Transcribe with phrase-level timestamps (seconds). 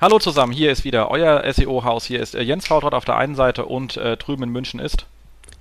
[0.00, 2.04] Hallo zusammen, hier ist wieder euer SEO-Haus.
[2.04, 5.06] Hier ist äh, Jens Fautrott auf der einen Seite und äh, drüben in München ist.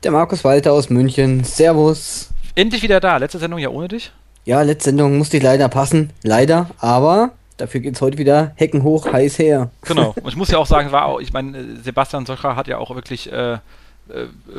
[0.04, 1.44] Der Markus Walter aus München.
[1.44, 2.30] Servus.
[2.54, 3.18] Endlich wieder da.
[3.18, 4.12] Letzte Sendung ja ohne dich.
[4.46, 6.14] Ja, letzte Sendung musste ich leider passen.
[6.22, 9.72] Leider, aber dafür geht es heute wieder Hecken hoch, heiß her.
[9.82, 10.14] Genau.
[10.22, 12.94] Und ich muss ja auch sagen, war auch, ich meine, Sebastian Socher hat ja auch
[12.94, 13.58] wirklich äh, äh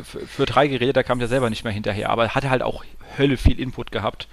[0.03, 2.83] für drei geredet, da kam ja selber nicht mehr hinterher, aber hatte halt auch
[3.17, 4.27] Hölle viel Input gehabt.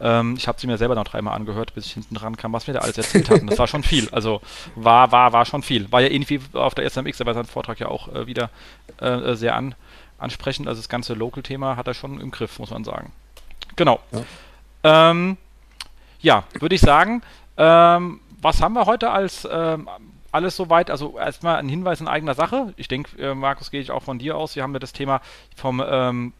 [0.00, 2.66] Ähm, ich habe sie mir selber noch dreimal angehört, bis ich hinten dran kam, was
[2.66, 3.46] mir da alles erzählt hatten.
[3.46, 4.08] Das war schon viel.
[4.10, 4.40] Also
[4.74, 5.90] war, war, war schon viel.
[5.90, 8.50] War ja irgendwie auf der SMX, aber sein Vortrag ja auch äh, wieder
[8.98, 9.74] äh, sehr an,
[10.18, 10.68] ansprechend.
[10.68, 13.12] Also das ganze Local-Thema hat er schon im Griff, muss man sagen.
[13.76, 14.00] Genau.
[14.12, 15.36] Ja, ähm,
[16.20, 17.22] ja würde ich sagen,
[17.56, 19.88] ähm, was haben wir heute als ähm,
[20.30, 20.90] alles soweit?
[20.90, 22.74] Also erstmal ein Hinweis in eigener Sache.
[22.76, 24.56] Ich denke, äh, Markus, gehe ich auch von dir aus.
[24.56, 25.22] Wir haben ja das Thema
[25.56, 26.32] vom ähm,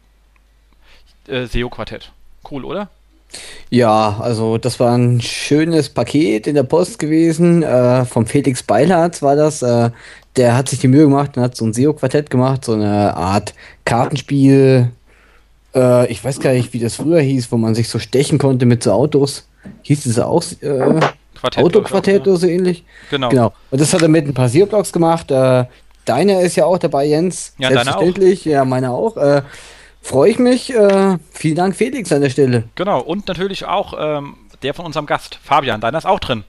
[1.27, 2.11] äh, SEO-Quartett.
[2.49, 2.89] Cool, oder?
[3.69, 7.63] Ja, also das war ein schönes Paket in der Post gewesen.
[7.63, 9.61] Äh, vom Felix Beilharz war das.
[9.61, 9.91] Äh,
[10.37, 13.53] der hat sich die Mühe gemacht und hat so ein SEO-Quartett gemacht, so eine Art
[13.85, 14.91] Kartenspiel.
[15.75, 18.65] Äh, ich weiß gar nicht, wie das früher hieß, wo man sich so stechen konnte
[18.65, 19.47] mit so Autos.
[19.81, 20.99] Hieß es auch äh,
[21.57, 22.85] Autoquartett oder so ähnlich?
[23.09, 23.29] Genau.
[23.29, 23.53] genau.
[23.71, 25.29] Und das hat er mit ein paar SEO-Blogs gemacht.
[25.31, 25.65] Äh,
[26.05, 27.53] deiner ist ja auch dabei, Jens.
[27.57, 28.45] Ja, Selbstverständlich.
[28.45, 29.17] Ja, meine auch.
[30.07, 30.73] Freue ich mich.
[30.73, 32.63] Äh, vielen Dank, Felix, an der Stelle.
[32.75, 35.81] Genau, und natürlich auch ähm, der von unserem Gast, Fabian.
[35.81, 36.45] Deiner ist auch drin.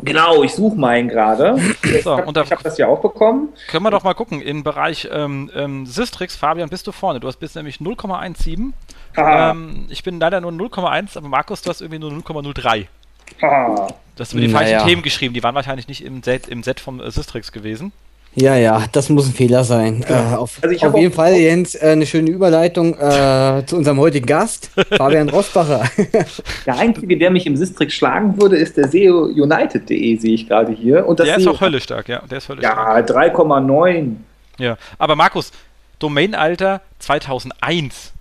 [0.00, 1.56] Genau, ich suche meinen gerade.
[2.02, 3.50] So, ich habe hab das ja auch bekommen.
[3.68, 4.42] Können wir doch mal gucken.
[4.42, 7.20] Im Bereich ähm, ähm, Sistrix, Fabian, bist du vorne.
[7.20, 8.72] Du hast bis nämlich 0,17.
[9.16, 12.88] Ähm, ich bin leider nur 0,1, aber Markus, du hast irgendwie nur 0,03.
[14.16, 14.58] Das sind die naja.
[14.58, 15.32] falschen Themen geschrieben.
[15.32, 17.92] Die waren wahrscheinlich nicht im Set, im Set vom äh, Sistrix gewesen.
[18.36, 20.04] Ja, ja, das muss ein Fehler sein.
[20.08, 20.32] Ja.
[20.32, 24.26] Äh, auf, also auf jeden Fall, Jens, äh, eine schöne Überleitung äh, zu unserem heutigen
[24.26, 25.84] Gast, Fabian Rosbacher.
[26.66, 30.72] der Einzige, der mich im Sistrix schlagen würde, ist der SEO United.de, sehe ich gerade
[30.72, 31.06] hier.
[31.06, 32.22] Und das der ist auch höllisch stark, ja.
[32.28, 34.16] Der ist höllisch ja, 3,9.
[34.58, 35.52] Ja, aber Markus,
[36.00, 38.12] Domainalter 2001.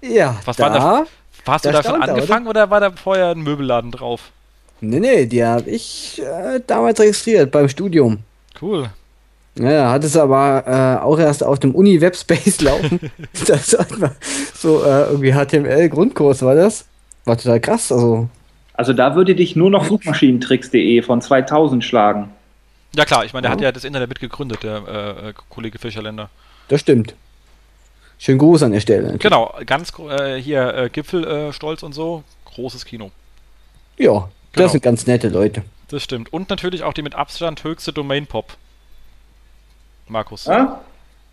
[0.00, 1.06] Ja, Was da, war da?
[1.46, 2.64] Hast da du da schon angefangen oder?
[2.64, 4.30] oder war da vorher ein Möbelladen drauf?
[4.80, 8.18] Nee, nee, die habe ich äh, damals registriert beim Studium.
[8.60, 8.90] Cool.
[9.58, 13.00] Ja, hat es aber äh, auch erst auf dem Uni-Webspace laufen.
[13.46, 14.12] das war
[14.54, 16.86] so äh, irgendwie HTML-Grundkurs war das.
[17.24, 17.92] War total krass.
[17.92, 18.28] Also.
[18.74, 22.30] also da würde dich nur noch Suchmaschinentricks.de von 2000 schlagen.
[22.94, 23.56] Ja klar, ich meine, der ja.
[23.56, 26.30] hat ja das Internet mitgegründet, der äh, äh, Kollege Fischerländer.
[26.68, 27.14] Das stimmt.
[28.18, 29.02] Schönen Gruß an der Stelle.
[29.02, 29.22] Natürlich.
[29.22, 33.10] Genau, ganz äh, hier äh, Gipfelstolz und so, großes Kino.
[33.98, 34.68] Ja, das genau.
[34.68, 35.62] sind ganz nette Leute.
[35.88, 36.32] Das stimmt.
[36.32, 38.56] Und natürlich auch die mit Abstand höchste Domain-Pop.
[40.08, 40.48] Markus.
[40.48, 40.80] Ah?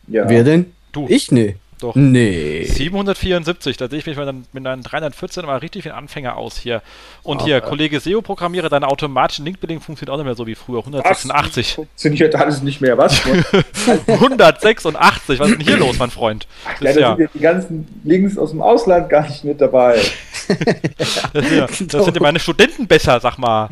[0.08, 0.28] Ja.
[0.28, 0.74] Wer denn?
[0.92, 1.06] Du.
[1.08, 1.32] Ich?
[1.32, 1.58] Nee.
[1.80, 1.96] Doch.
[1.96, 2.66] Nee.
[2.66, 6.82] 774, da sehe ich mich mit einem 314 mal richtig wie ein Anfänger aus hier.
[7.24, 10.80] Und Aber hier, Kollege SEO-Programmierer, deine automatischen Linkbuilding funktioniert auch nicht mehr so wie früher.
[10.80, 11.78] 186.
[11.78, 11.86] Was?
[11.86, 13.22] Funktioniert alles nicht mehr, was?
[14.08, 16.48] 186, was ist denn hier los, mein Freund?
[16.82, 20.02] Das ja, da sind ja die ganzen Links aus dem Ausland gar nicht mit dabei.
[21.34, 23.70] das, ja, das sind ja meine Studenten besser, sag mal.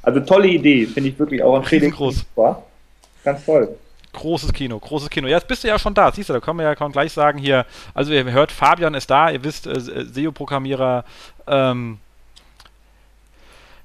[0.00, 1.96] Also tolle Idee, finde ich wirklich auch ein Felix.
[1.96, 2.24] Groß.
[2.36, 2.62] War.
[3.24, 3.76] Ganz toll.
[4.12, 5.26] Großes Kino, großes Kino.
[5.26, 7.64] Jetzt bist du ja schon da, siehst du, da können wir ja gleich sagen hier,
[7.94, 11.04] also ihr hört, Fabian ist da, ihr wisst, äh, SEO-Programmierer,
[11.46, 11.98] ähm,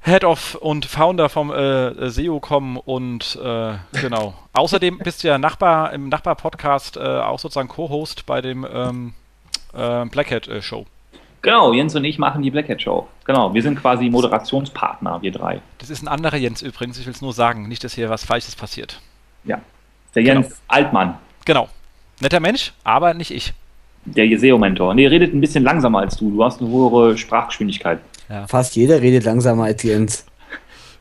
[0.02, 4.34] Head of und Founder vom äh, SEO.com und äh, genau.
[4.54, 9.14] Außerdem bist du ja Nachbar im Nachbar-Podcast äh, auch sozusagen Co-Host bei dem ähm,
[9.74, 10.86] äh, Blackhead äh, Show.
[11.42, 13.08] Genau, Jens und ich machen die Blackhead Show.
[13.26, 15.62] Genau, wir sind quasi Moderationspartner, wir drei.
[15.78, 18.26] Das ist ein anderer Jens übrigens, ich will es nur sagen, nicht, dass hier was
[18.26, 19.02] Falsches passiert.
[19.48, 19.62] Ja.
[20.16, 20.60] Der Jens genau.
[20.68, 21.18] Altmann.
[21.46, 21.70] Genau.
[22.20, 23.54] Netter Mensch, aber nicht ich.
[24.06, 24.94] Der SEO-Mentor.
[24.94, 26.32] Nee, redet ein bisschen langsamer als du.
[26.32, 28.00] Du hast eine höhere Sprachgeschwindigkeit.
[28.30, 28.48] Ja.
[28.48, 30.26] Fast jeder redet langsamer als Jens.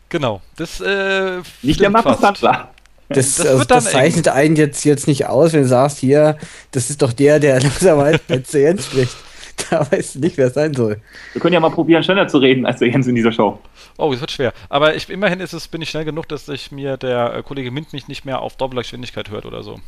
[0.08, 0.40] Genau.
[0.56, 2.70] Das, äh, nicht der Markus Sandler.
[3.08, 6.38] Das, das, also, das zeichnet einen jetzt, jetzt nicht aus, wenn du sagst, hier,
[6.72, 9.16] das ist doch der, der langsamer als der Jens spricht.
[9.70, 11.00] Da weißt du nicht, wer es sein soll.
[11.32, 13.58] Wir können ja mal probieren, schneller zu reden als der Jens in dieser Show.
[13.96, 14.52] Oh, es wird schwer.
[14.68, 17.70] Aber ich, immerhin ist es, bin ich schnell genug, dass ich mir der äh, Kollege
[17.70, 19.80] Mint mich nicht mehr auf Doppelgeschwindigkeit hört oder so.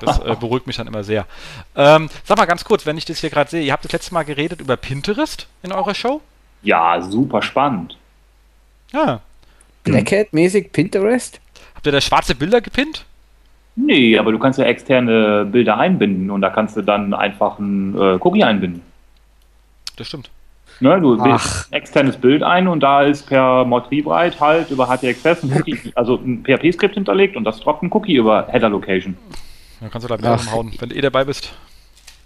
[0.00, 1.26] Das äh, beruhigt mich dann immer sehr.
[1.76, 4.14] Ähm, sag mal ganz kurz, wenn ich das hier gerade sehe, ihr habt das letzte
[4.14, 6.20] Mal geredet über Pinterest in eurer Show?
[6.62, 7.96] Ja, super spannend.
[8.92, 9.20] Ja.
[9.84, 11.40] Blackhead-mäßig Pinterest?
[11.74, 13.04] Habt ihr da schwarze Bilder gepinnt?
[13.74, 17.94] Nee, aber du kannst ja externe Bilder einbinden und da kannst du dann einfach ein
[17.96, 18.82] äh, Cookie einbinden.
[19.96, 20.30] Das stimmt.
[20.80, 25.44] Ne, du bildest ein externes Bild ein und da ist per Motivbreit halt über HTXS
[25.44, 29.16] ein Cookie, also ein PHP-Skript hinterlegt und das droppt ein Cookie über Header Location.
[29.80, 31.52] Da kannst du gleich mit hauen, wenn du eh dabei bist.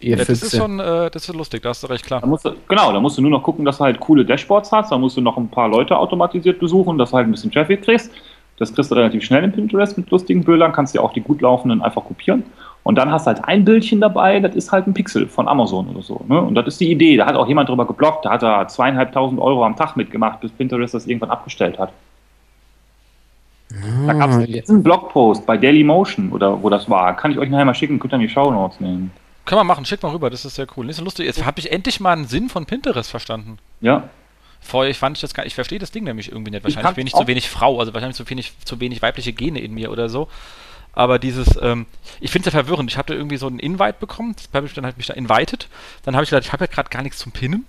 [0.01, 2.21] Ja, das ist schon, äh, das ist lustig, da hast du recht klar.
[2.21, 4.93] Da du, genau, da musst du nur noch gucken, dass du halt coole Dashboards hast,
[4.93, 7.83] da musst du noch ein paar Leute automatisiert besuchen, dass du halt ein bisschen Traffic
[7.83, 8.11] kriegst.
[8.59, 11.43] Das kriegst du relativ schnell in Pinterest mit lustigen Bildern, kannst du auch die gut
[11.43, 12.45] laufenden einfach kopieren.
[12.83, 15.89] Und dann hast du halt ein Bildchen dabei, das ist halt ein Pixel von Amazon
[15.89, 16.25] oder so.
[16.29, 16.41] Ne?
[16.41, 17.17] Und das ist die Idee.
[17.17, 20.53] Da hat auch jemand drüber geblockt, da hat er zweieinhalbtausend Euro am Tag mitgemacht, bis
[20.53, 21.93] Pinterest das irgendwann abgestellt hat.
[24.07, 27.17] Da gab es einen Blogpost bei Dailymotion oder wo das war.
[27.17, 29.11] Kann ich euch nachher mal schicken, könnt ihr in die Show Notes nehmen.
[29.45, 30.87] Können wir machen, schick mal rüber, das ist sehr cool.
[30.87, 31.27] Das ist lustig.
[31.27, 33.59] Jetzt habe ich endlich mal einen Sinn von Pinterest verstanden.
[33.81, 34.05] Ja.
[34.67, 36.65] Vorher fand ich das gar Ich verstehe das Ding nämlich irgendwie nicht.
[36.65, 39.73] Wahrscheinlich bin ich zu wenig Frau, also wahrscheinlich zu wenig, zu wenig weibliche Gene in
[39.73, 40.29] mir oder so.
[40.93, 41.87] Aber dieses, ähm,
[42.21, 42.91] ich finde es ja verwirrend.
[42.91, 45.69] Ich hatte irgendwie so einen Invite bekommen, das habe ich dann halt mich da invited.
[46.05, 47.67] Dann habe ich gedacht, ich habe ja gerade gar nichts zum Pinnen.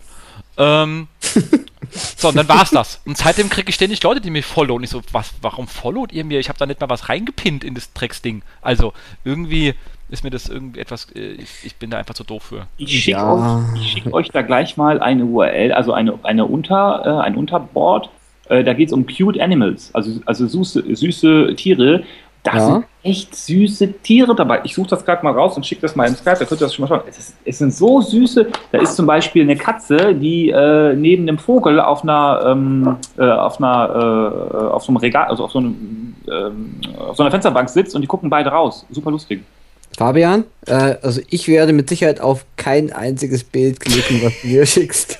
[0.57, 1.07] Ähm,
[1.91, 3.01] so, und dann war's das.
[3.05, 4.79] Und seitdem kriege ich ständig Leute, die mich followen.
[4.79, 6.39] Und ich so, was, warum followt ihr mir?
[6.39, 8.43] Ich habe da nicht mal was reingepinnt in das Drecksding.
[8.61, 8.93] Also,
[9.23, 9.75] irgendwie
[10.09, 12.67] ist mir das irgendwie etwas, äh, ich, ich, bin da einfach zu doof für.
[12.77, 13.65] Ich schicke ja.
[13.75, 18.09] euch, schick euch, da gleich mal eine URL, also eine, eine Unter, äh, ein Unterboard.
[18.49, 22.03] Äh, da geht es um Cute Animals, also, also süße, süße Tiere.
[22.43, 22.65] Da ja.
[22.65, 24.61] sind echt süße Tiere dabei.
[24.63, 26.65] Ich suche das gerade mal raus und schicke das mal in Skype, da könnt ihr
[26.65, 27.01] das schon mal schauen.
[27.09, 28.47] Es, ist, es, sind so süße.
[28.71, 33.23] Da ist zum Beispiel eine Katze, die äh, neben einem Vogel auf einer, ähm, äh,
[33.25, 37.31] auf einer, äh, auf so einem Regal, also auf so, einem, ähm, auf so einer
[37.31, 38.85] Fensterbank sitzt und die gucken beide raus.
[38.91, 39.43] Super lustig.
[39.97, 44.63] Fabian, äh, also ich werde mit Sicherheit auf kein einziges Bild klicken, was du mir
[44.67, 45.17] schickst.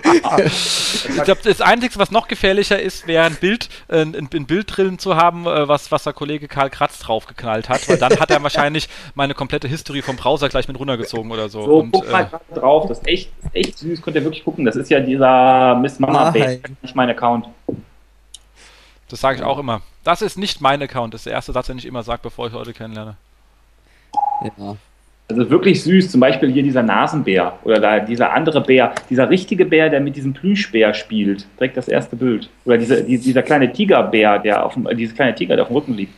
[0.00, 4.74] ich glaube, das Einzige, was noch gefährlicher ist, wäre ein Bild, äh, ein, ein, Bild
[4.74, 8.30] drin zu haben, äh, was, was der Kollege Karl Kratz draufgeknallt hat, weil dann hat
[8.30, 11.66] er wahrscheinlich meine komplette History vom Browser gleich mit runtergezogen oder so.
[11.66, 14.64] So, und, guck mal äh, drauf, das ist echt, echt süß, könnt ihr wirklich gucken.
[14.64, 17.44] Das ist ja dieser Miss Mama Base, nicht mein Account.
[19.10, 19.82] Das sage ich auch immer.
[20.08, 21.12] Das ist nicht mein Account.
[21.12, 23.18] Das ist der erste Satz, den ich immer sage, bevor ich Leute kennenlerne.
[24.42, 24.74] Ja.
[25.28, 29.66] Also wirklich süß, zum Beispiel hier dieser Nasenbär oder da dieser andere Bär, dieser richtige
[29.66, 32.48] Bär, der mit diesem Plüschbär spielt, direkt das erste Bild.
[32.64, 35.76] Oder dieser, dieser kleine Tigerbär, der auf dem, äh, dieses kleine Tiger, der auf dem
[35.76, 36.14] Rücken liegt.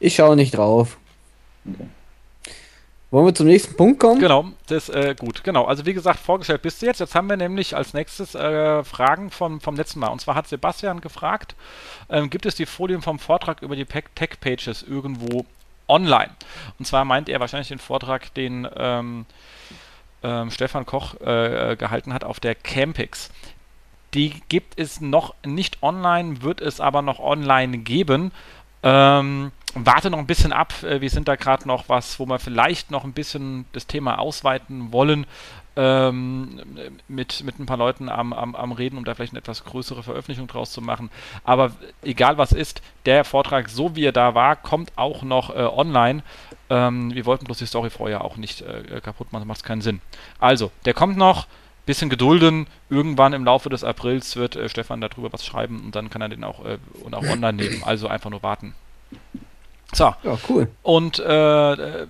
[0.00, 0.96] Ich schaue nicht drauf.
[1.70, 1.84] Okay.
[3.12, 4.20] Wollen wir zum nächsten Punkt kommen?
[4.20, 5.66] Genau, das äh, gut, genau.
[5.66, 6.98] Also wie gesagt, vorgestellt bist du jetzt.
[6.98, 10.06] Jetzt haben wir nämlich als nächstes äh, Fragen vom, vom letzten Mal.
[10.06, 11.54] Und zwar hat Sebastian gefragt,
[12.08, 15.44] ähm, gibt es die Folien vom Vortrag über die Tech-Pages irgendwo
[15.88, 16.30] online?
[16.78, 19.26] Und zwar meint er wahrscheinlich den Vortrag, den ähm,
[20.22, 23.28] ähm, Stefan Koch äh, gehalten hat auf der Campix.
[24.14, 28.32] Die gibt es noch nicht online, wird es aber noch online geben.
[28.82, 30.82] Ähm, warte noch ein bisschen ab.
[30.82, 34.18] Äh, wir sind da gerade noch was, wo wir vielleicht noch ein bisschen das Thema
[34.18, 35.26] ausweiten wollen.
[35.74, 36.60] Ähm,
[37.08, 40.02] mit, mit ein paar Leuten am, am, am Reden, um da vielleicht eine etwas größere
[40.02, 41.10] Veröffentlichung draus zu machen.
[41.44, 41.72] Aber
[42.02, 46.22] egal was ist, der Vortrag, so wie er da war, kommt auch noch äh, online.
[46.68, 50.02] Ähm, wir wollten bloß die Story vorher auch nicht äh, kaputt machen, macht keinen Sinn.
[50.38, 51.46] Also, der kommt noch
[51.86, 52.66] bisschen gedulden.
[52.90, 56.28] Irgendwann im Laufe des Aprils wird äh, Stefan darüber was schreiben und dann kann er
[56.28, 57.82] den auch, äh, und auch online nehmen.
[57.84, 58.74] Also einfach nur warten.
[59.92, 60.14] So.
[60.22, 60.68] Ja, cool.
[60.82, 62.06] Und äh,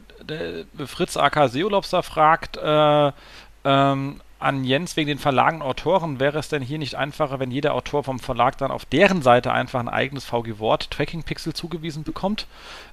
[0.87, 3.13] Fritz AK Seolobster fragt äh,
[3.65, 7.51] ähm, an Jens wegen den Verlagen und Autoren, wäre es denn hier nicht einfacher, wenn
[7.51, 11.55] jeder Autor vom Verlag dann auf deren Seite einfach ein eigenes VG Wort Tracking Pixel
[11.55, 12.47] zugewiesen bekommt?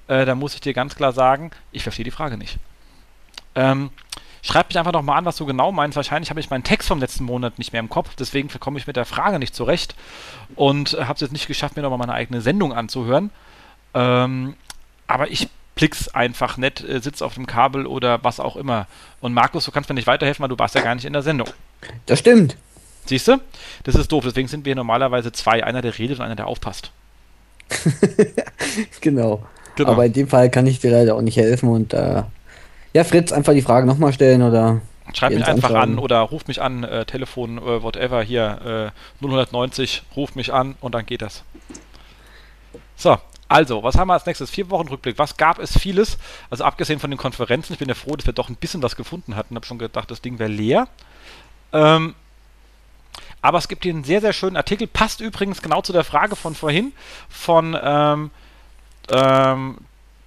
[0.06, 2.58] Äh, da muss ich dir ganz klar sagen, ich verstehe die Frage nicht.
[3.54, 3.90] Ähm,
[4.42, 5.96] Schreib mich einfach nochmal an, was du genau meinst.
[5.96, 8.86] Wahrscheinlich habe ich meinen Text vom letzten Monat nicht mehr im Kopf, deswegen komme ich
[8.86, 9.94] mit der Frage nicht zurecht
[10.56, 13.30] und habe es jetzt nicht geschafft, mir nochmal meine eigene Sendung anzuhören.
[13.92, 14.54] Ähm,
[15.10, 18.86] aber ich blick's einfach nett, äh, sitz auf dem Kabel oder was auch immer.
[19.20, 21.22] Und Markus, du kannst mir nicht weiterhelfen, weil du warst ja gar nicht in der
[21.22, 21.48] Sendung.
[22.06, 22.56] Das stimmt.
[23.06, 23.40] Siehst du?
[23.84, 24.24] Das ist doof.
[24.24, 25.64] Deswegen sind wir normalerweise zwei.
[25.64, 26.92] Einer, der redet und einer, der aufpasst.
[29.00, 29.42] genau.
[29.74, 29.90] genau.
[29.90, 32.22] Aber in dem Fall kann ich dir leider auch nicht helfen und äh,
[32.92, 34.80] ja, Fritz, einfach die Frage nochmal stellen oder.
[35.12, 35.94] Schreib mich einfach anschreiben.
[35.94, 40.76] an oder ruf mich an, äh, Telefon, äh, whatever, hier, äh, 090, ruf mich an
[40.80, 41.42] und dann geht das.
[42.94, 43.18] So,
[43.50, 44.48] also, was haben wir als nächstes?
[44.48, 45.18] Vier Wochen Rückblick.
[45.18, 46.18] Was gab es vieles?
[46.50, 48.94] Also abgesehen von den Konferenzen, ich bin ja froh, dass wir doch ein bisschen was
[48.94, 49.56] gefunden hatten.
[49.56, 50.86] Habe schon gedacht, das Ding wäre leer.
[51.72, 52.14] Ähm,
[53.42, 54.86] aber es gibt hier einen sehr, sehr schönen Artikel.
[54.86, 56.92] Passt übrigens genau zu der Frage von vorhin
[57.28, 58.30] von ähm,
[59.10, 59.78] ähm,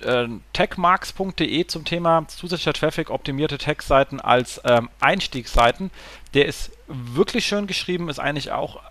[0.01, 5.92] äh, techmarks.de zum Thema zusätzlicher Traffic, optimierte Tech-Seiten als ähm, Einstiegsseiten.
[6.34, 8.82] Der ist wirklich schön geschrieben, ist eigentlich auch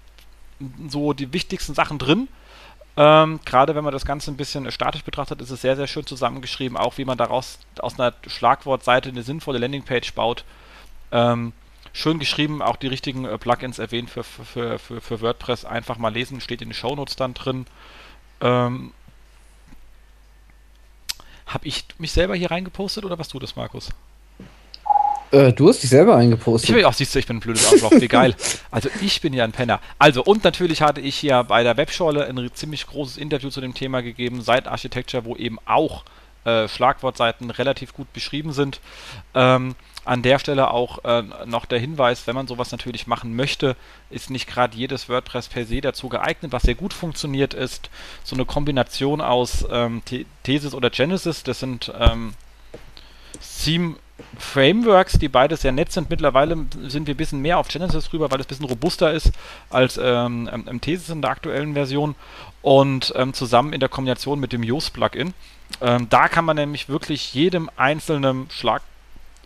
[0.88, 2.28] so die wichtigsten Sachen drin.
[2.96, 6.06] Ähm, Gerade wenn man das Ganze ein bisschen statisch betrachtet, ist es sehr, sehr schön
[6.06, 10.44] zusammengeschrieben, auch wie man daraus aus einer Schlagwortseite eine sinnvolle Landingpage baut.
[11.10, 11.52] Ähm,
[11.92, 15.64] schön geschrieben, auch die richtigen äh, Plugins erwähnt für, für, für, für WordPress.
[15.64, 17.66] Einfach mal lesen, steht in den Shownotes dann drin.
[18.40, 18.92] Ähm,
[21.46, 23.90] habe ich mich selber hier reingepostet oder was du das, Markus?
[25.32, 26.70] Äh, du hast dich selber eingepostet.
[26.70, 28.36] Ich bin auch, siehst du, ich bin ein blödes Arschloch, wie geil.
[28.70, 29.80] Also ich bin ja ein Penner.
[29.98, 33.74] Also und natürlich hatte ich hier bei der Webschorle ein ziemlich großes Interview zu dem
[33.74, 36.04] Thema gegeben, Site Architecture, wo eben auch
[36.44, 38.80] äh, Schlagwortseiten relativ gut beschrieben sind.
[39.34, 39.74] Ähm,
[40.04, 43.76] an der Stelle auch äh, noch der Hinweis, wenn man sowas natürlich machen möchte,
[44.10, 46.52] ist nicht gerade jedes WordPress per se dazu geeignet.
[46.52, 47.88] Was sehr gut funktioniert, ist
[48.24, 50.02] so eine Kombination aus ähm,
[50.42, 51.44] Thesis oder Genesis.
[51.44, 52.34] Das sind ähm,
[53.64, 53.96] Theme
[54.38, 56.10] Frameworks, die beide sehr nett sind.
[56.10, 56.56] Mittlerweile
[56.88, 59.32] sind wir ein bisschen mehr auf Genesis rüber, weil es ein bisschen robuster ist
[59.70, 62.14] als ähm, ähm, Thesis in der aktuellen Version
[62.62, 65.34] und ähm, zusammen in der Kombination mit dem Yoast-Plugin.
[65.80, 68.82] Ähm, da kann man nämlich wirklich jedem einzelnen Schlag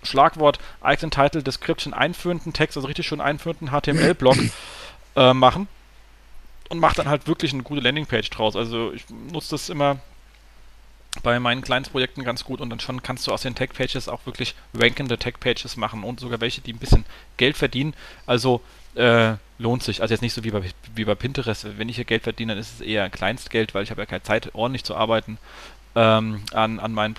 [0.03, 4.37] Schlagwort Icon Title Description einführenden Text, also richtig schön einführenden HTML-Block
[5.17, 5.67] äh, machen
[6.69, 8.57] und macht dann halt wirklich eine gute Landingpage draus.
[8.57, 9.99] Also ich nutze das immer
[11.23, 14.55] bei meinen Kleinstprojekten ganz gut und dann schon kannst du aus den Tag-Pages auch wirklich
[14.75, 17.05] rankende Tag-Pages machen und sogar welche, die ein bisschen
[17.37, 17.95] Geld verdienen.
[18.27, 18.61] Also
[18.95, 20.03] äh, lohnt sich.
[20.03, 20.63] Also jetzt nicht so wie bei,
[20.95, 21.79] wie bei Pinterest.
[21.79, 24.23] Wenn ich hier Geld verdiene, dann ist es eher Kleinstgeld, weil ich habe ja keine
[24.23, 25.39] Zeit, ordentlich zu arbeiten
[25.95, 27.17] ähm, an, an meinen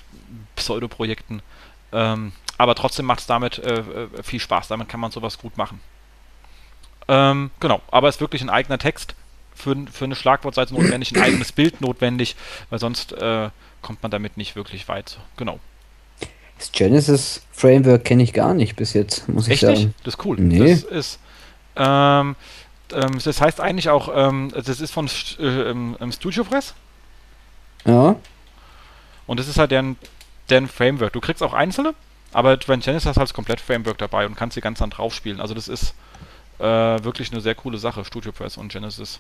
[0.56, 1.42] Pseudo-Projekten.
[1.92, 4.68] Ähm, aber trotzdem macht es damit äh, äh, viel Spaß.
[4.68, 5.80] Damit kann man sowas gut machen.
[7.08, 9.16] Ähm, genau, aber es ist wirklich ein eigener Text
[9.56, 12.36] für, für eine Schlagwortseite notwendig, ein eigenes Bild notwendig,
[12.70, 13.50] weil sonst äh,
[13.82, 15.18] kommt man damit nicht wirklich weit.
[15.38, 15.60] Genau.
[16.58, 19.88] Das Genesis Framework kenne ich gar nicht bis jetzt, muss Echt ich sagen.
[19.88, 20.06] Nicht?
[20.06, 20.38] Das ist cool.
[20.40, 20.60] Nee.
[20.60, 21.20] Das ist,
[21.76, 22.36] ähm,
[22.92, 26.74] ähm, das heißt eigentlich auch, ähm, das ist von äh, ähm, Studio Press.
[27.86, 28.16] Ja.
[29.28, 29.98] Und das ist halt deren,
[30.50, 31.14] deren Framework.
[31.14, 31.94] Du kriegst auch einzelne,
[32.34, 35.14] aber bei Genesis hast halt das komplett Framework dabei und kannst sie ganz dann drauf
[35.14, 35.40] spielen.
[35.40, 35.94] Also das ist
[36.60, 39.20] äh, wirklich eine sehr coole Sache, Studio Press und Genesis.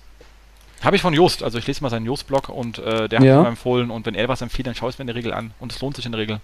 [0.81, 3.41] Habe ich von Jost, also ich lese mal seinen Jost-Blog und äh, der hat ja.
[3.41, 5.33] mir empfohlen und wenn er was empfiehlt, dann schaue ich es mir in der Regel
[5.33, 6.39] an und es lohnt sich in der Regel.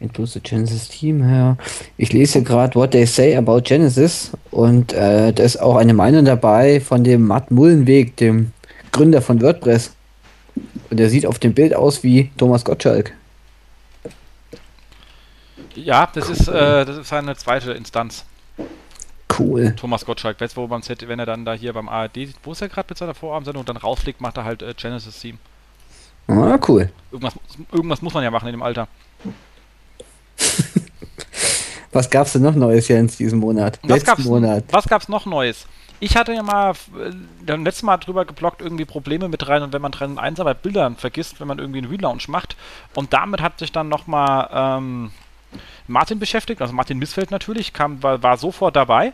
[0.00, 1.56] Include Genesis Team, ja.
[1.96, 6.24] Ich lese gerade What They Say About Genesis und äh, da ist auch eine Meinung
[6.24, 8.52] dabei von dem Matt Mullenweg, dem
[8.92, 9.94] Gründer von WordPress.
[10.90, 13.12] Und der sieht auf dem Bild aus wie Thomas Gottschalk.
[15.74, 18.24] Ja, das ist, äh, das ist eine zweite Instanz.
[19.38, 19.74] Cool.
[19.76, 22.62] Thomas Gottschalk, weißt du, wo man wenn er dann da hier beim ARD, wo ist
[22.62, 25.38] er gerade mit seiner Vorabendssendung und dann rausfliegt, macht er halt äh, Genesis Theme.
[26.26, 26.90] Ah, cool.
[27.12, 27.34] Irgendwas,
[27.70, 28.88] irgendwas muss man ja machen in dem Alter.
[31.92, 33.78] was gab's denn noch Neues hier in diesem Monat?
[33.82, 34.64] Was Letzten gab's, Monat.
[34.70, 35.66] Was gab's noch Neues?
[36.00, 36.72] Ich hatte ja mal
[37.46, 40.54] äh, letztes Mal drüber geblockt, irgendwie Probleme mit rein und wenn man drin eins bei
[40.54, 42.56] Bildern vergisst, wenn man irgendwie einen Relaunch macht.
[42.94, 45.12] Und damit hat sich dann nochmal ähm,
[45.86, 49.12] Martin beschäftigt, also Martin Missfeld natürlich, kam, war, war sofort dabei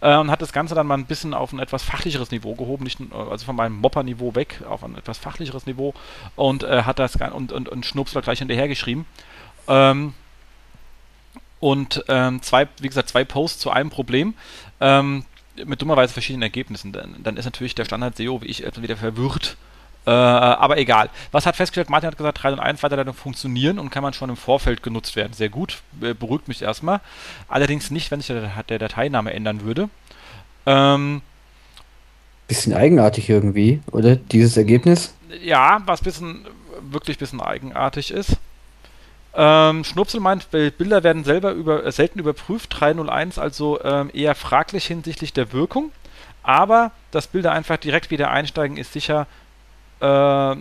[0.00, 2.84] äh, und hat das Ganze dann mal ein bisschen auf ein etwas fachlicheres Niveau gehoben,
[2.84, 5.94] nicht, also von meinem Mopper-Niveau weg auf ein etwas fachlicheres Niveau
[6.36, 9.06] und äh, hat das und, und, und Schnupsler gleich hinterher geschrieben.
[9.68, 10.14] Ähm,
[11.60, 14.34] und ähm, zwei, wie gesagt, zwei Posts zu einem Problem.
[14.80, 15.24] Ähm,
[15.64, 16.92] mit dummerweise verschiedenen Ergebnissen.
[16.92, 19.56] Dann, dann ist natürlich der Standard-SEO wie ich etwas wieder verwirrt
[20.04, 21.10] äh, aber egal.
[21.30, 21.90] Was hat festgestellt?
[21.90, 25.14] Martin hat gesagt, 3 und 1 Weiterleitung funktionieren und kann man schon im Vorfeld genutzt
[25.14, 25.32] werden.
[25.32, 27.00] Sehr gut, beruhigt mich erstmal.
[27.48, 29.88] Allerdings nicht, wenn sich der, der Dateiname ändern würde.
[30.66, 31.22] Ähm,
[32.48, 34.16] bisschen eigenartig irgendwie, oder?
[34.16, 35.14] Dieses Ergebnis?
[35.42, 36.46] Ja, was bisschen,
[36.80, 38.36] wirklich ein bisschen eigenartig ist.
[39.34, 44.86] Ähm, Schnupsel meint, Bilder werden selber über, äh, selten überprüft, 301 also ähm, eher fraglich
[44.86, 45.90] hinsichtlich der Wirkung.
[46.42, 49.26] Aber dass Bilder einfach direkt wieder einsteigen, ist sicher
[50.02, 50.56] äh,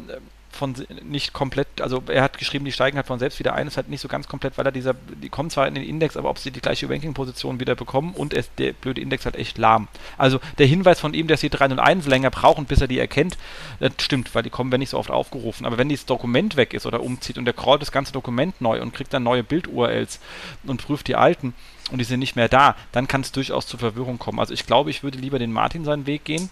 [0.52, 3.78] von nicht komplett, also er hat geschrieben, die steigen halt von selbst wieder ein, ist
[3.78, 6.30] halt nicht so ganz komplett, weil er dieser, die kommen zwar in den Index, aber
[6.30, 9.88] ob sie die gleiche Ranking-Position wieder bekommen und es, der blöde Index halt echt lahm.
[10.18, 13.00] Also der Hinweis von ihm, dass sie 3 und 1 länger brauchen, bis er die
[13.00, 13.38] erkennt,
[13.80, 15.66] das stimmt, weil die kommen wenn nicht so oft aufgerufen.
[15.66, 18.82] Aber wenn dieses Dokument weg ist oder umzieht und der crawlt das ganze Dokument neu
[18.82, 20.20] und kriegt dann neue Bild-URLs
[20.64, 21.54] und prüft die alten
[21.92, 24.40] und die sind nicht mehr da, dann kann es durchaus zu Verwirrung kommen.
[24.40, 26.50] Also ich glaube, ich würde lieber den Martin seinen Weg gehen.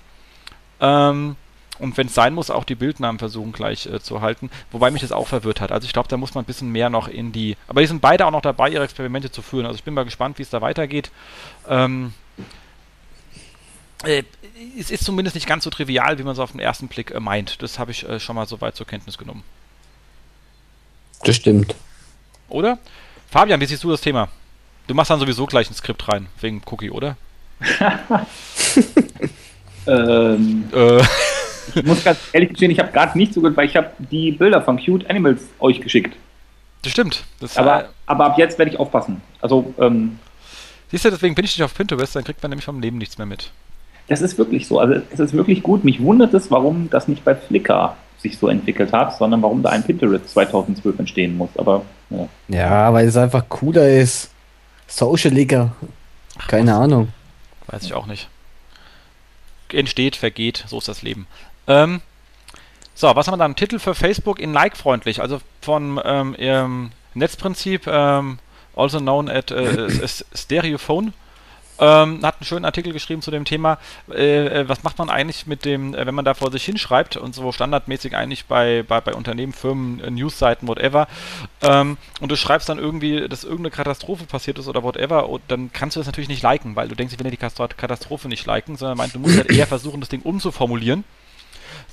[0.82, 1.36] Ähm,
[1.80, 4.50] und wenn es sein muss, auch die Bildnamen versuchen gleich äh, zu halten.
[4.72, 5.72] Wobei mich das auch verwirrt hat.
[5.72, 7.56] Also ich glaube, da muss man ein bisschen mehr noch in die.
[7.68, 9.66] Aber die sind beide auch noch dabei, ihre Experimente zu führen.
[9.66, 11.10] Also ich bin mal gespannt, wie es da weitergeht.
[11.68, 12.14] Ähm,
[14.04, 14.24] äh,
[14.78, 17.20] es ist zumindest nicht ganz so trivial, wie man es auf den ersten Blick äh,
[17.20, 17.62] meint.
[17.62, 19.44] Das habe ich äh, schon mal so weit zur Kenntnis genommen.
[21.24, 21.76] Das stimmt.
[22.50, 22.80] Oder?
[23.30, 24.30] Fabian, wie siehst du das Thema?
[24.88, 27.16] Du machst dann sowieso gleich ein Skript rein, wegen Cookie, oder?
[29.86, 30.70] ähm.
[30.74, 31.04] Äh.
[31.76, 34.32] Ich muss ganz ehrlich gestehen, ich habe gerade nicht so gut, weil ich habe die
[34.32, 36.16] Bilder von Cute Animals euch geschickt.
[36.82, 37.24] Das stimmt.
[37.40, 39.22] Das aber, äh, aber ab jetzt werde ich aufpassen.
[39.42, 40.20] Also, ähm,
[40.90, 43.18] Siehst du, deswegen bin ich nicht auf Pinterest, dann kriegt man nämlich vom Leben nichts
[43.18, 43.52] mehr mit.
[44.08, 44.80] Das ist wirklich so.
[44.80, 45.84] Also es ist wirklich gut.
[45.84, 49.70] Mich wundert es, warum das nicht bei Flickr sich so entwickelt hat, sondern warum da
[49.70, 51.50] ein Pinterest 2012 entstehen muss.
[51.58, 54.32] Aber ja, ja weil es einfach cooler ist.
[54.88, 55.76] Socialiger.
[56.48, 57.10] Keine Ach, Ahnung.
[57.68, 58.28] Weiß ich auch nicht.
[59.72, 61.28] Entsteht, vergeht, so ist das Leben.
[61.70, 62.02] Ähm,
[62.96, 63.56] so, was haben wir dann?
[63.56, 68.40] Titel für Facebook in Like-freundlich, also von ähm, Netzprinzip, ähm,
[68.76, 71.14] also known as äh, Stereophone.
[71.82, 73.78] Ähm, hat einen schönen Artikel geschrieben zu dem Thema,
[74.12, 77.16] äh, äh, was macht man eigentlich mit dem, äh, wenn man da vor sich hinschreibt
[77.16, 81.08] und so standardmäßig eigentlich bei, bei, bei Unternehmen, Firmen, äh, Newsseiten, whatever,
[81.62, 85.72] ähm, und du schreibst dann irgendwie, dass irgendeine Katastrophe passiert ist oder whatever, und dann
[85.72, 88.46] kannst du das natürlich nicht liken, weil du denkst, ich will ja die Katastrophe nicht
[88.46, 91.06] liken, sondern meint, du musst halt eher versuchen, das Ding umzuformulieren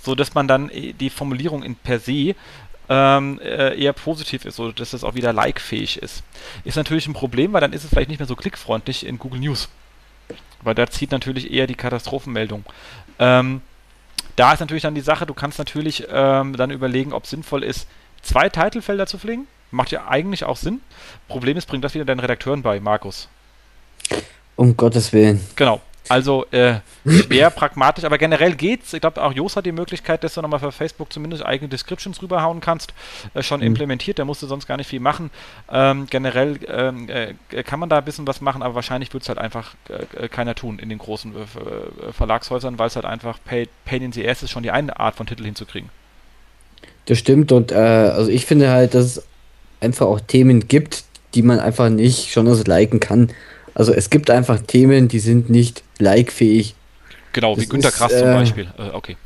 [0.06, 2.34] so dass man dann äh, die Formulierung in per se
[2.88, 6.22] ähm, äh, eher positiv ist, so dass es auch wieder like-fähig ist.
[6.64, 9.40] Ist natürlich ein Problem, weil dann ist es vielleicht nicht mehr so klickfreundlich in Google
[9.40, 9.68] News.
[10.62, 12.64] Weil da zieht natürlich eher die Katastrophenmeldung.
[13.18, 13.60] Ähm,
[14.36, 17.64] da ist natürlich dann die Sache, du kannst natürlich ähm, dann überlegen, ob es sinnvoll
[17.64, 17.88] ist,
[18.22, 19.46] zwei Titelfelder zu pflegen.
[19.70, 20.80] Macht ja eigentlich auch Sinn.
[21.26, 23.28] Problem ist, bringt das wieder deinen Redakteuren bei, Markus.
[24.54, 25.40] Um Gottes Willen.
[25.56, 25.80] Genau.
[26.08, 28.92] Also äh, schwer pragmatisch, aber generell geht's.
[28.92, 32.22] Ich glaube, auch Jos hat die Möglichkeit, dass du nochmal für Facebook zumindest eigene Descriptions
[32.22, 32.94] rüberhauen kannst,
[33.34, 33.66] äh, schon mhm.
[33.66, 34.18] implementiert.
[34.18, 35.30] Der musste sonst gar nicht viel machen.
[35.70, 39.28] Ähm, generell ähm, äh, kann man da ein bisschen was machen, aber wahrscheinlich wird es
[39.28, 43.38] halt einfach äh, äh, keiner tun in den großen äh, Verlagshäusern, weil es halt einfach
[43.44, 45.90] Pain, Pain in the Ass ist, schon die eine Art von Titel hinzukriegen.
[47.06, 49.26] Das stimmt und also ich finde halt, dass es
[49.80, 53.28] einfach auch Themen gibt, die man einfach nicht schon so liken kann.
[53.76, 56.74] Also es gibt einfach Themen, die sind nicht like-fähig.
[57.34, 58.66] Genau, das wie Günter Grass äh, zum Beispiel.
[58.78, 59.16] Äh, okay.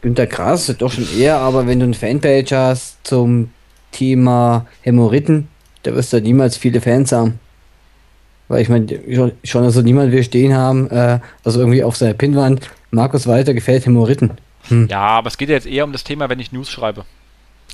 [0.00, 3.50] Günter Grass doch schon eher, aber wenn du eine Fanpage hast zum
[3.90, 5.48] Thema Hämorrhoiden,
[5.82, 7.38] da wirst du niemals viele Fans haben.
[8.48, 8.86] Weil ich meine,
[9.44, 13.84] schon also niemand will stehen haben, äh, also irgendwie auf seiner Pinnwand, Markus Walter gefällt
[13.84, 14.30] Hämorrhoiden.
[14.68, 14.88] Hm.
[14.90, 17.04] Ja, aber es geht ja jetzt eher um das Thema, wenn ich News schreibe.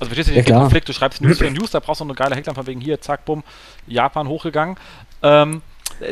[0.00, 2.14] Also verstehst du ja, den Konflikt, du schreibst News für News, da brauchst du eine
[2.14, 3.44] geile Headline von wegen hier, zack, bumm,
[3.86, 4.76] Japan hochgegangen.
[5.22, 5.62] Ähm,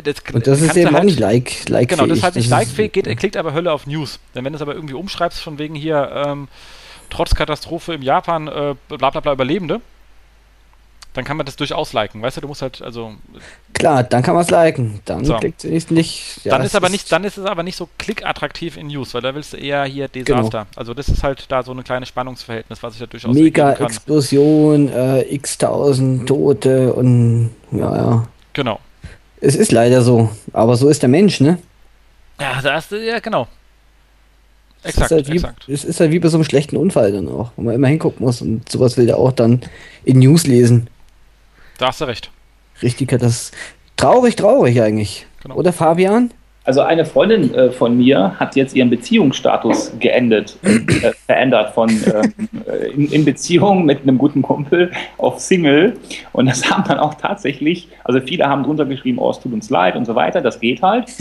[0.03, 2.49] das, und das ist eben halt, auch nicht like, like Genau, das ist halt nicht
[2.49, 4.19] like-fähig, klickt aber Hölle auf News.
[4.35, 6.47] Denn wenn du es aber irgendwie umschreibst, von wegen hier, ähm,
[7.09, 9.81] trotz Katastrophe im Japan, äh, bla bla bla Überlebende,
[11.17, 12.21] dann kann man das durchaus liken.
[12.21, 13.15] Weißt du, du musst halt, also.
[13.73, 14.99] Klar, dann kann man es liken.
[15.05, 15.35] Dann so.
[15.37, 16.41] klickt es nicht.
[16.43, 19.21] Ja, dann ist aber nicht, dann ist es aber nicht so klickattraktiv in News, weil
[19.21, 20.67] da willst du eher hier Desaster.
[20.69, 20.79] Genau.
[20.79, 24.89] Also das ist halt da so ein kleines Spannungsverhältnis, was ich da durchaus Mega Explosion,
[24.89, 28.27] äh, x-tausend Tote und ja, ja.
[28.53, 28.79] Genau.
[29.39, 31.59] Es ist leider so, aber so ist der Mensch, ne?
[32.39, 33.47] Ja, da ist, ja, genau.
[34.83, 35.69] Exakt, es ist, halt wie, exakt.
[35.69, 38.25] es ist halt wie bei so einem schlechten Unfall dann auch, wo man immer hingucken
[38.25, 39.61] muss und sowas will der auch dann
[40.05, 40.89] in News lesen.
[41.77, 42.31] Da hast du recht.
[42.81, 43.51] Richtig, das
[43.95, 45.25] traurig, traurig eigentlich.
[45.41, 45.55] Genau.
[45.55, 46.31] Oder Fabian?
[46.67, 52.87] Also eine Freundin äh, von mir hat jetzt ihren Beziehungsstatus geendet, äh, verändert von äh,
[52.89, 55.93] in, in, Beziehung mit einem guten Kumpel auf Single.
[56.33, 59.69] Und das haben dann auch tatsächlich, also viele haben drunter geschrieben, oh, es tut uns
[59.69, 60.41] leid und so weiter.
[60.41, 61.05] Das geht halt.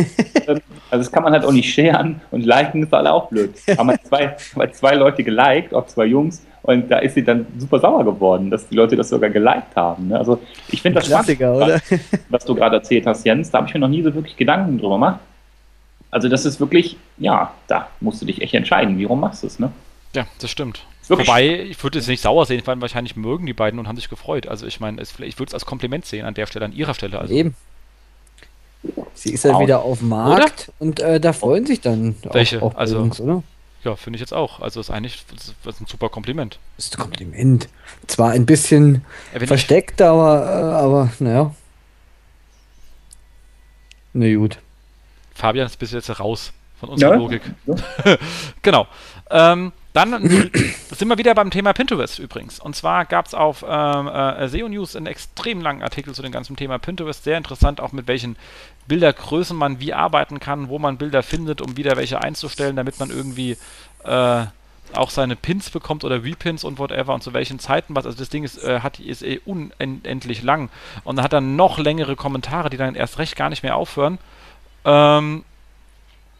[0.48, 3.50] Ähm, also das kann man halt auch nicht scheren und liken ist halt auch blöd.
[3.76, 6.46] Haben zwei, haben zwei Leute geliked, auch zwei Jungs.
[6.62, 10.06] Und da ist sie dann super sauer geworden, dass die Leute das sogar geliked haben.
[10.06, 10.16] Ne?
[10.16, 11.80] Also ich finde das Klassiker, oder?
[12.28, 13.50] Was du gerade erzählt hast, Jens.
[13.50, 15.18] Da habe ich mir noch nie so wirklich Gedanken drüber gemacht.
[16.16, 19.58] Also das ist wirklich, ja, da musst du dich echt entscheiden, warum machst du es,
[19.58, 19.70] ne?
[20.14, 20.86] Ja, das stimmt.
[21.08, 21.28] Wirklich?
[21.28, 24.08] Wobei, ich würde es nicht sauer sehen, weil wahrscheinlich mögen die beiden und haben sich
[24.08, 24.46] gefreut.
[24.46, 27.18] Also ich meine, ich würde es als Kompliment sehen an der Stelle, an ihrer Stelle.
[27.18, 27.34] Also.
[27.34, 27.54] Eben.
[29.12, 29.60] Sie ist ja wow.
[29.60, 30.74] wieder auf dem Markt oder?
[30.78, 32.62] und äh, da freuen sich dann Welche?
[32.62, 33.42] auch, auch also, Jungs, oder?
[33.84, 34.60] Ja, finde ich jetzt auch.
[34.60, 36.58] Also ist eigentlich das ist ein super Kompliment.
[36.78, 37.68] Das ist ein Kompliment.
[38.06, 39.04] Zwar ein bisschen
[39.38, 41.54] ja, versteckt, aber, äh, aber naja.
[44.14, 44.60] Na gut.
[45.36, 47.16] Fabian ist bis jetzt raus von unserer ja.
[47.16, 47.42] Logik.
[47.66, 48.16] Ja.
[48.62, 48.86] genau.
[49.30, 50.10] Ähm, dann
[50.90, 52.58] sind wir wieder beim Thema Pinterest übrigens.
[52.58, 56.32] Und zwar gab es auf ähm, äh, SEO News einen extrem langen Artikel zu dem
[56.32, 57.24] ganzen Thema Pinterest.
[57.24, 58.36] Sehr interessant, auch mit welchen
[58.88, 63.10] Bildergrößen man wie arbeiten kann, wo man Bilder findet, um wieder welche einzustellen, damit man
[63.10, 63.56] irgendwie
[64.04, 64.44] äh,
[64.92, 68.06] auch seine Pins bekommt oder Repins und whatever und zu welchen Zeiten was.
[68.06, 70.70] Also das Ding ist, äh, hat, ist eh unendlich lang
[71.04, 74.18] und hat dann noch längere Kommentare, die dann erst recht gar nicht mehr aufhören.
[74.86, 75.44] Ähm,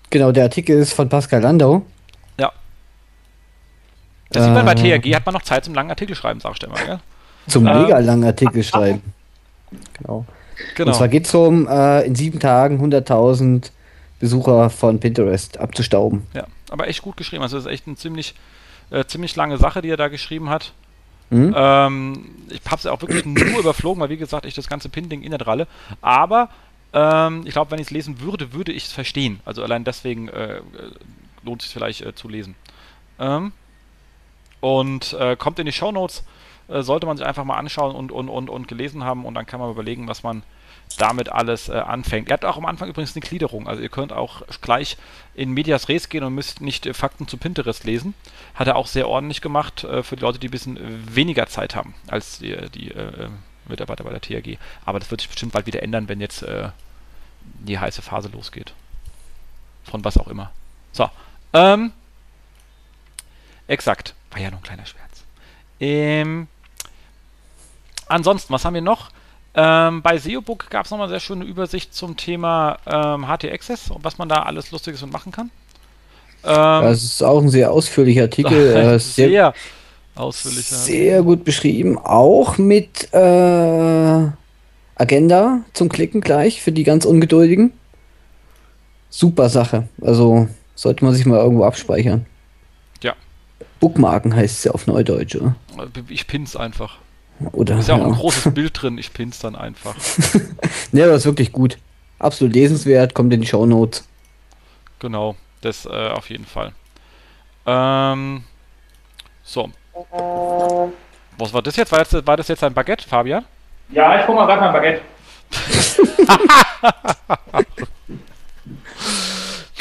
[0.09, 1.85] genau, der Artikel ist von Pascal Landau.
[2.39, 2.53] Ja.
[4.31, 5.01] Das äh, sieht man bei äh.
[5.01, 7.01] THG, hat man noch Zeit zum langen Artikel schreiben, sagst du immer, gell?
[7.49, 9.03] Zum ähm, mega langen Artikel schreiben.
[9.99, 10.25] Genau.
[10.77, 10.91] genau.
[10.91, 13.71] Und zwar geht es um äh, in sieben Tagen 100.000
[14.21, 16.27] Besucher von Pinterest abzustauben.
[16.33, 17.43] Ja, aber echt gut geschrieben.
[17.43, 18.35] Also, das ist echt eine ziemlich,
[18.91, 20.73] äh, ziemlich lange Sache, die er da geschrieben hat.
[21.31, 21.55] Mhm.
[21.57, 25.23] Ähm, ich habe es auch wirklich nur überflogen, weil wie gesagt, ich das ganze Pin-Ding
[25.23, 25.67] in der Dralle.
[26.01, 26.49] Aber
[26.97, 29.41] ähm, ich glaube, wenn ich es lesen würde, würde ich es verstehen.
[29.45, 30.61] Also allein deswegen äh,
[31.45, 32.55] lohnt es sich vielleicht äh, zu lesen.
[33.19, 33.53] Ähm,
[34.61, 36.25] Und äh, kommt in die Show Notes,
[36.69, 39.47] äh, sollte man sich einfach mal anschauen und, und, und, und gelesen haben und dann
[39.47, 40.43] kann man überlegen, was man
[40.99, 42.31] damit alles äh, anfängt.
[42.31, 44.97] Er hat auch am Anfang übrigens eine Gliederung, also ihr könnt auch gleich
[45.35, 48.15] in Medias Res gehen und müsst nicht äh, Fakten zu Pinterest lesen.
[48.55, 50.79] Hat er auch sehr ordentlich gemacht äh, für die Leute, die ein bisschen
[51.15, 53.29] weniger Zeit haben als die, die äh,
[53.69, 54.59] Mitarbeiter bei der THG.
[54.85, 56.71] Aber das wird sich bestimmt bald wieder ändern, wenn jetzt äh,
[57.61, 58.73] die heiße Phase losgeht.
[59.85, 60.51] Von was auch immer.
[60.93, 61.09] So.
[61.53, 61.93] Ähm,
[63.67, 64.15] exakt.
[64.31, 65.25] War ja nur ein kleiner Schmerz.
[65.81, 66.49] Ähm,
[68.09, 69.11] ansonsten, was haben wir noch?
[69.55, 73.91] Ähm, bei SEObook gab es nochmal eine sehr schöne Übersicht zum Thema ähm, HT Access
[73.91, 75.51] und was man da alles Lustiges und machen kann.
[76.45, 78.53] Ähm, das ist auch ein sehr ausführlicher Artikel.
[78.77, 79.55] äh, sehr, sehr
[80.15, 80.77] ausführlicher.
[80.77, 81.99] Sehr gut beschrieben.
[81.99, 84.29] Auch mit äh,
[84.97, 87.73] Agenda zum Klicken gleich für die ganz Ungeduldigen.
[89.11, 89.89] Super Sache.
[90.01, 92.27] Also sollte man sich mal irgendwo abspeichern.
[93.03, 93.15] Ja.
[93.81, 95.55] Bookmarken heißt es ja auf Neudeutsch, oder?
[96.09, 96.99] Ich pin's einfach.
[97.53, 98.07] Oder, ist ja auch ja.
[98.07, 99.95] ein großes Bild drin, ich pin's dann einfach.
[100.93, 101.79] ne, aber ist wirklich gut.
[102.19, 104.09] Absolut lesenswert, kommt in die Show Notes.
[105.01, 106.73] Genau, das äh, auf jeden Fall.
[107.67, 108.45] Ähm,
[109.45, 109.71] so.
[111.37, 111.93] Was war das jetzt?
[111.93, 112.27] War, das?
[112.27, 113.45] war das jetzt ein Baguette, Fabian?
[113.91, 115.01] Ja, ich hol mal gerade mein Baguette.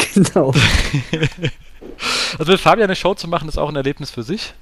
[0.13, 0.53] genau.
[2.37, 4.53] Also mit Fabian eine Show zu machen, ist auch ein Erlebnis für sich.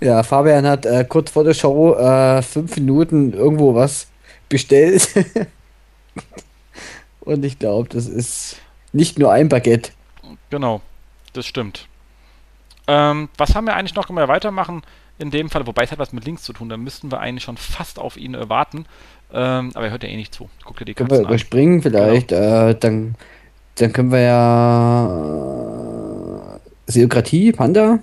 [0.00, 4.08] Ja, Fabian hat äh, kurz vor der Show äh, fünf Minuten irgendwo was
[4.48, 5.08] bestellt.
[7.20, 8.58] Und ich glaube, das ist
[8.92, 9.92] nicht nur ein Baguette.
[10.50, 10.82] Genau,
[11.32, 11.88] das stimmt.
[12.86, 14.06] Ähm, was haben wir eigentlich noch?
[14.06, 14.82] Können wir weitermachen?
[15.18, 17.44] In dem Fall, wobei es hat was mit Links zu tun, da müssten wir eigentlich
[17.44, 18.86] schon fast auf ihn äh, warten.
[19.32, 20.48] Ähm, aber er hört ja eh nicht zu.
[20.64, 22.28] Guck dir die Katzen können wir überspringen vielleicht.
[22.28, 22.68] Genau.
[22.68, 23.14] Äh, dann,
[23.76, 25.06] dann können wir ja
[26.86, 28.00] äh, Seokratie, Panda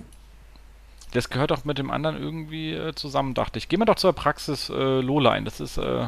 [1.12, 3.68] das gehört doch mit dem anderen irgendwie äh, zusammen, dachte ich.
[3.68, 5.44] Gehen wir doch zur Praxis äh, Lowline.
[5.44, 5.78] Das ist.
[5.78, 6.06] Äh,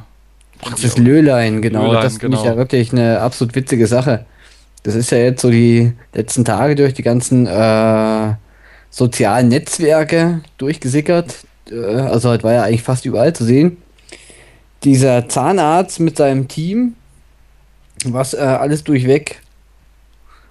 [0.61, 1.87] Praxis Löhlein, genau.
[1.87, 2.63] Löhlein, das finde ich ja genau.
[2.63, 4.25] wirklich eine absolut witzige Sache.
[4.83, 8.35] Das ist ja jetzt so die letzten Tage durch die ganzen äh,
[8.95, 11.45] sozialen Netzwerke durchgesickert.
[11.71, 13.79] Äh, also, halt war ja eigentlich fast überall zu sehen.
[14.85, 16.95] Dieser Zahnarzt mit seinem Team,
[18.05, 19.41] was äh, alles durchweg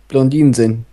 [0.09, 0.85] Blondinen sind.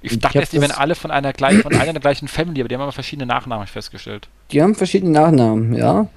[0.00, 2.68] Ich dachte erst, die wären alle von einer, gleich, von einer der gleichen Family, aber
[2.68, 4.28] die haben aber verschiedene Nachnamen festgestellt.
[4.52, 6.08] Die haben verschiedene Nachnamen, ja.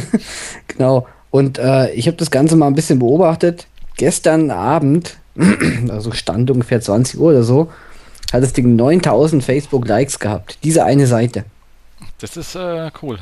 [0.68, 1.06] genau.
[1.30, 3.66] Und äh, ich habe das Ganze mal ein bisschen beobachtet.
[3.96, 5.18] Gestern Abend,
[5.88, 7.70] also stand ungefähr 20 Uhr oder so,
[8.34, 10.58] hat das Ding 9000 Facebook-Likes gehabt.
[10.64, 11.44] Diese eine Seite.
[12.18, 13.18] Das ist äh, cool.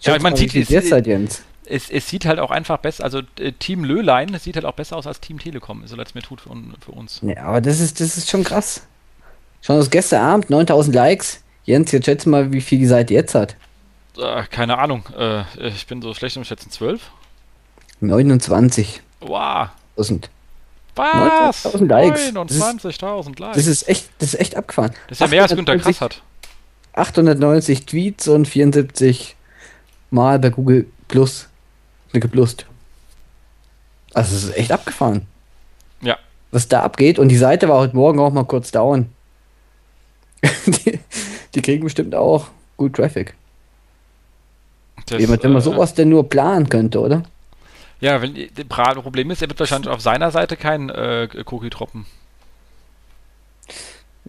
[0.00, 1.42] ja, man sieht es Jens.
[1.64, 4.96] Es, es, sieht halt auch einfach besser, also äh, Team Löhlein sieht halt auch besser
[4.96, 7.20] aus als Team Telekom, so leid es mir tut für, für uns.
[7.22, 8.82] Ja, aber das ist, das ist schon krass.
[9.62, 11.42] Schon das gestern Abend, 9000 Likes.
[11.64, 13.56] Jens, jetzt schätze mal, wie viel die Seite jetzt hat.
[14.18, 15.04] Äh, keine Ahnung.
[15.16, 16.70] Äh, ich bin so schlecht im Schätzen.
[16.70, 17.10] 12?
[18.00, 19.02] 29.
[19.20, 19.68] Wow.
[19.96, 20.30] 1000.
[20.96, 21.64] Was?
[21.64, 22.32] 29.000 Likes.
[22.32, 23.56] 29.000 Likes.
[23.56, 24.92] Das ist echt, das ist echt abgefahren.
[25.08, 26.22] Das ist ja mehr als Günter Krass hat.
[26.92, 29.36] 890 Tweets und 74
[30.10, 31.48] Mal bei Google Plus
[32.12, 32.66] geplust.
[34.12, 35.26] Also es ist echt abgefahren.
[36.00, 36.18] Ja.
[36.50, 37.18] Was da abgeht.
[37.18, 39.10] Und die Seite war heute Morgen auch mal kurz down.
[40.66, 40.98] die,
[41.54, 43.34] die, kriegen bestimmt auch gut Traffic.
[45.06, 47.22] Das, Jemand, wenn man sowas denn nur planen könnte, oder?
[48.00, 52.06] Ja, wenn das Problem ist, er wird wahrscheinlich auf seiner Seite keinen äh, Cookie droppen.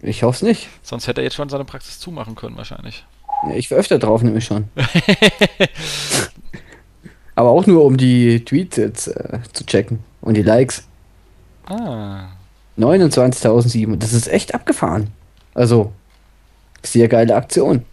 [0.02, 0.68] Ich hoffe es nicht.
[0.82, 3.04] Sonst hätte er jetzt schon seine Praxis zumachen können, wahrscheinlich.
[3.44, 4.68] Ja, ich war öfter drauf, nämlich schon.
[7.34, 10.86] Aber auch nur, um die Tweets jetzt äh, zu checken und die Likes.
[11.66, 12.28] Ah.
[12.78, 13.96] 29.007.
[13.96, 15.10] Das ist echt abgefahren.
[15.54, 15.92] Also,
[16.82, 17.84] sehr geile Aktion.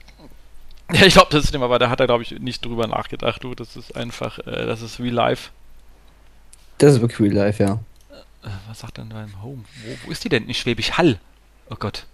[0.92, 3.44] Ja, ich glaube, das ist immer, aber da hat er, glaube ich, nicht drüber nachgedacht.
[3.44, 5.52] Du, das ist einfach, äh, das ist Real Life.
[6.80, 7.80] Das ist wirklich Real Life, ja.
[8.44, 9.64] Äh, was sagt denn dein Home?
[9.84, 10.48] Wo, wo, ist die denn?
[10.48, 11.20] In Schwäbisch Hall.
[11.70, 12.06] Oh Gott.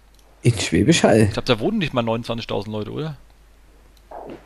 [0.42, 1.22] In Schwäbisch Hall?
[1.22, 3.16] Ich glaube, da wohnen nicht mal 29.000 Leute, oder?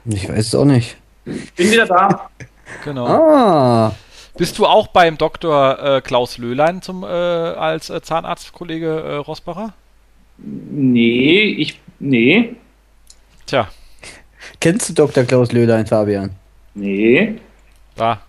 [0.04, 0.96] Ich weiß es auch nicht.
[1.24, 2.30] Bin wieder da.
[2.84, 3.04] Genau.
[3.04, 3.96] Ah.
[4.36, 5.96] Bist du auch beim Dr.
[5.96, 9.74] Äh, Klaus Löhlein zum, äh, als äh, Zahnarztkollege äh, Rosbacher?
[10.38, 11.80] Nee, ich.
[11.98, 12.54] Nee.
[13.44, 13.68] Tja.
[14.60, 15.24] Kennst du Dr.
[15.24, 16.30] Klaus Löhlein, Fabian?
[16.74, 17.40] Nee.
[17.96, 18.20] Da.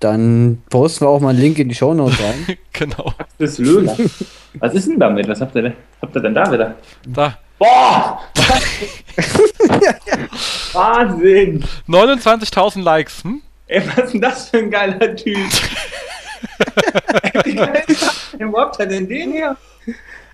[0.00, 2.56] Dann posten wir auch mal einen Link in die Show Notes rein.
[2.72, 3.12] genau.
[3.38, 4.10] Das Löhlein.
[4.54, 5.28] Was ist denn damit?
[5.28, 6.74] Was habt ihr, denn, habt ihr denn da wieder?
[7.06, 7.38] Da.
[7.58, 8.20] Boah!
[10.72, 11.62] Wahnsinn!
[11.86, 13.42] 29.000 Likes, hm?
[13.66, 15.36] Ey, was ist denn das für ein geiler Typ?
[17.44, 17.84] Wie geil
[18.38, 19.56] Wo habt ihr denn den her?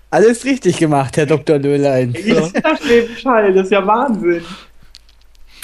[0.09, 1.59] Alles richtig gemacht, Herr Dr.
[1.59, 2.15] Löhlein.
[2.23, 2.47] Ja.
[2.61, 4.41] Das ist ja Wahnsinn.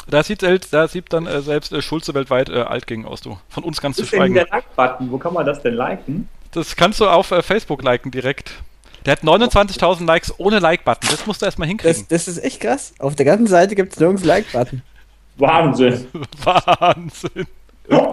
[0.07, 3.37] Da sieht, da sieht dann äh, selbst äh, Schulze weltweit äh, alt gegen aus, du.
[3.49, 4.33] Von uns ganz zu schweigen.
[4.33, 5.11] der Like-Button?
[5.11, 6.27] Wo kann man das denn liken?
[6.51, 8.53] Das kannst du auf äh, Facebook liken direkt.
[9.05, 11.09] Der hat 29.000 Likes ohne Like-Button.
[11.09, 12.05] Das musst du erstmal hinkriegen.
[12.09, 12.93] Das, das, ist echt krass.
[12.99, 14.81] Auf der ganzen Seite gibt es nirgends Like-Button.
[15.37, 16.07] Wahnsinn.
[16.43, 17.47] Wahnsinn.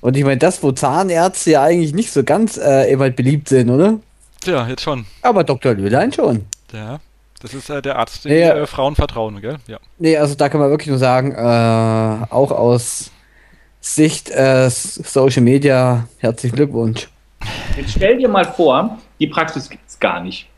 [0.00, 3.70] Und ich meine, das, wo Zahnärzte ja eigentlich nicht so ganz äh, eben beliebt sind,
[3.70, 3.98] oder?
[4.40, 5.06] Tja, jetzt schon.
[5.22, 5.74] Aber Dr.
[5.74, 6.46] Löhlein schon.
[6.72, 7.00] Ja,
[7.38, 8.54] das ist äh, der Arzt, den Ja.
[8.56, 9.56] äh, Frauen vertrauen, gell?
[9.66, 9.78] Ja.
[9.98, 13.10] Nee, also da kann man wirklich nur sagen, äh, auch aus
[13.80, 17.08] Sicht äh, Social Media, herzlichen Glückwunsch.
[17.76, 20.48] Jetzt stell dir mal vor, die Praxis gibt es gar nicht.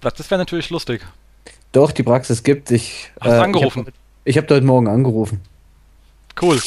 [0.00, 1.02] Das, das wäre natürlich lustig.
[1.72, 3.10] Doch, die Praxis gibt sich.
[3.20, 3.86] Hast du angerufen?
[4.24, 5.40] Ich habe hab heute Morgen angerufen.
[6.40, 6.60] Cool.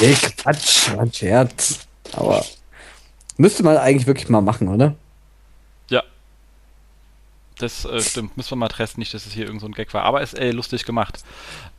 [0.00, 1.80] Ey, Quatsch, war ein Scherz.
[2.12, 2.44] Aber
[3.36, 4.94] müsste man eigentlich wirklich mal machen, oder?
[7.60, 8.36] Das äh, stimmt.
[8.36, 10.02] Müssen wir mal testen, nicht, dass es hier irgend so ein Gag war.
[10.04, 11.22] Aber ist ey, lustig gemacht.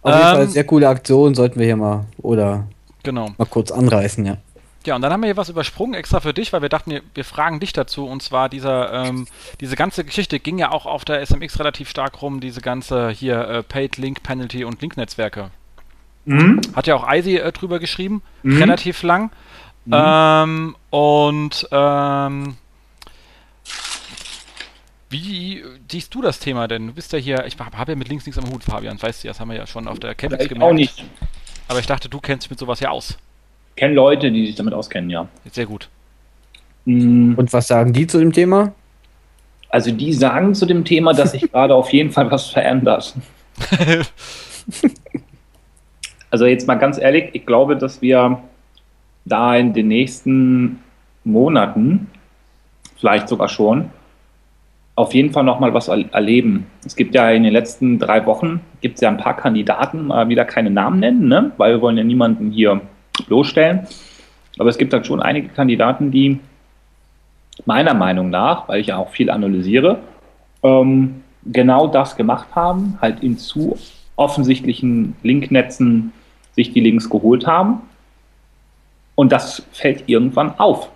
[0.02, 2.68] Auf jeden Fall Ähm, sehr coole Aktion, sollten wir hier mal oder
[3.04, 3.30] Genau.
[3.38, 4.38] mal kurz anreißen, ja.
[4.86, 7.02] Ja, und dann haben wir hier was übersprungen extra für dich, weil wir dachten, wir,
[7.14, 8.08] wir fragen dich dazu.
[8.08, 9.28] Und zwar dieser, ähm,
[9.60, 13.48] diese ganze Geschichte ging ja auch auf der SMX relativ stark rum, diese ganze hier
[13.48, 15.52] äh, Paid Link Penalty und Link-Netzwerke.
[16.26, 16.62] Mhm.
[16.76, 18.58] Hat ja auch Eisi äh, drüber geschrieben, Mhm.
[18.58, 19.30] relativ lang.
[19.92, 22.56] Ähm, und ähm,
[25.12, 26.88] wie siehst du das Thema denn?
[26.88, 29.24] Du bist ja hier, ich habe hab ja mit links nichts am Hut, Fabian, weißt
[29.24, 30.72] du, das haben wir ja schon auf der Campus Ich gemerkt.
[30.72, 31.04] auch nicht.
[31.68, 33.18] Aber ich dachte, du kennst dich mit sowas ja aus.
[33.76, 35.28] Kennen Leute, die sich damit auskennen, ja.
[35.52, 35.90] Sehr gut.
[36.86, 37.36] Mhm.
[37.36, 38.74] Und was sagen die zu dem Thema?
[39.70, 43.14] Also die sagen zu dem Thema, dass sich gerade auf jeden Fall was verändert.
[46.30, 48.42] Also jetzt mal ganz ehrlich, ich glaube, dass wir
[49.26, 50.80] da in den nächsten
[51.26, 52.10] Monaten,
[52.98, 53.90] vielleicht sogar schon,
[54.96, 56.68] auf jeden Fall nochmal was er erleben.
[56.86, 60.30] Es gibt ja in den letzten drei Wochen, gibt es ja ein paar Kandidaten, mal
[60.30, 61.52] wieder keine Namen nennen, ne?
[61.58, 62.82] weil wir wollen ja niemanden hier
[63.28, 63.88] bloßstellen.
[64.60, 66.40] Aber es gibt dann schon einige Kandidaten, die
[67.66, 70.00] meiner Meinung nach, weil ich ja auch viel analysiere,
[70.64, 73.78] ähm, genau das gemacht haben, halt in zu
[74.16, 76.14] offensichtlichen Linknetzen
[76.56, 77.82] sich die Links geholt haben.
[79.16, 80.90] Und das fällt irgendwann auf.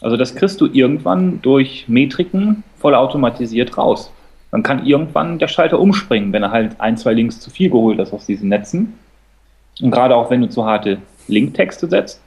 [0.00, 4.12] Also das kriegst du irgendwann durch Metriken vollautomatisiert raus.
[4.50, 7.98] Dann kann irgendwann der Schalter umspringen, wenn er halt ein, zwei Links zu viel geholt
[7.98, 8.94] hat aus diesen Netzen.
[9.80, 12.22] Und gerade auch wenn du zu harte Linktexte setzt.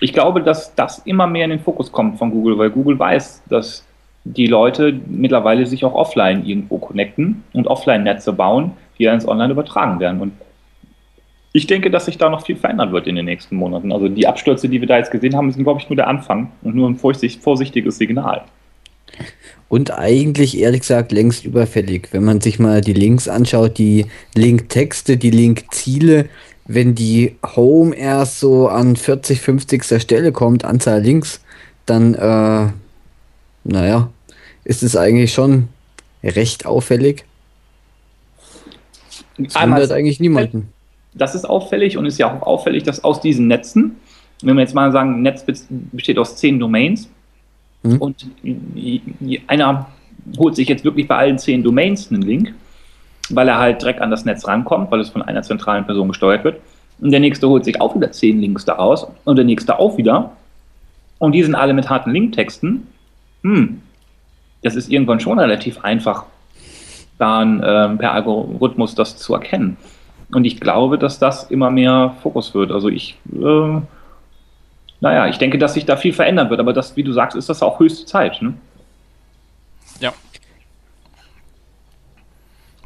[0.00, 3.42] Ich glaube, dass das immer mehr in den Fokus kommt von Google, weil Google weiß,
[3.48, 3.84] dass
[4.24, 9.52] die Leute mittlerweile sich auch offline irgendwo connecten und Offline-Netze bauen, die ja ins Online
[9.52, 10.20] übertragen werden.
[10.20, 10.32] Und
[11.56, 13.92] ich denke, dass sich da noch viel verändern wird in den nächsten Monaten.
[13.92, 16.50] Also die Abstürze, die wir da jetzt gesehen haben, sind, glaube ich, nur der Anfang
[16.62, 18.44] und nur ein vorsicht- vorsichtiges Signal.
[19.68, 22.08] Und eigentlich, ehrlich gesagt, längst überfällig.
[22.12, 26.28] Wenn man sich mal die Links anschaut, die Linktexte, die Linkziele,
[26.66, 30.00] wenn die Home erst so an 40, 50.
[30.00, 31.40] Stelle kommt, Anzahl Links,
[31.86, 32.68] dann, äh,
[33.64, 34.10] naja,
[34.64, 35.68] ist es eigentlich schon
[36.22, 37.24] recht auffällig.
[39.38, 40.68] Das Einmal wundert eigentlich niemanden.
[41.16, 43.96] Das ist auffällig und ist ja auch auffällig, dass aus diesen Netzen,
[44.42, 47.08] wenn wir jetzt mal sagen, ein Netz bes- besteht aus zehn Domains
[47.82, 47.98] Mhm.
[47.98, 48.26] und
[49.46, 49.86] einer
[50.38, 52.54] holt sich jetzt wirklich bei allen zehn Domains einen Link,
[53.30, 56.42] weil er halt direkt an das Netz rankommt, weil es von einer zentralen Person gesteuert
[56.44, 56.60] wird.
[57.00, 60.32] Und der nächste holt sich auch wieder zehn Links daraus und der nächste auch wieder.
[61.18, 62.86] Und die sind alle mit harten Linktexten.
[63.42, 63.80] Hm,
[64.62, 66.24] das ist irgendwann schon relativ einfach,
[67.18, 69.76] dann ähm, per Algorithmus das zu erkennen.
[70.32, 72.72] Und ich glaube, dass das immer mehr Fokus wird.
[72.72, 73.80] Also ich, äh,
[75.00, 77.48] naja, ich denke, dass sich da viel verändern wird, aber das, wie du sagst, ist
[77.48, 78.42] das auch höchste Zeit.
[78.42, 78.54] Ne?
[80.00, 80.12] Ja.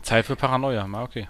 [0.02, 1.28] Zeit für Paranoia, na okay.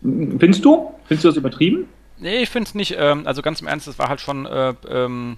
[0.00, 0.94] Findest du?
[1.06, 1.86] Findest du das übertrieben?
[2.18, 4.74] Nee, ich finde es nicht, ähm, also ganz im Ernst, es war halt schon, äh,
[4.88, 5.36] ähm,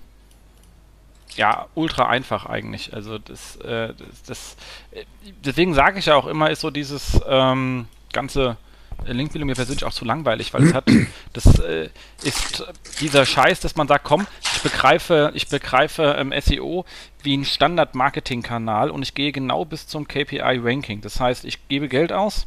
[1.35, 2.95] ja, ultra einfach eigentlich.
[2.95, 4.57] Also das, äh, das, das
[4.93, 5.05] äh,
[5.45, 8.57] deswegen sage ich ja auch immer, ist so dieses ähm, ganze
[9.07, 10.85] Linkbildung mir persönlich auch zu langweilig, weil es hat,
[11.33, 11.89] das äh,
[12.23, 12.65] ist
[13.01, 16.85] dieser Scheiß, dass man sagt, komm, ich begreife, ich begreife ähm, SEO
[17.23, 21.01] wie ein Standard-Marketing-Kanal und ich gehe genau bis zum KPI-Ranking.
[21.01, 22.47] Das heißt, ich gebe Geld aus,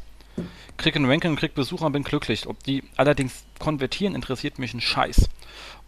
[0.78, 2.48] kriege ein Ranking und kriege Besucher und bin glücklich.
[2.48, 5.30] Ob die allerdings konvertieren, interessiert mich ein Scheiß.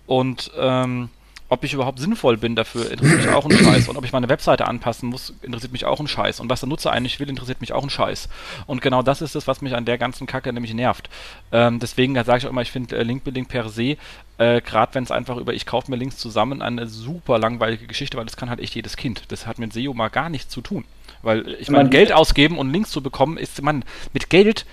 [0.06, 1.10] Und ähm,
[1.54, 3.88] ob ich überhaupt sinnvoll bin dafür, interessiert mich auch ein Scheiß.
[3.88, 6.40] Und ob ich meine Webseite anpassen muss, interessiert mich auch ein Scheiß.
[6.40, 8.28] Und was der Nutzer eigentlich will, interessiert mich auch ein Scheiß.
[8.66, 11.10] Und genau das ist es, was mich an der ganzen Kacke nämlich nervt.
[11.52, 13.98] Ähm, deswegen sage ich auch immer, ich finde äh, Linkbuilding per se,
[14.38, 18.18] äh, gerade wenn es einfach über ich kaufe mir Links zusammen, eine super langweilige Geschichte,
[18.18, 19.24] weil das kann halt echt jedes Kind.
[19.30, 20.86] Das hat mit SEO mal gar nichts zu tun.
[21.22, 24.66] Weil ich meine, Geld ausgeben und Links zu bekommen, ist man mit Geld,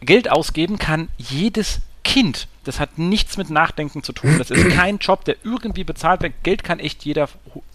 [0.00, 2.48] Geld ausgeben kann jedes Kind.
[2.64, 4.36] Das hat nichts mit Nachdenken zu tun.
[4.38, 6.34] Das ist kein Job, der irgendwie bezahlt wird.
[6.42, 7.28] Geld kann echt jeder,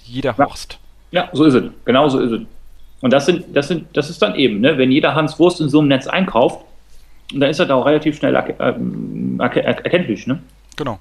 [0.04, 0.80] jeder Horst.
[1.12, 1.64] Ja, so ist es.
[1.86, 2.42] Genau so ist es.
[3.02, 5.70] Und das sind, das sind, das ist dann eben, ne, wenn jeder Hans Wurst in
[5.70, 6.66] so einem Netz einkauft,
[7.34, 10.40] dann ist das auch relativ schnell er, äh, erkenntlich, ne?
[10.76, 11.00] Genau.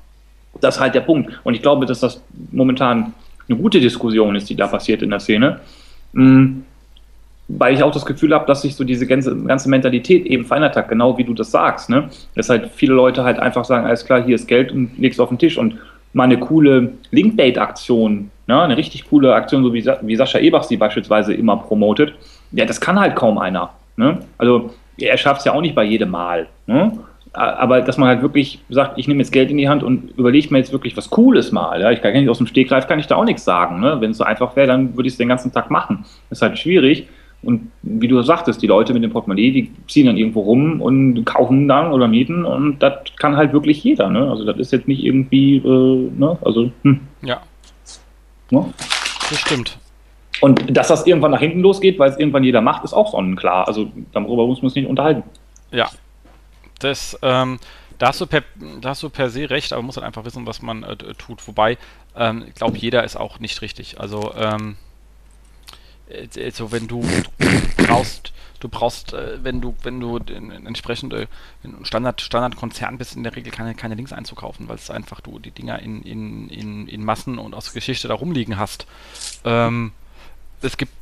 [0.60, 1.38] Das ist halt der Punkt.
[1.44, 3.12] Und ich glaube, dass das momentan
[3.48, 5.60] eine gute Diskussion ist, die da passiert in der Szene.
[6.12, 6.64] Mhm
[7.48, 10.76] weil ich auch das Gefühl habe, dass sich so diese ganze, ganze Mentalität eben verändert
[10.76, 11.90] hat, genau wie du das sagst.
[11.90, 12.08] Ne?
[12.34, 15.28] Dass halt viele Leute halt einfach sagen, alles klar, hier ist Geld und legst auf
[15.28, 15.76] den Tisch und
[16.14, 18.62] mal eine coole Linkbait-Aktion, ne?
[18.62, 22.14] eine richtig coole Aktion, so wie, wie Sascha Ebach sie beispielsweise immer promotet,
[22.52, 23.70] ja, das kann halt kaum einer.
[23.96, 24.18] Ne?
[24.38, 26.46] Also er schafft es ja auch nicht bei jedem Mal.
[26.66, 26.92] Ne?
[27.32, 30.52] Aber dass man halt wirklich sagt, ich nehme jetzt Geld in die Hand und überlege
[30.52, 31.80] mir jetzt wirklich was Cooles mal.
[31.80, 31.90] Ja?
[31.90, 33.80] Ich kann nicht aus dem Stegreif, kann ich da auch nichts sagen.
[33.80, 34.00] Ne?
[34.00, 36.04] Wenn es so einfach wäre, dann würde ich es den ganzen Tag machen.
[36.30, 37.08] Das ist halt schwierig.
[37.44, 41.24] Und wie du sagtest, die Leute mit dem Portemonnaie, die ziehen dann irgendwo rum und
[41.24, 44.08] kaufen dann oder mieten und das kann halt wirklich jeder.
[44.08, 44.30] Ne?
[44.30, 46.38] Also das ist jetzt nicht irgendwie, äh, ne?
[46.42, 47.00] also hm.
[47.22, 47.40] ja.
[48.50, 48.72] Ne?
[49.30, 49.78] Das stimmt.
[50.40, 53.66] Und dass das irgendwann nach hinten losgeht, weil es irgendwann jeder macht, ist auch sonnenklar.
[53.66, 55.22] Also darüber muss man sich nicht unterhalten.
[55.70, 55.88] Ja.
[56.80, 57.58] Das, ähm,
[57.98, 58.42] da hast, du per,
[58.80, 60.96] da hast du per se recht, aber man muss halt einfach wissen, was man äh,
[61.14, 61.46] tut.
[61.46, 61.78] Wobei,
[62.16, 64.00] ähm, ich glaube, jeder ist auch nicht richtig.
[64.00, 64.76] Also, ähm,
[66.08, 67.02] also wenn du,
[67.38, 71.26] du brauchst, du brauchst, äh, wenn du, wenn du entsprechend äh,
[71.82, 75.50] Standard, Standardkonzern bist, in der Regel keine, keine Links einzukaufen, weil es einfach du die
[75.50, 78.86] Dinger in, in, in, in Massen und aus Geschichte da rumliegen hast.
[79.44, 79.92] Ähm,
[80.62, 80.92] es gibt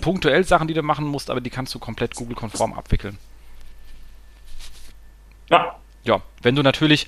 [0.00, 3.18] punktuell Sachen, die du machen musst, aber die kannst du komplett Google-konform abwickeln.
[5.50, 5.76] Ja.
[6.04, 7.06] Ja, wenn du natürlich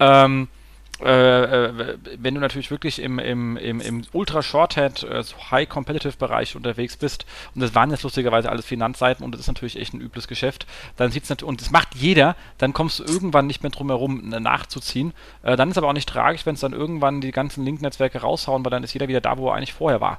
[0.00, 0.61] ähm, äh, äh,
[1.02, 7.74] wenn du natürlich wirklich im, im, im, im Ultra-Shorthead, äh, High-Competitive-Bereich unterwegs bist, und das
[7.74, 11.24] waren jetzt lustigerweise alles Finanzseiten und das ist natürlich echt ein übles Geschäft, dann sieht
[11.24, 15.12] es natürlich, und das macht jeder, dann kommst du irgendwann nicht mehr drum herum, nachzuziehen.
[15.42, 18.64] Äh, dann ist aber auch nicht tragisch, wenn es dann irgendwann die ganzen Link-Netzwerke raushauen,
[18.64, 20.18] weil dann ist jeder wieder da, wo er eigentlich vorher war.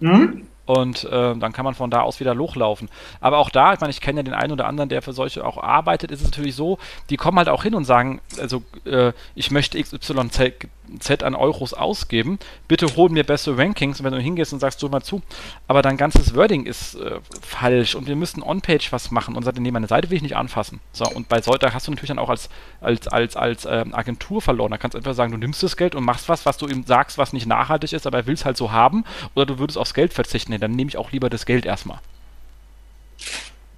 [0.00, 0.46] Mhm.
[0.66, 2.88] Und äh, dann kann man von da aus wieder hochlaufen.
[3.20, 5.44] Aber auch da, ich meine, ich kenne ja den einen oder anderen, der für solche
[5.44, 9.12] auch arbeitet, ist es natürlich so, die kommen halt auch hin und sagen, also äh,
[9.34, 10.68] ich möchte XYZ
[10.98, 14.80] Z an Euros ausgeben, bitte hol mir bessere Rankings und wenn du hingehst und sagst,
[14.80, 15.22] so mal zu,
[15.68, 19.58] aber dein ganzes Wording ist äh, falsch und wir müssen on-page was machen und sagt,
[19.58, 20.80] nee, meine Seite will ich nicht anfassen.
[20.92, 22.48] So, und bei solcher hast du natürlich dann auch als,
[22.80, 24.70] als, als, als ähm, Agentur verloren.
[24.70, 26.84] Da kannst du einfach sagen, du nimmst das Geld und machst was, was du ihm
[26.84, 29.78] sagst, was nicht nachhaltig ist, aber er will es halt so haben, oder du würdest
[29.78, 30.52] aufs Geld verzichten.
[30.52, 31.98] Nee, dann nehme ich auch lieber das Geld erstmal.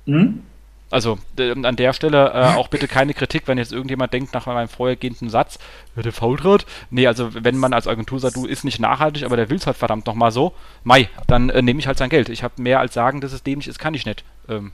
[0.07, 0.43] Mhm.
[0.91, 4.69] Also an der Stelle äh, auch bitte keine Kritik, wenn jetzt irgendjemand denkt nach meinem
[4.69, 5.59] vorhergehenden Satz,
[5.97, 6.65] der Faultrat.
[6.91, 9.67] Nee, also wenn man als Agentur sagt, du ist nicht nachhaltig, aber der will es
[9.67, 10.53] halt verdammt nochmal so,
[10.85, 12.31] Mai, dann äh, nehme ich halt sein Geld.
[12.31, 14.25] Ich habe mehr als sagen, dass es dämlich ist, kann ich nicht.
[14.49, 14.73] Ähm.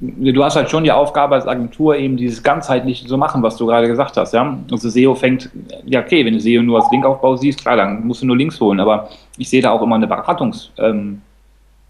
[0.00, 3.66] Du hast halt schon die Aufgabe als Agentur eben dieses ganzheitlich so machen, was du
[3.66, 4.58] gerade gesagt hast, ja.
[4.70, 5.50] Also SEO fängt,
[5.86, 8.60] ja okay, wenn du SEO nur als Linkaufbau siehst, klar, dann musst du nur Links
[8.60, 11.20] holen, aber ich sehe da auch immer eine Beratungs, ähm,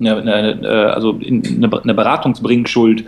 [0.01, 3.05] eine, eine, äh, also eine, eine Beratungsbringschuld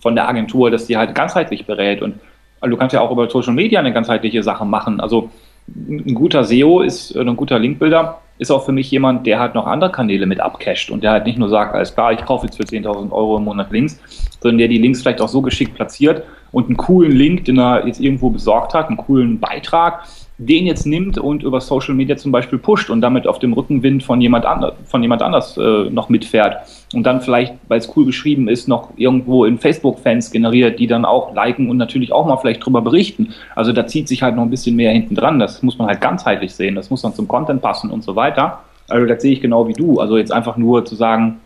[0.00, 2.02] von der Agentur, dass die halt ganzheitlich berät.
[2.02, 2.14] Und
[2.60, 5.00] also du kannst ja auch über Social Media eine ganzheitliche Sache machen.
[5.00, 5.30] Also
[5.68, 9.66] ein guter SEO ist, ein guter Linkbilder ist auch für mich jemand, der halt noch
[9.66, 12.56] andere Kanäle mit abcasht und der halt nicht nur sagt, alles klar, ich kaufe jetzt
[12.56, 13.98] für 10.000 Euro im Monat Links,
[14.40, 17.86] sondern der die Links vielleicht auch so geschickt platziert und einen coolen Link, den er
[17.86, 20.04] jetzt irgendwo besorgt hat, einen coolen Beitrag,
[20.38, 24.02] den jetzt nimmt und über Social Media zum Beispiel pusht und damit auf dem Rückenwind
[24.02, 26.58] von jemand, andre, von jemand anders äh, noch mitfährt
[26.96, 31.04] und dann vielleicht, weil es cool geschrieben ist, noch irgendwo in Facebook-Fans generiert, die dann
[31.04, 33.34] auch liken und natürlich auch mal vielleicht drüber berichten.
[33.54, 35.38] Also da zieht sich halt noch ein bisschen mehr hinten dran.
[35.38, 36.74] Das muss man halt ganzheitlich sehen.
[36.74, 38.60] Das muss dann zum Content passen und so weiter.
[38.88, 40.00] Also das sehe ich genau wie du.
[40.00, 41.38] Also jetzt einfach nur zu sagen,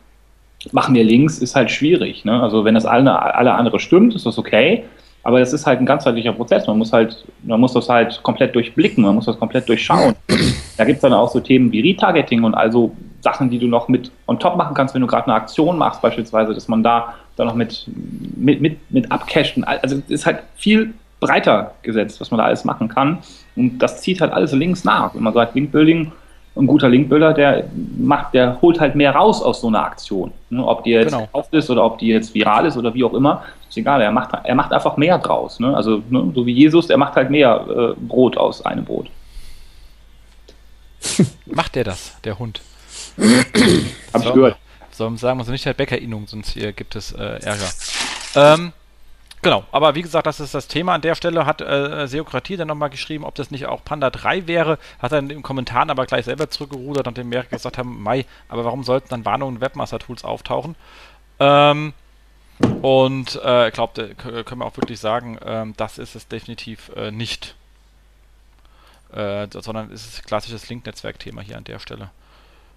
[0.70, 2.24] machen wir Links, ist halt schwierig.
[2.24, 2.40] Ne?
[2.40, 4.84] Also wenn das alle, alle andere stimmt, ist das okay.
[5.24, 6.68] Aber es ist halt ein ganzheitlicher Prozess.
[6.68, 10.14] Man muss halt, man muss das halt komplett durchblicken, man muss das komplett durchschauen.
[10.78, 13.88] Da gibt es dann auch so Themen wie Retargeting und also Sachen, die du noch
[13.88, 17.14] mit on top machen kannst, wenn du gerade eine Aktion machst, beispielsweise, dass man da
[17.36, 17.86] dann noch mit,
[18.36, 19.64] mit, mit, mit abcashen.
[19.64, 23.18] Also es ist halt viel breiter gesetzt, was man da alles machen kann.
[23.56, 25.14] Und das zieht halt alles links nach.
[25.14, 26.12] Wenn man sagt, Linkbuilding,
[26.56, 27.64] ein guter Linkbuilder, der
[27.98, 30.32] macht, der holt halt mehr raus aus so einer Aktion.
[30.50, 31.28] Ne, ob die jetzt genau.
[31.32, 34.02] oft ist oder ob die jetzt viral ist oder wie auch immer, ist egal.
[34.02, 35.60] Er macht, er macht einfach mehr draus.
[35.60, 35.74] Ne?
[35.76, 39.08] Also ne, so wie Jesus, er macht halt mehr äh, Brot aus einem Brot.
[41.46, 42.60] Macht der das, der Hund?
[44.12, 44.58] Hab ich gehört.
[44.90, 47.70] Soll sagen, muss nicht der Bäckerinnung, sonst hier gibt es äh, Ärger.
[48.34, 48.72] Ähm,
[49.40, 50.94] genau, aber wie gesagt, das ist das Thema.
[50.94, 54.46] An der Stelle hat äh, Seokratie dann nochmal geschrieben, ob das nicht auch Panda 3
[54.46, 54.78] wäre.
[54.98, 58.64] Hat dann in den Kommentaren aber gleich selber zurückgerudert, nachdem wir gesagt haben, Mai, aber
[58.64, 60.74] warum sollten dann Warnungen und Webmaster-Tools auftauchen?
[61.38, 61.94] Ähm,
[62.82, 67.10] und äh, ich glaube, können wir auch wirklich sagen, ähm, das ist es definitiv äh,
[67.10, 67.54] nicht.
[69.12, 72.10] Äh, sondern es ist ein klassisches Link-Netzwerk-Thema hier an der Stelle.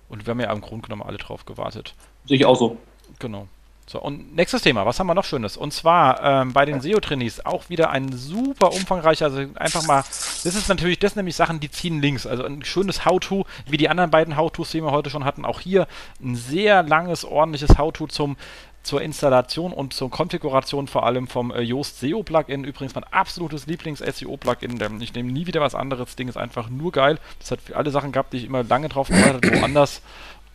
[0.09, 1.95] Und wir haben ja im Grunde genommen alle drauf gewartet.
[2.25, 2.77] Sehe ich auch so.
[3.19, 3.47] Genau.
[3.85, 5.57] So, und nächstes Thema, was haben wir noch Schönes?
[5.57, 10.45] Und zwar ähm, bei den SEO-Trainees auch wieder ein super umfangreicher, also einfach mal, das
[10.45, 12.25] ist natürlich, das sind nämlich Sachen, die ziehen links.
[12.25, 15.43] Also ein schönes How-To, wie die anderen beiden How-Tos, die wir heute schon hatten.
[15.43, 15.87] Auch hier
[16.21, 18.37] ein sehr langes, ordentliches How-To zum
[18.83, 22.65] zur Installation und zur Konfiguration vor allem vom äh, Yoast SEO Plugin.
[22.65, 25.01] Übrigens mein absolutes Lieblings-SEO-Plugin.
[25.01, 26.09] Ich nehme nie wieder was anderes.
[26.09, 27.17] Das Ding ist einfach nur geil.
[27.39, 30.01] Das hat alle Sachen gehabt, die ich immer lange drauf gewartet habe, woanders.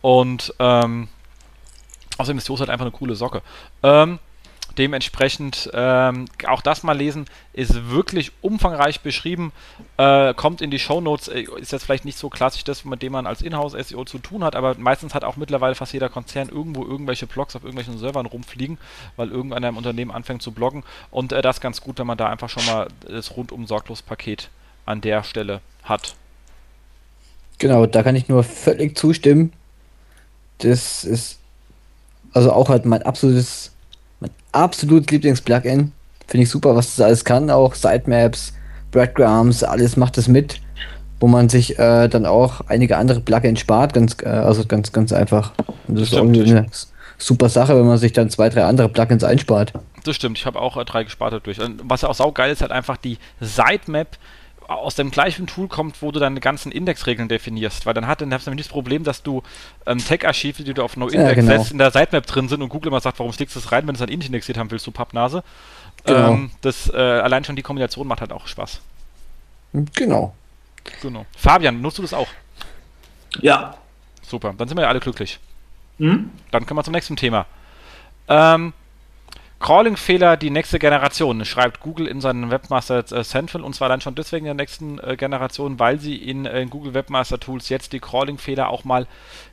[0.01, 1.09] Und ähm,
[2.17, 3.41] außerdem ist Yoast halt einfach eine coole Socke.
[3.83, 4.19] Ähm,
[4.77, 9.51] Dementsprechend ähm, auch das mal lesen, ist wirklich umfangreich beschrieben,
[9.97, 13.01] äh, kommt in die Show Notes, äh, ist jetzt vielleicht nicht so klassisch das, mit
[13.01, 16.49] dem man als Inhouse-SEO zu tun hat, aber meistens hat auch mittlerweile fast jeder Konzern
[16.49, 18.77] irgendwo irgendwelche Blogs auf irgendwelchen Servern rumfliegen,
[19.15, 22.29] weil irgendeiner im Unternehmen anfängt zu bloggen und äh, das ganz gut, wenn man da
[22.29, 24.49] einfach schon mal das rundum sorglos Paket
[24.85, 26.15] an der Stelle hat.
[27.57, 29.51] Genau, da kann ich nur völlig zustimmen.
[30.59, 31.39] Das ist
[32.33, 33.71] also auch halt mein absolutes
[34.53, 35.91] mein absolutes Lieblings-Plugin.
[36.27, 37.49] Finde ich super, was das alles kann.
[37.49, 38.53] Auch Sitemaps,
[38.91, 40.61] Breadcrumbs, alles macht es mit.
[41.19, 43.93] Wo man sich äh, dann auch einige andere Plugins spart.
[43.93, 45.51] Ganz, äh, also ganz, ganz einfach.
[45.87, 46.67] Und das, das ist irgendwie eine
[47.17, 49.73] super Sache, wenn man sich dann zwei, drei andere Plugins einspart.
[50.05, 51.59] Das stimmt, ich habe auch äh, drei gespart dadurch.
[51.59, 54.17] Und was ja auch saugeil ist, halt einfach die Sitemap
[54.69, 57.85] aus dem gleichen Tool kommt, wo du deine ganzen Indexregeln definierst.
[57.85, 59.43] Weil dann, hat, dann hast du nämlich das Problem, dass du
[59.85, 61.57] ähm, Tag-Archive, die du auf NoIndex ja, genau.
[61.57, 63.87] setzt, in der Sitemap drin sind und Google immer sagt, warum steckst du das rein,
[63.87, 65.43] wenn du es dann indexiert haben willst, du Pappnase.
[66.05, 66.33] Genau.
[66.33, 68.81] Ähm, das, äh, allein schon die Kombination macht halt auch Spaß.
[69.95, 70.33] Genau.
[71.01, 71.25] Genau.
[71.35, 72.29] Fabian, nutzt du das auch?
[73.41, 73.75] Ja.
[74.21, 75.39] Super, dann sind wir ja alle glücklich.
[75.97, 76.31] Mhm.
[76.51, 77.45] Dann kommen wir zum nächsten Thema.
[78.27, 78.73] Ähm,
[79.59, 84.15] Crawling-Fehler die nächste Generation, schreibt Google in seinem Webmaster äh, Central und zwar dann schon
[84.15, 87.91] deswegen in der nächsten äh, Generation, weil sie in, in, äh, Google Webmaster Tools jetzt
[87.91, 89.05] die Crawling-Fehler auch mal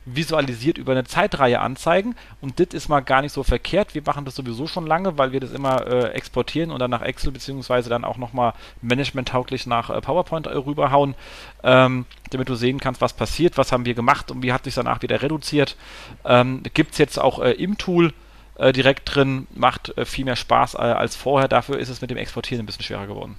[0.05, 3.95] visualisiert über eine Zeitreihe anzeigen und das ist mal gar nicht so verkehrt.
[3.95, 7.01] Wir machen das sowieso schon lange, weil wir das immer äh, exportieren und dann nach
[7.01, 11.15] Excel beziehungsweise dann auch nochmal managementtauglich nach äh, PowerPoint rüberhauen,
[11.63, 14.75] ähm, damit du sehen kannst, was passiert, was haben wir gemacht und wie hat sich
[14.75, 15.75] danach wieder reduziert.
[16.23, 18.13] Ähm, Gibt es jetzt auch im Tool
[18.57, 21.47] äh, direkt drin, macht äh, viel mehr Spaß äh, als vorher.
[21.47, 23.37] Dafür ist es mit dem Exportieren ein bisschen schwerer geworden.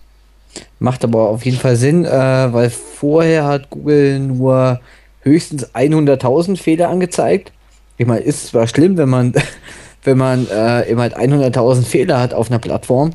[0.78, 4.80] Macht aber auf jeden Fall Sinn, äh, weil vorher hat Google nur
[5.22, 7.52] höchstens 100.000 Fehler angezeigt.
[7.96, 9.34] Ich meine, ist zwar schlimm, wenn man,
[10.04, 13.10] wenn man äh, eben halt 100.000 Fehler hat auf einer Plattform,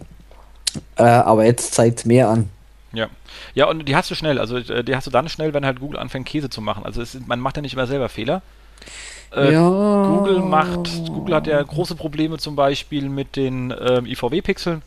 [0.97, 2.49] äh, aber jetzt zeigt es mehr an.
[2.91, 3.07] Ja.
[3.55, 4.39] Ja, und die hast du schnell.
[4.39, 6.85] Also die hast du dann schnell, wenn halt Google anfängt, Käse zu machen.
[6.85, 8.41] Also ist, man macht ja nicht immer selber Fehler.
[9.35, 9.67] Äh, ja.
[9.67, 14.81] Google macht, Google hat ja große Probleme zum Beispiel mit den ähm, IVW-Pixeln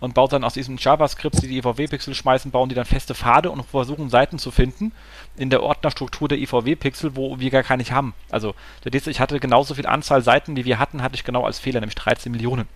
[0.00, 3.50] und baut dann aus diesen JavaScripts, die die IVW-Pixel schmeißen, bauen die dann feste Pfade
[3.50, 4.90] und versuchen Seiten zu finden
[5.36, 8.12] in der Ordnerstruktur der IVW-Pixel, wo wir gar keine haben.
[8.30, 11.78] Also, ich hatte genauso viel Anzahl Seiten, die wir hatten, hatte ich genau als Fehler,
[11.78, 12.66] nämlich 13 Millionen.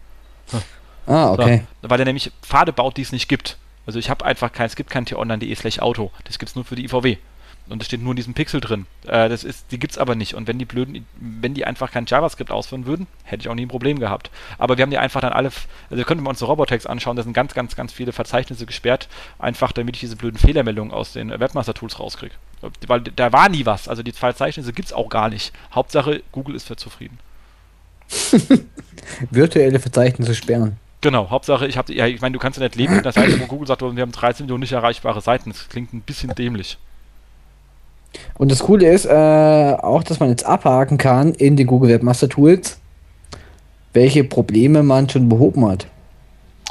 [1.06, 1.62] Ah, okay.
[1.82, 3.56] So, weil er nämlich Pfade baut, die es nicht gibt.
[3.86, 6.10] Also ich habe einfach kein, es gibt kein t-online.de slash Auto.
[6.24, 7.18] Das gibt es nur für die IVW.
[7.68, 8.86] Und es steht nur in diesem Pixel drin.
[9.06, 10.34] Äh, das ist, die gibt's aber nicht.
[10.34, 13.66] Und wenn die blöden, wenn die einfach kein JavaScript ausführen würden, hätte ich auch nie
[13.66, 14.30] ein Problem gehabt.
[14.58, 15.50] Aber wir haben die einfach dann alle,
[15.90, 19.08] also könnten wir uns so Robotex anschauen, da sind ganz, ganz, ganz viele Verzeichnisse gesperrt,
[19.38, 22.34] einfach damit ich diese blöden Fehlermeldungen aus den Webmaster-Tools rauskriege.
[22.86, 23.88] Weil da war nie was.
[23.88, 25.52] Also die Verzeichnisse gibt's auch gar nicht.
[25.74, 27.18] Hauptsache, Google ist für zufrieden.
[29.30, 30.78] Virtuelle Verzeichnisse sperren.
[31.00, 33.46] Genau, Hauptsache, ich habe, ja, ich meine, du kannst ja nicht leben einer Seite, wo
[33.46, 35.50] Google sagt, wir haben 13 Millionen nicht erreichbare Seiten.
[35.50, 36.78] Das klingt ein bisschen dämlich.
[38.34, 42.28] Und das Coole ist äh, auch, dass man jetzt abhaken kann in den Google Webmaster
[42.28, 42.78] Tools,
[43.92, 45.86] welche Probleme man schon behoben hat.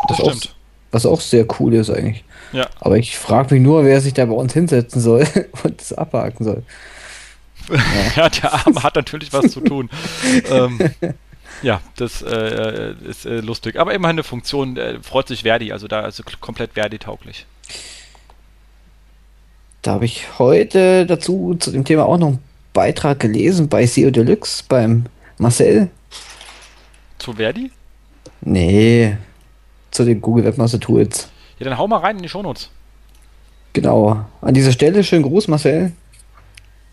[0.07, 0.45] Das, das stimmt.
[0.45, 0.55] Auch,
[0.91, 2.23] was auch sehr cool ist eigentlich.
[2.51, 2.67] Ja.
[2.79, 5.27] Aber ich frage mich nur, wer sich da bei uns hinsetzen soll
[5.63, 6.63] und das abhaken soll.
[7.69, 7.77] Ja,
[8.15, 9.89] ja der Arme hat natürlich was zu tun.
[10.49, 10.79] ähm,
[11.61, 13.79] ja, das äh, ist äh, lustig.
[13.79, 17.45] Aber immerhin eine Funktion, äh, freut sich Verdi, also da ist komplett Verdi-tauglich.
[19.85, 22.39] Da habe ich heute dazu zu dem Thema auch noch einen
[22.73, 25.05] Beitrag gelesen bei SEO Deluxe beim
[25.37, 25.91] Marcel.
[27.19, 27.69] Zu Verdi?
[28.41, 29.15] Nee,
[29.91, 31.29] zu den Google Webmaster Tools.
[31.59, 32.71] Ja, dann hau mal rein in die Shownotes.
[33.73, 34.25] Genau.
[34.41, 35.91] An dieser Stelle schönen Gruß, Marcel.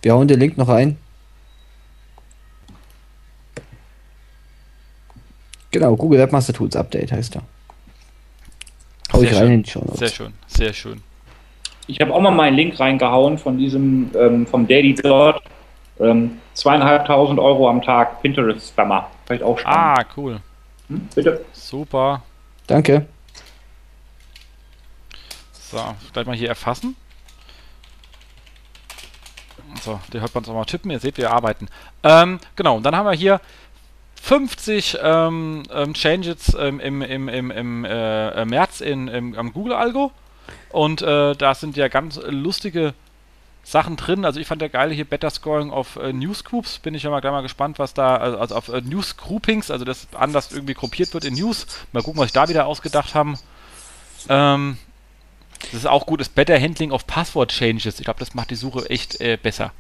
[0.03, 0.99] Wir hauen den Link noch rein.
[5.71, 7.43] Genau, Google Webmaster Tools Update heißt er.
[9.15, 9.99] Hau ich rein in die Show Notes.
[9.99, 11.03] Sehr schön, sehr schön.
[11.87, 15.43] Ich habe auch mal meinen Link reingehauen von diesem, ähm, vom Daily Dot.
[16.01, 19.09] Ähm, zweieinhalbtausend Euro am Tag Pinterest-Spammer.
[19.27, 19.79] Vielleicht auch spannend.
[19.79, 20.41] Ah, cool.
[20.89, 21.45] Hm, bitte.
[21.53, 22.23] Super.
[22.67, 23.07] Danke.
[25.53, 25.79] So,
[26.13, 26.97] gleich mal hier erfassen.
[29.83, 30.91] So, der hört man uns auch mal tippen.
[30.91, 31.69] Ihr seht, wir arbeiten.
[32.03, 33.41] Ähm, genau, und dann haben wir hier
[34.21, 40.13] 50 ähm, ähm, Changes ähm, im, im, im, im äh, März in, im, am Google-Algo.
[40.71, 42.95] Und äh, da sind ja ganz lustige
[43.65, 44.25] Sachen drin.
[44.25, 46.79] Also ich fand der geile hier Better Scoring auf äh, Newsgroups.
[46.79, 49.85] Bin ich ja mal gleich mal gespannt, was da, also, also auf äh, Newsgroupings, also
[49.85, 51.67] das anders irgendwie gruppiert wird in News.
[51.93, 53.39] Mal gucken, was ich da wieder ausgedacht haben.
[54.29, 54.79] Ähm,
[55.71, 57.99] das ist auch gut, ist Better Handling of Password Changes.
[57.99, 59.73] Ich glaube, das macht die Suche echt äh, besser.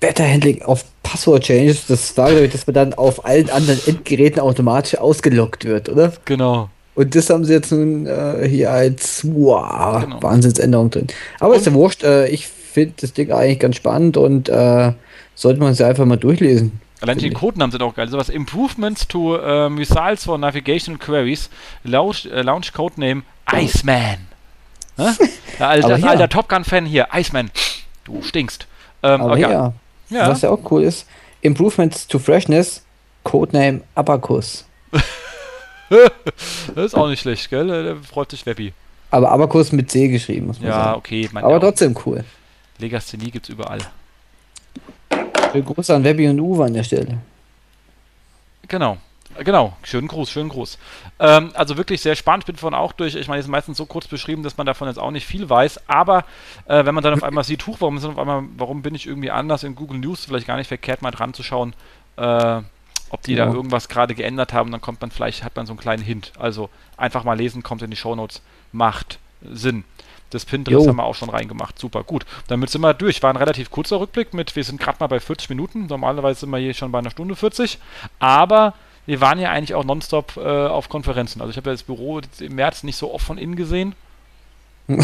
[0.00, 3.80] Better Handling of Password Changes, das war, glaube ich, dass man dann auf allen anderen
[3.86, 6.12] Endgeräten automatisch ausgelockt wird, oder?
[6.24, 6.70] Genau.
[6.96, 10.22] Und das haben sie jetzt nun äh, hier als wow, genau.
[10.22, 11.06] Wahnsinnsänderung drin.
[11.38, 14.92] Aber und ist ja wurscht, äh, ich finde das Ding eigentlich ganz spannend und äh,
[15.34, 16.80] sollte man es einfach mal durchlesen.
[17.02, 18.08] Allein die Codenamen sind auch geil.
[18.08, 21.50] Sowas Improvements to uh, Missiles for Navigation Queries.
[21.84, 23.22] Launch, uh, launch Codename
[23.52, 24.26] Iceman.
[25.58, 27.50] Der alte, alter Top Gun-Fan hier, Iceman.
[28.04, 28.66] Du stinkst.
[29.02, 29.74] Ähm, aber ja.
[30.08, 30.28] Ja.
[30.28, 31.06] Was ja auch cool ist,
[31.42, 32.82] Improvements to Freshness,
[33.22, 34.64] Codename Abacus.
[35.90, 37.66] das ist auch nicht schlecht, gell?
[37.66, 38.72] Da freut sich Webby.
[39.10, 40.88] Aber Abacus mit C geschrieben, muss man ja, sagen.
[40.88, 41.28] Ja, okay.
[41.34, 42.24] Aber trotzdem cool.
[42.78, 43.78] Legasthenie gibt's überall.
[45.52, 47.18] Schönen Gruß an Webby und Uwe an der Stelle.
[48.68, 48.98] Genau.
[49.44, 50.78] Genau, schönen Gruß, schönen Gruß.
[51.18, 53.76] Ähm, also wirklich sehr spannend, ich bin von auch durch, ich meine, es ist meistens
[53.76, 56.24] so kurz beschrieben, dass man davon jetzt auch nicht viel weiß, aber
[56.66, 59.30] äh, wenn man dann auf einmal sieht, huch, warum, auf einmal, warum bin ich irgendwie
[59.30, 61.74] anders in Google News, vielleicht gar nicht verkehrt mal dran zu schauen,
[62.16, 62.62] äh,
[63.10, 63.46] ob die ja.
[63.46, 66.32] da irgendwas gerade geändert haben, dann kommt man vielleicht, hat man so einen kleinen Hint.
[66.38, 68.42] Also einfach mal lesen, kommt in die Shownotes,
[68.72, 69.84] macht Sinn.
[70.30, 70.90] Das Pinterest jo.
[70.90, 71.78] haben wir auch schon reingemacht.
[71.78, 72.26] Super, gut.
[72.48, 73.22] Damit sind wir durch.
[73.22, 75.86] War ein relativ kurzer Rückblick mit, wir sind gerade mal bei 40 Minuten.
[75.86, 77.78] Normalerweise sind wir hier schon bei einer Stunde 40.
[78.18, 78.74] Aber
[79.06, 81.40] wir waren ja eigentlich auch nonstop äh, auf Konferenzen.
[81.40, 83.94] Also ich habe ja das Büro im März nicht so oft von innen gesehen.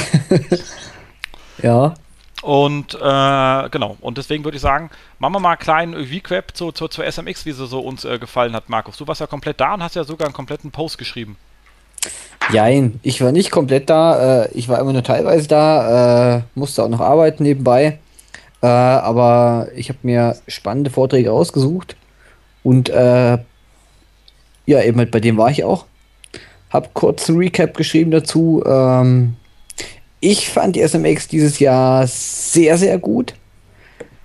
[1.62, 1.94] ja.
[2.42, 4.90] Und äh, genau, und deswegen würde ich sagen,
[5.20, 8.18] machen wir mal einen kleinen Recap zu, zu, zur SMX, wie sie so uns äh,
[8.18, 8.96] gefallen hat, Markus.
[8.96, 11.36] Du warst ja komplett da und hast ja sogar einen kompletten Post geschrieben.
[12.50, 16.82] Jein, ich war nicht komplett da, äh, ich war immer nur teilweise da, äh, musste
[16.82, 18.00] auch noch arbeiten nebenbei.
[18.60, 21.96] Äh, aber ich habe mir spannende Vorträge ausgesucht
[22.64, 23.38] und äh,
[24.66, 25.86] ja, eben halt bei dem war ich auch.
[26.70, 28.62] Hab kurz ein Recap geschrieben dazu.
[28.66, 29.36] Ähm,
[30.22, 33.34] ich fand die SMX dieses Jahr sehr, sehr gut.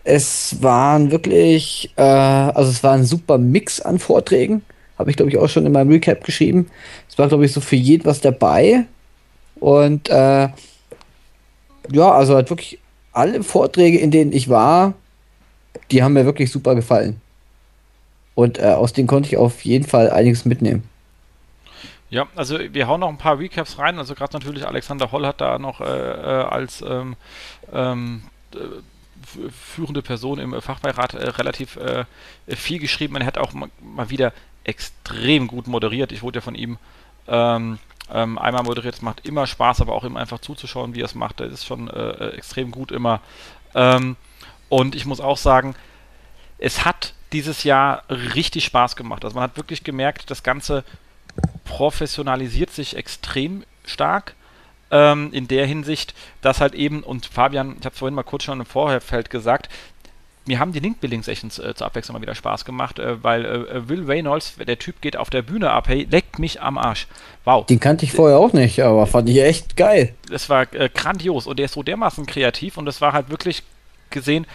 [0.04, 4.62] Es waren wirklich, äh, also es war ein super Mix an Vorträgen.
[5.00, 6.68] Habe ich, glaube ich, auch schon in meinem Recap geschrieben.
[7.10, 8.86] Es war, glaube ich, so für jeden was dabei.
[9.60, 10.50] Und äh,
[11.92, 12.78] ja, also halt wirklich
[13.12, 14.94] alle Vorträge, in denen ich war,
[15.90, 17.20] die haben mir wirklich super gefallen.
[18.36, 20.84] Und äh, aus denen konnte ich auf jeden Fall einiges mitnehmen.
[22.10, 23.98] Ja, also wir hauen noch ein paar Recaps rein.
[23.98, 27.16] Also gerade natürlich Alexander Holl hat da noch äh, äh als ähm,
[27.74, 28.58] ähm, äh,
[29.50, 32.06] führende Person im Fachbeirat äh, relativ äh,
[32.48, 33.18] viel geschrieben.
[33.18, 34.32] Er hat auch mal, wieder
[34.64, 36.12] extrem gut moderiert.
[36.12, 36.78] Ich wurde ja von ihm
[37.28, 37.80] ähm,
[38.14, 38.96] ähm, einmal moderiert.
[38.96, 41.42] Es macht immer Spaß, aber auch ihm einfach zuzuschauen, wie er es macht.
[41.42, 43.22] Das ist schon äh, extrem gut immer.
[43.76, 44.16] Ähm,
[44.70, 45.76] und ich muss auch sagen,
[46.58, 49.26] es hat dieses Jahr richtig Spaß gemacht.
[49.26, 50.84] Also man hat wirklich gemerkt, das Ganze
[51.64, 54.36] professionalisiert sich extrem stark.
[54.90, 58.62] Ähm, in der Hinsicht, dass halt eben, und Fabian, ich habe vorhin mal kurz schon
[58.62, 59.70] im Vorherfeld gesagt,
[60.48, 64.06] mir haben die Link-Building-Sessions äh, zur Abwechslung mal wieder Spaß gemacht, äh, weil äh, Will
[64.06, 67.08] Reynolds, der Typ geht auf der Bühne ab, hey, leckt mich am Arsch.
[67.44, 67.66] Wow.
[67.66, 70.14] Den kannte ich vorher auch nicht, aber fand ich echt geil.
[70.30, 73.64] Das war äh, grandios und der ist so dermaßen kreativ und das war halt wirklich
[74.10, 74.48] gesehen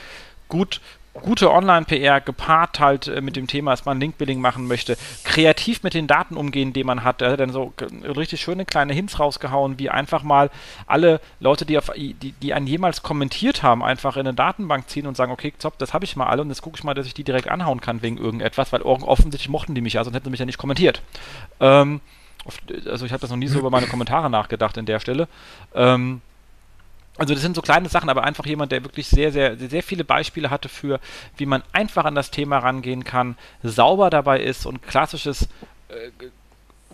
[0.49, 0.81] gut
[1.15, 5.95] gute Online-PR gepaart halt äh, mit dem Thema, dass man Link-Building machen möchte, kreativ mit
[5.95, 7.21] den Daten umgehen, die man hat.
[7.23, 7.73] Er hat dann so
[8.05, 10.51] richtig schöne kleine Hints rausgehauen, wie einfach mal
[10.87, 15.07] alle Leute, die, auf, die, die einen jemals kommentiert haben, einfach in eine Datenbank ziehen
[15.07, 17.07] und sagen, okay, top, das habe ich mal alle und jetzt gucke ich mal, dass
[17.07, 20.25] ich die direkt anhauen kann wegen irgendetwas, weil offensichtlich mochten die mich ja, sonst hätten
[20.25, 21.03] sie mich ja nicht kommentiert.
[21.61, 22.01] Ähm,
[22.87, 25.29] also ich habe das noch nie so über meine Kommentare nachgedacht in der Stelle.
[25.75, 26.23] Ähm,
[27.19, 30.05] also das sind so kleine Sachen, aber einfach jemand, der wirklich sehr, sehr, sehr viele
[30.05, 30.99] Beispiele hatte für,
[31.37, 35.49] wie man einfach an das Thema rangehen kann, sauber dabei ist und klassisches
[35.89, 36.11] äh,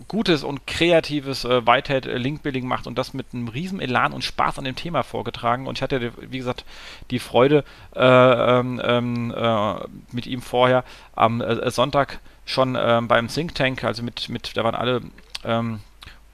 [0.07, 4.23] gutes und kreatives äh, Whitehead äh, Link-Building macht und das mit einem riesen Elan und
[4.23, 5.67] Spaß an dem Thema vorgetragen.
[5.67, 6.65] Und ich hatte, wie gesagt,
[7.11, 7.63] die Freude,
[7.95, 9.75] äh, ähm, ähm äh,
[10.11, 10.83] mit ihm vorher
[11.15, 15.01] am äh, Sonntag schon ähm, beim Think Tank, also mit, mit, da waren alle
[15.43, 15.79] ähm,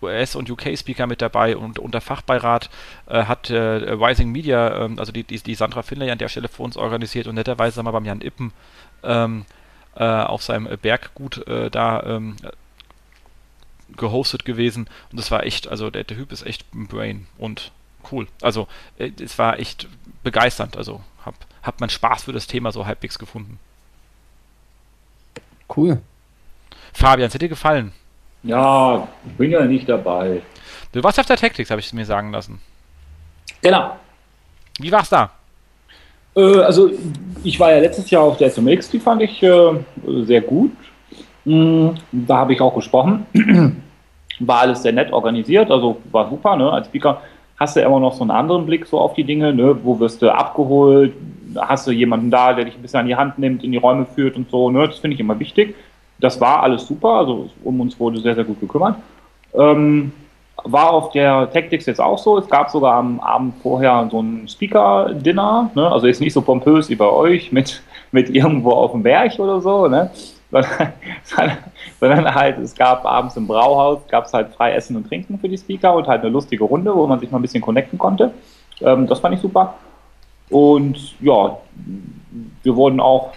[0.02, 2.70] US- und UK-Speaker mit dabei und unter Fachbeirat
[3.08, 6.48] äh, hat äh, Rising Media, ähm, also die, die, die Sandra Finlay an der Stelle
[6.48, 8.52] für uns organisiert und netterweise haben wir beim Jan Ippen
[9.04, 9.46] ähm,
[9.96, 12.36] äh, auf seinem Berggut äh, da ähm,
[13.96, 17.72] gehostet gewesen und das war echt, also der, der Typ ist echt ein Brain und
[18.12, 18.28] cool.
[18.42, 18.68] Also
[18.98, 19.88] äh, es war echt
[20.24, 23.60] begeisternd, also hab, hat man Spaß für das Thema so halbwegs gefunden.
[25.76, 26.02] Cool.
[26.94, 27.92] Fabian, es hat dir gefallen?
[28.46, 30.42] Ja, ich bin ja nicht dabei.
[30.92, 32.62] Du warst auf der Tactics, habe ich mir sagen lassen.
[33.62, 33.96] Genau.
[34.80, 35.32] Wie war's da?
[36.36, 36.92] Äh, also,
[37.44, 39.74] ich war ja letztes Jahr auf der SMX, die fand ich äh,
[40.26, 40.72] sehr gut.
[41.44, 43.26] Mhm, da habe ich auch gesprochen.
[44.40, 46.56] war alles sehr nett organisiert, also war super.
[46.56, 46.70] Ne?
[46.72, 47.22] Als Speaker
[47.58, 49.54] hast du immer noch so einen anderen Blick so auf die Dinge.
[49.54, 49.78] Ne?
[49.84, 51.14] Wo wirst du abgeholt?
[51.58, 54.06] Hast du jemanden da, der dich ein bisschen an die Hand nimmt, in die Räume
[54.06, 54.70] führt und so.
[54.70, 54.88] Ne?
[54.88, 55.76] Das finde ich immer wichtig.
[56.20, 58.96] Das war alles super, also um uns wurde sehr, sehr gut gekümmert.
[59.54, 60.12] Ähm,
[60.64, 62.38] war auf der Tactics jetzt auch so.
[62.38, 65.92] Es gab sogar am Abend vorher so ein Speaker-Dinner, ne?
[65.92, 69.62] also jetzt nicht so pompös wie bei euch mit, mit irgendwo auf dem Berg oder
[69.62, 70.10] so, ne?
[71.24, 71.58] sondern,
[72.00, 75.50] sondern halt, es gab abends im Brauhaus, gab es halt frei Essen und Trinken für
[75.50, 78.32] die Speaker und halt eine lustige Runde, wo man sich mal ein bisschen connecten konnte.
[78.82, 79.76] Ähm, das fand ich super.
[80.50, 81.58] Und ja,
[82.64, 83.34] wir wurden auch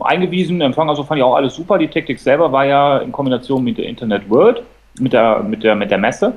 [0.00, 1.78] eingewiesen, Empfang, also fand ich auch alles super.
[1.78, 4.62] Die Tactics selber war ja in Kombination mit der Internet World,
[4.98, 6.34] mit der, mit der, mit der Messe.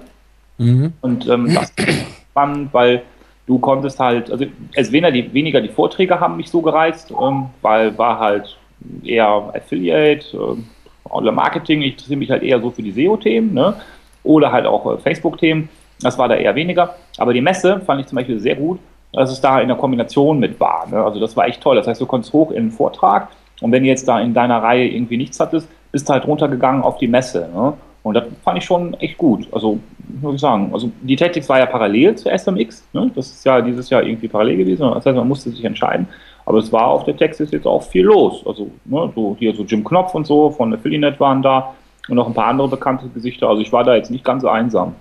[0.57, 0.93] Mhm.
[1.01, 3.03] Und ähm, das ist spannend, weil
[3.47, 7.47] du konntest halt, also es weniger die, weniger die Vorträge haben mich so gereizt, ähm,
[7.62, 8.57] weil war halt
[9.03, 13.76] eher Affiliate, äh, Marketing, ich interessiere mich halt eher so für die SEO-Themen, ne?
[14.24, 15.70] Oder halt auch äh, Facebook-Themen.
[16.01, 16.95] Das war da eher weniger.
[17.18, 18.80] Aber die Messe fand ich zum Beispiel sehr gut,
[19.14, 20.88] dass es da in der Kombination mit war.
[20.89, 21.03] Ne?
[21.03, 21.76] Also das war echt toll.
[21.76, 23.30] Das heißt, du konntest hoch in den Vortrag
[23.62, 26.84] und wenn du jetzt da in deiner Reihe irgendwie nichts hattest, bist du halt runtergegangen
[26.84, 27.49] auf die Messe.
[27.53, 27.74] Ne?
[28.03, 29.47] Und das fand ich schon echt gut.
[29.51, 29.80] Also,
[30.22, 32.84] muss ich sagen, also die Tactics war ja parallel zu SMX.
[32.93, 33.12] Ne?
[33.14, 34.89] Das ist ja dieses Jahr irgendwie parallel gewesen.
[34.93, 36.07] Das heißt, man musste sich entscheiden.
[36.45, 38.43] Aber es war auf der Texas jetzt auch viel los.
[38.45, 41.74] Also, ne, so hier so Jim Knopf und so von Affiliate waren da
[42.09, 43.47] und noch ein paar andere bekannte Gesichter.
[43.47, 44.95] Also ich war da jetzt nicht ganz einsam.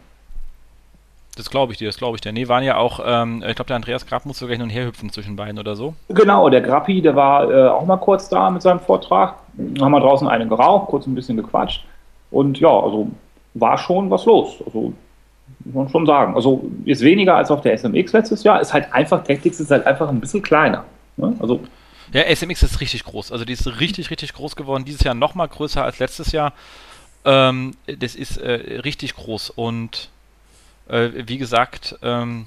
[1.36, 2.32] Das glaube ich dir, das glaube ich dir.
[2.32, 4.86] Nee, waren ja auch, ähm, ich glaube, der Andreas Grab musste sogar hin und her
[4.86, 5.94] hüpfen zwischen beiden oder so.
[6.08, 9.36] Genau, der Grappi, der war äh, auch mal kurz da mit seinem Vortrag.
[9.80, 11.84] Haben wir draußen einen geraucht, kurz ein bisschen gequatscht.
[12.30, 13.08] Und ja, also
[13.54, 14.56] war schon was los.
[14.64, 14.92] Also
[15.64, 16.34] muss man schon sagen.
[16.34, 18.60] Also ist weniger als auf der SMX letztes Jahr.
[18.60, 20.84] Ist halt einfach, Tactics ist halt einfach ein bisschen kleiner.
[21.16, 21.34] Ne?
[21.38, 21.60] Also
[22.12, 23.30] ja, SMX ist richtig groß.
[23.30, 24.84] Also die ist richtig, richtig groß geworden.
[24.84, 26.52] Dieses Jahr noch mal größer als letztes Jahr.
[27.24, 30.10] Ähm, das ist äh, richtig groß und
[30.91, 32.47] äh, wie gesagt, ähm,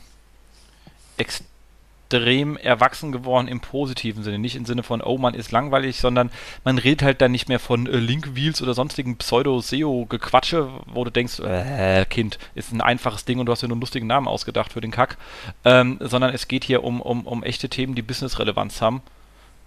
[1.18, 4.40] extrem erwachsen geworden im positiven Sinne.
[4.40, 6.30] Nicht im Sinne von, oh, man ist langweilig, sondern
[6.64, 11.40] man redet halt dann nicht mehr von äh, Link-Wheels oder sonstigen Pseudo-SEO-Gequatsche, wo du denkst,
[11.40, 14.74] äh, Kind, ist ein einfaches Ding und du hast dir nur einen lustigen Namen ausgedacht
[14.74, 15.18] für den Kack.
[15.66, 19.02] Ähm, sondern es geht hier um, um, um echte Themen, die Business-Relevanz haben.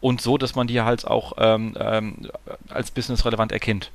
[0.00, 2.30] Und so, dass man die halt auch ähm, ähm,
[2.68, 3.90] als business-relevant erkennt.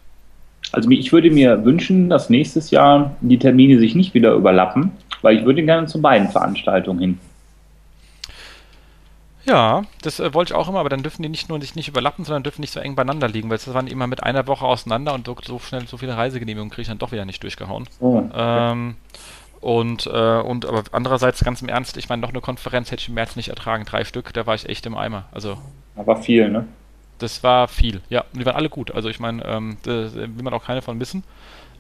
[0.72, 4.92] Also ich würde mir wünschen, dass nächstes Jahr die Termine sich nicht wieder überlappen,
[5.22, 7.18] weil ich würde gerne zu beiden Veranstaltungen hin.
[9.44, 11.88] Ja, das äh, wollte ich auch immer, aber dann dürfen die nicht nur sich nicht
[11.88, 14.66] überlappen, sondern dürfen nicht so eng beieinander liegen, weil das waren immer mit einer Woche
[14.66, 17.88] auseinander und so, so schnell so viele Reisegenehmigungen kriege ich dann doch wieder nicht durchgehauen.
[18.00, 18.96] Oh, ähm,
[19.60, 23.10] und, äh, und aber andererseits ganz im Ernst, ich meine, noch eine Konferenz hätte ich
[23.10, 25.26] im März nicht ertragen, drei Stück, da war ich echt im Eimer.
[25.32, 25.58] Also.
[25.96, 26.66] Aber viel, ne?
[27.22, 28.22] Das war viel, ja.
[28.34, 28.90] Und die waren alle gut.
[28.92, 31.24] Also ich meine, ähm, da will man auch keine von missen.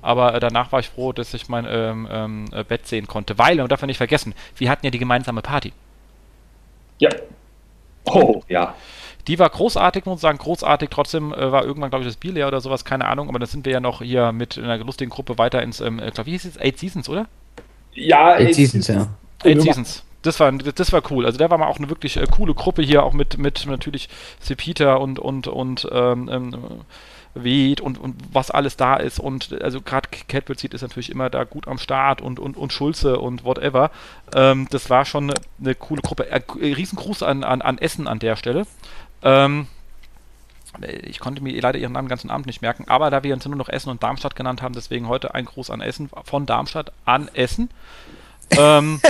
[0.04, 3.40] Aber äh, danach war ich froh, dass ich mein ähm, ähm, äh, Bett sehen konnte.
[3.40, 5.74] Weil, man darf ja nicht vergessen, wir hatten ja die gemeinsame Party.
[7.00, 7.10] Ja.
[8.06, 8.76] Oh, ja.
[9.28, 10.90] Die war großartig, muss ich sagen, großartig.
[10.90, 13.28] Trotzdem äh, war irgendwann, glaube ich, das Bier leer oder sowas, keine Ahnung.
[13.28, 16.14] Aber dann sind wir ja noch hier mit einer lustigen Gruppe weiter ins, ähm, ich
[16.14, 16.60] glaube, wie hieß es?
[16.60, 17.28] Eight Seasons, oder?
[17.94, 19.08] Ja, Eight, Eight Seasons, ja.
[19.44, 21.26] Eight Seasons das war, das war cool.
[21.26, 24.10] Also da war mal auch eine wirklich äh, coole Gruppe hier, auch mit, mit natürlich
[24.40, 26.56] Sepita und, und, und ähm, ähm,
[27.34, 29.20] Weed und, und was alles da ist.
[29.20, 32.74] Und also gerade Catbird Seed ist natürlich immer da gut am Start und, und, und
[32.74, 33.92] Schulze und whatever.
[34.36, 36.30] Ähm, das war schon eine, eine coole Gruppe.
[36.30, 38.68] Äh, Riesengruß an, an, an Essen an der Stelle.
[39.24, 39.68] Ähm,
[41.04, 43.46] ich konnte mir leider ihren Namen den ganzen Abend nicht merken, aber da wir uns
[43.46, 46.94] nur noch Essen und Darmstadt genannt haben, deswegen heute ein Gruß an Essen, von Darmstadt
[47.04, 47.70] an Essen.
[48.52, 49.02] ähm,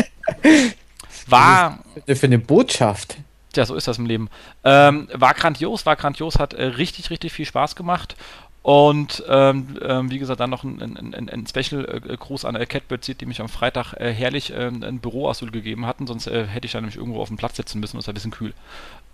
[1.30, 1.80] war.
[2.08, 3.18] Für eine Botschaft.
[3.56, 4.30] Ja, so ist das im Leben.
[4.64, 8.16] Ähm, war grandios, war grandios, hat äh, richtig, richtig viel Spaß gemacht.
[8.64, 13.20] Und ähm, ähm, wie gesagt, dann noch ein, ein, ein Special-Gruß an äh, Catbird Seed,
[13.20, 16.72] die mich am Freitag äh, herrlich äh, ein Büroasyl gegeben hatten, sonst äh, hätte ich
[16.72, 18.54] da nämlich irgendwo auf dem Platz sitzen müssen, das ist ein bisschen kühl.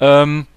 [0.01, 0.47] Ähm,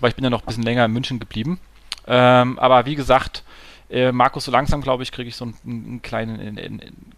[0.00, 1.60] weil ich bin ja noch ein bisschen länger in München geblieben.
[2.06, 3.44] Ähm, aber wie gesagt,
[3.90, 7.12] äh, Markus, so langsam, glaube ich, kriege ich so einen, einen kleinen, einen, einen,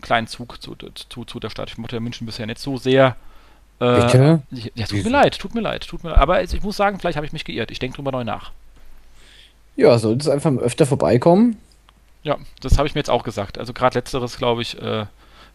[0.00, 0.76] kleinen Zug zu,
[1.08, 1.70] zu, zu der Stadt.
[1.70, 3.16] Ich mochte ja München bisher nicht so sehr.
[3.80, 4.42] Äh, Bitte?
[4.74, 6.18] Ja, tut mir leid, tut mir leid, tut mir leid.
[6.18, 7.70] Aber ich muss sagen, vielleicht habe ich mich geirrt.
[7.70, 8.52] Ich denke drüber neu nach.
[9.76, 11.56] Ja, solltest einfach öfter vorbeikommen.
[12.22, 13.58] Ja, das habe ich mir jetzt auch gesagt.
[13.58, 15.04] Also gerade letzteres, glaube ich, äh,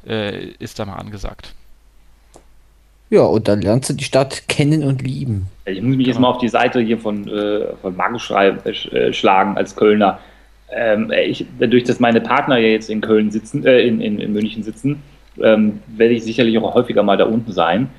[0.07, 1.53] äh, ist da mal angesagt.
[3.09, 5.47] Ja, und dann lernst du die Stadt kennen und lieben.
[5.65, 9.57] Ich muss mich jetzt mal auf die Seite hier von, äh, von Markus äh, schlagen
[9.57, 10.19] als Kölner.
[10.71, 14.33] Ähm, ich, dadurch, dass meine Partner ja jetzt in Köln sitzen, äh, in, in, in,
[14.33, 15.01] München sitzen,
[15.41, 17.89] ähm, werde ich sicherlich auch häufiger mal da unten sein.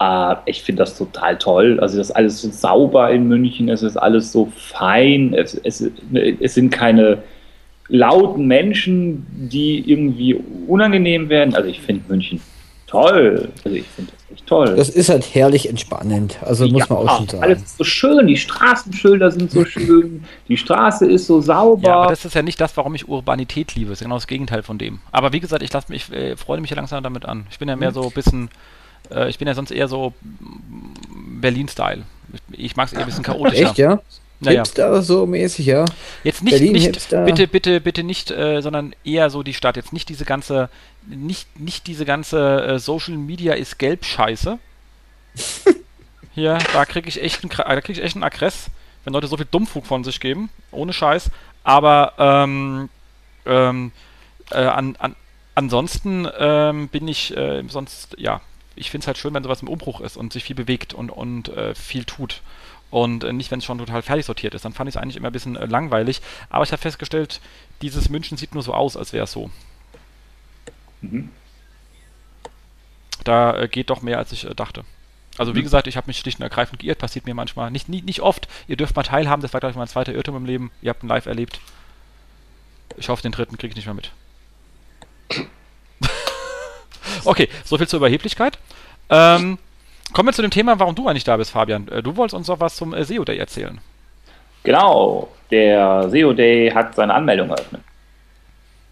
[0.00, 1.78] Äh, ich finde das total toll.
[1.80, 5.90] Also das ist alles so sauber in München, es ist alles so fein, es, es,
[6.12, 7.18] es sind keine
[7.88, 10.34] lauten Menschen, die irgendwie
[10.66, 11.54] unangenehm werden.
[11.54, 12.40] Also ich finde München
[12.86, 13.48] toll.
[13.64, 14.12] Also ich finde
[14.50, 14.74] toll.
[14.76, 16.38] Das ist halt herrlich entspannend.
[16.42, 17.42] Also muss man auch schon sagen.
[17.42, 21.88] Alles ist so schön, die Straßenschilder sind so schön, die Straße ist so sauber.
[21.88, 23.90] Ja, aber das ist ja nicht das, warum ich Urbanität liebe.
[23.90, 24.98] Das ist genau das Gegenteil von dem.
[25.12, 27.46] Aber wie gesagt, ich lasse mich, äh, freue mich ja langsam damit an.
[27.50, 28.50] Ich bin ja mehr so ein bisschen,
[29.14, 30.12] äh, ich bin ja sonst eher so
[31.40, 32.02] Berlin-Style.
[32.32, 33.68] Ich, ich mag es eher ein bisschen chaotischer.
[33.68, 34.00] Echt, ja?
[34.40, 34.60] Naja.
[34.60, 35.84] Hipster so mäßig, ja.
[36.24, 39.76] Jetzt nicht, Berlin nicht bitte, bitte, bitte nicht, äh, sondern eher so die Stadt.
[39.76, 40.70] Jetzt nicht diese ganze,
[41.06, 44.58] nicht, nicht diese ganze äh, Social Media ist gelb Scheiße.
[46.34, 48.66] Hier, da kriege ich echt einen, da krieg ich echt einen Aggress,
[49.04, 51.30] wenn Leute so viel Dummfug von sich geben, ohne Scheiß.
[51.62, 52.88] Aber ähm,
[53.44, 53.92] ähm,
[54.50, 55.16] äh, an, an,
[55.54, 58.40] ansonsten ähm, bin ich äh, sonst, ja,
[58.74, 61.10] ich finde es halt schön, wenn sowas im Umbruch ist und sich viel bewegt und,
[61.10, 62.40] und äh, viel tut
[62.90, 64.64] und äh, nicht, wenn es schon total fertig sortiert ist.
[64.64, 66.20] Dann fand ich es eigentlich immer ein bisschen äh, langweilig.
[66.48, 67.40] Aber ich habe festgestellt,
[67.82, 69.50] dieses München sieht nur so aus, als wäre es so.
[71.00, 71.30] Mhm.
[73.24, 74.84] Da äh, geht doch mehr, als ich dachte.
[75.38, 75.64] Also wie mhm.
[75.64, 77.70] gesagt, ich habe mich schlicht und ergreifend geirrt, passiert mir manchmal.
[77.70, 78.48] Nicht, nicht, nicht oft.
[78.66, 80.70] Ihr dürft mal teilhaben, das war, glaube ich, mein zweiter Irrtum im Leben.
[80.82, 81.60] Ihr habt ihn live erlebt.
[82.96, 84.10] Ich hoffe, den dritten kriege ich nicht mehr mit.
[87.24, 88.58] okay, soviel zur Überheblichkeit.
[89.08, 89.58] Ähm,
[90.12, 91.88] Kommen wir zu dem Thema, warum du eigentlich da bist, Fabian.
[91.88, 93.80] Äh, du wolltest uns noch was zum äh, SEO Day erzählen.
[94.62, 97.82] Genau, der SEO Day hat seine Anmeldung eröffnet.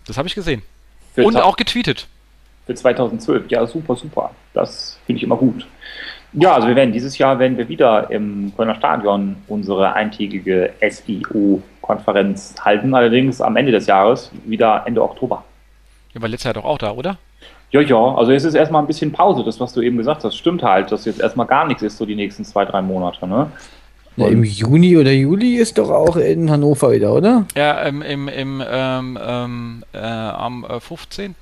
[0.06, 0.62] Das habe ich gesehen.
[1.14, 2.06] Für Und auch getweetet.
[2.66, 3.50] Für 2012.
[3.50, 4.30] Ja, super, super.
[4.54, 5.66] Das finde ich immer gut.
[6.34, 12.54] Ja, also wir werden dieses Jahr werden wir wieder im Kölner Stadion unsere eintägige SEO-Konferenz
[12.60, 15.44] halten, allerdings am Ende des Jahres, wieder Ende Oktober.
[16.12, 17.16] Ja, war letztes Jahr doch auch da, oder?
[17.70, 20.36] Ja, ja, also es ist erstmal ein bisschen Pause, das, was du eben gesagt hast,
[20.36, 23.50] stimmt halt, dass jetzt erstmal gar nichts ist, so die nächsten zwei, drei Monate, ne?
[24.16, 27.46] Ja, Im Juni oder Juli ist doch auch in Hannover wieder, oder?
[27.54, 31.36] Ja, im, im, im ähm, ähm, äh, am 15.,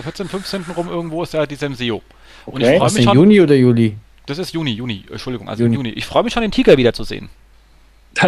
[0.00, 0.64] 14., 15.
[0.76, 2.02] rum irgendwo ist ja die SEO.
[2.46, 2.74] Und okay.
[2.74, 3.16] ich freue mich schon.
[3.16, 3.96] Juni oder Juli?
[4.26, 5.74] Das ist Juni, Juni, Entschuldigung, also Juni.
[5.74, 5.88] Juni.
[5.90, 7.28] Ich freue mich schon, den Tiger wiederzusehen.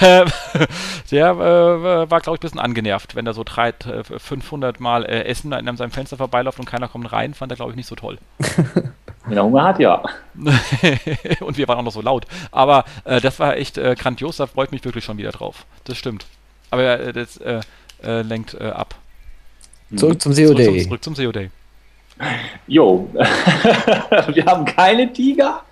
[1.10, 5.04] der äh, war, glaube ich, ein bisschen angenervt, wenn er so drei, 500 äh, Mal
[5.04, 7.86] äh, Essen in seinem Fenster vorbeiläuft und keiner kommt rein, fand er, glaube ich, nicht
[7.86, 8.18] so toll.
[9.26, 10.02] Wenn er Hunger hat, ja.
[11.40, 12.26] und wir waren auch noch so laut.
[12.50, 15.66] Aber äh, das war echt äh, grandios, da freut mich wirklich schon wieder drauf.
[15.84, 16.26] Das stimmt.
[16.70, 17.40] Aber äh, das
[18.00, 18.94] lenkt ab.
[19.96, 20.46] Zurück zum Day.
[20.46, 21.50] Zurück, zurück zum Day.
[22.68, 25.62] Jo, wir haben keine Tiger.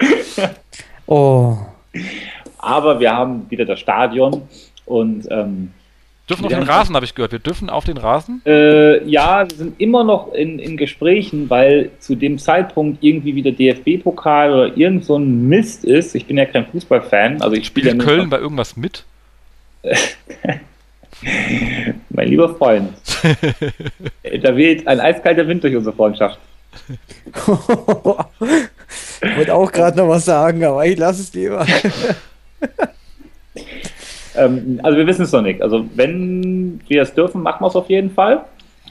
[1.06, 1.58] oh
[2.58, 4.42] aber wir haben wieder das Stadion
[4.84, 5.72] und ähm,
[6.28, 7.30] Dürfen auf den Rasen, habe ich gehört.
[7.30, 8.42] Wir dürfen auf den Rasen?
[8.44, 13.52] Äh, ja, wir sind immer noch in, in Gesprächen, weil zu dem Zeitpunkt irgendwie wieder
[13.52, 16.16] DFB-Pokal oder irgend so ein Mist ist.
[16.16, 17.40] Ich bin ja kein Fußballfan.
[17.42, 19.04] Also ich spiele ja Köln bei irgendwas mit?
[22.10, 22.92] mein lieber Freund,
[24.42, 26.40] da weht ein eiskalter Wind durch unsere Freundschaft.
[27.36, 27.46] ich
[29.36, 31.64] wollte auch gerade noch was sagen, aber ich lasse es lieber.
[34.36, 35.62] ähm, also wir wissen es noch nicht.
[35.62, 38.44] Also wenn wir es dürfen, machen wir es auf jeden Fall.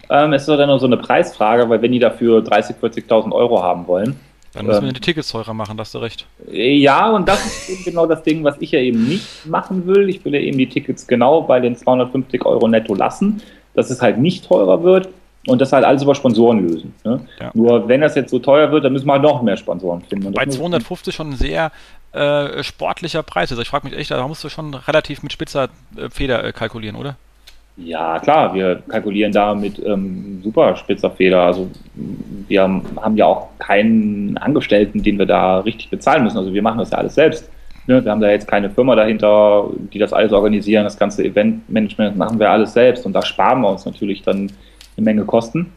[0.09, 2.75] Ähm, es ist dann nur so eine Preisfrage, weil wenn die dafür 30.000,
[3.07, 4.19] 40.000 Euro haben wollen.
[4.53, 6.25] Dann müssen ähm, wir die Tickets teurer machen, hast du recht.
[6.51, 10.09] Ja, und das ist eben genau das Ding, was ich ja eben nicht machen will.
[10.09, 13.41] Ich will ja eben die Tickets genau bei den 250 Euro netto lassen,
[13.73, 15.09] dass es halt nicht teurer wird
[15.47, 16.93] und das halt alles über Sponsoren lösen.
[17.03, 17.19] Ne?
[17.39, 17.51] Ja.
[17.53, 20.31] Nur wenn das jetzt so teuer wird, dann müssen wir halt noch mehr Sponsoren finden.
[20.33, 21.71] Bei 250 schon ein sehr
[22.13, 23.51] äh, sportlicher Preis.
[23.51, 26.51] Also ich frage mich echt, da musst du schon relativ mit spitzer äh, Feder äh,
[26.51, 27.17] kalkulieren, oder?
[27.77, 31.41] Ja, klar, wir kalkulieren da mit ähm, super spitzer Feder.
[31.41, 31.69] Also
[32.47, 36.37] wir haben, haben ja auch keinen Angestellten, den wir da richtig bezahlen müssen.
[36.37, 37.49] Also wir machen das ja alles selbst.
[37.87, 40.85] Ne, wir haben da jetzt keine Firma dahinter, die das alles organisieren.
[40.85, 44.49] Das ganze Eventmanagement machen wir alles selbst und da sparen wir uns natürlich dann
[44.97, 45.71] eine Menge Kosten.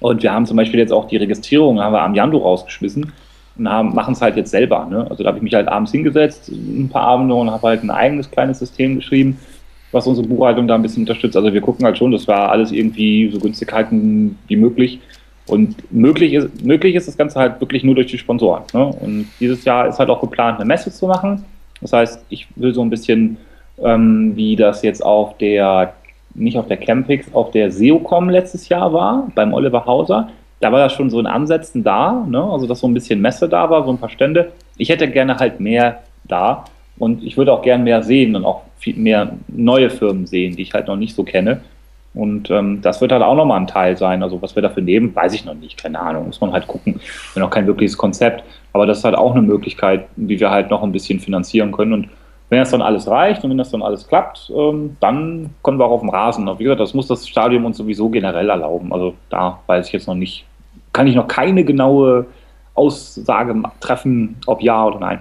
[0.00, 3.12] Und wir haben zum Beispiel jetzt auch die Registrierung, haben wir am Jando rausgeschmissen
[3.56, 4.86] und machen es halt jetzt selber.
[4.86, 5.06] Ne?
[5.08, 7.90] Also da habe ich mich halt abends hingesetzt, ein paar Abende und habe halt ein
[7.90, 9.38] eigenes kleines System geschrieben,
[9.92, 11.36] was unsere Buchhaltung da ein bisschen unterstützt.
[11.36, 15.00] Also wir gucken halt schon, das war alles irgendwie so günstig halten wie möglich.
[15.46, 18.64] Und möglich ist, möglich ist das Ganze halt wirklich nur durch die Sponsoren.
[18.72, 18.86] Ne?
[18.86, 21.44] Und dieses Jahr ist halt auch geplant, eine Messe zu machen.
[21.80, 23.36] Das heißt, ich will so ein bisschen,
[23.82, 25.94] ähm, wie das jetzt auf der,
[26.34, 30.28] nicht auf der Campix, auf der SEOCom letztes Jahr war, beim Oliver Hauser.
[30.60, 32.42] Da war das schon so in Ansätzen da, ne?
[32.42, 34.52] also dass so ein bisschen Messe da war, so ein paar Stände.
[34.76, 36.64] Ich hätte gerne halt mehr da
[36.98, 40.62] und ich würde auch gerne mehr sehen und auch viel mehr neue Firmen sehen, die
[40.62, 41.60] ich halt noch nicht so kenne.
[42.14, 44.22] Und ähm, das wird halt auch nochmal ein Teil sein.
[44.22, 45.76] Also was wir dafür nehmen, weiß ich noch nicht.
[45.82, 46.94] Keine Ahnung, muss man halt gucken.
[46.94, 48.44] Wir haben noch kein wirkliches Konzept.
[48.72, 51.92] Aber das ist halt auch eine Möglichkeit, wie wir halt noch ein bisschen finanzieren können.
[51.92, 52.08] Und
[52.50, 55.86] wenn das dann alles reicht und wenn das dann alles klappt, ähm, dann können wir
[55.86, 56.48] auch auf dem Rasen.
[56.48, 58.92] Aber wie gesagt, das muss das Stadium uns sowieso generell erlauben.
[58.92, 60.44] Also da weiß ich jetzt noch nicht,
[60.92, 62.26] kann ich noch keine genaue
[62.74, 65.20] Aussage treffen, ob ja oder nein.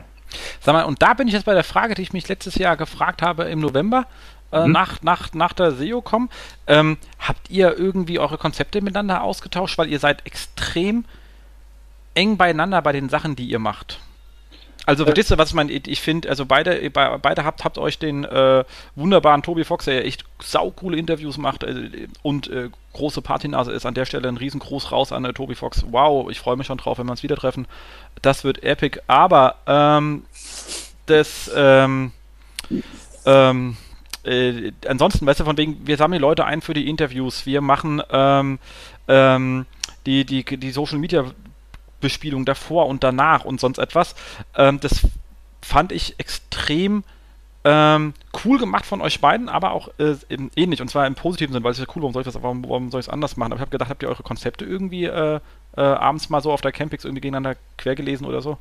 [0.60, 2.76] Sag mal, und da bin ich jetzt bei der Frage, die ich mich letztes Jahr
[2.76, 4.06] gefragt habe im November
[4.52, 4.72] äh, mhm.
[4.72, 6.30] nach, nach, nach der SEO-Com.
[6.68, 11.06] Ähm, habt ihr irgendwie eure Konzepte miteinander ausgetauscht, weil ihr seid extrem
[12.16, 14.00] eng beieinander bei den Sachen, die ihr macht?
[14.86, 15.72] Also, verstehst du, was ich meine?
[15.72, 18.66] Ich finde, also beide, beide habt, habt euch den äh,
[18.96, 23.86] wunderbaren Tobi Fox, der ja echt saukoole Interviews macht äh, und äh, große Partynase ist.
[23.86, 25.86] An der Stelle ein riesengroß raus an äh, Tobi Fox.
[25.90, 27.66] Wow, ich freue mich schon drauf, wenn wir uns wieder treffen.
[28.22, 29.00] Das wird epic.
[29.08, 30.26] Aber ähm,
[31.06, 32.12] das ähm,
[33.26, 33.78] ähm,
[34.24, 38.02] äh, ansonsten, weißt du, von wegen, wir sammeln Leute ein für die Interviews, wir machen
[38.10, 38.60] ähm,
[39.08, 39.66] ähm,
[40.06, 41.26] die, die, die Social Media
[42.04, 44.14] Bespielung davor und danach und sonst etwas.
[44.56, 45.08] Ähm, das
[45.62, 47.04] fand ich extrem
[47.66, 50.16] ähm, cool gemacht von euch beiden, aber auch äh,
[50.56, 52.64] ähnlich und zwar im positiven Sinn, weil es ja cool, warum soll ich das, warum,
[52.68, 53.54] warum soll ich es anders machen?
[53.54, 55.40] Aber ich habe gedacht, habt ihr eure Konzepte irgendwie äh,
[55.76, 58.58] äh, abends mal so auf der Campix irgendwie gegeneinander quer gelesen oder so?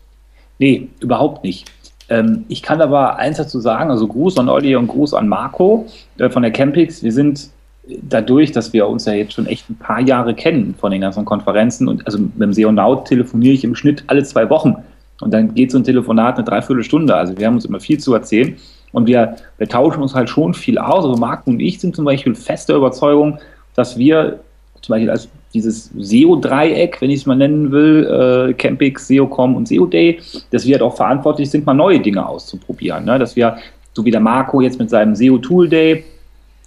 [0.58, 1.70] Nee, überhaupt nicht.
[2.08, 5.86] Ähm, ich kann aber eins dazu sagen, also Gruß an Olli und Gruß an Marco
[6.18, 7.02] äh, von der Campix.
[7.02, 7.50] Wir sind
[7.84, 11.24] dadurch, dass wir uns ja jetzt schon echt ein paar Jahre kennen von den ganzen
[11.24, 14.76] Konferenzen und also mit dem Seonaut telefoniere ich im Schnitt alle zwei Wochen
[15.20, 17.14] und dann geht so ein Telefonat eine Dreiviertelstunde.
[17.14, 18.56] Also wir haben uns immer viel zu erzählen
[18.92, 21.04] und wir, wir tauschen uns halt schon viel aus.
[21.04, 23.38] Also Marco und ich sind zum Beispiel fester Überzeugung,
[23.74, 24.40] dass wir
[24.80, 29.68] zum Beispiel als dieses SEO-Dreieck, wenn ich es mal nennen will, äh, Campix, SEOcom und
[29.68, 30.20] SEO-Day,
[30.50, 33.04] dass wir halt auch verantwortlich sind, mal neue Dinge auszuprobieren.
[33.04, 33.18] Ne?
[33.18, 33.58] Dass wir,
[33.92, 36.04] so wie der Marco jetzt mit seinem SEO-Tool-Day,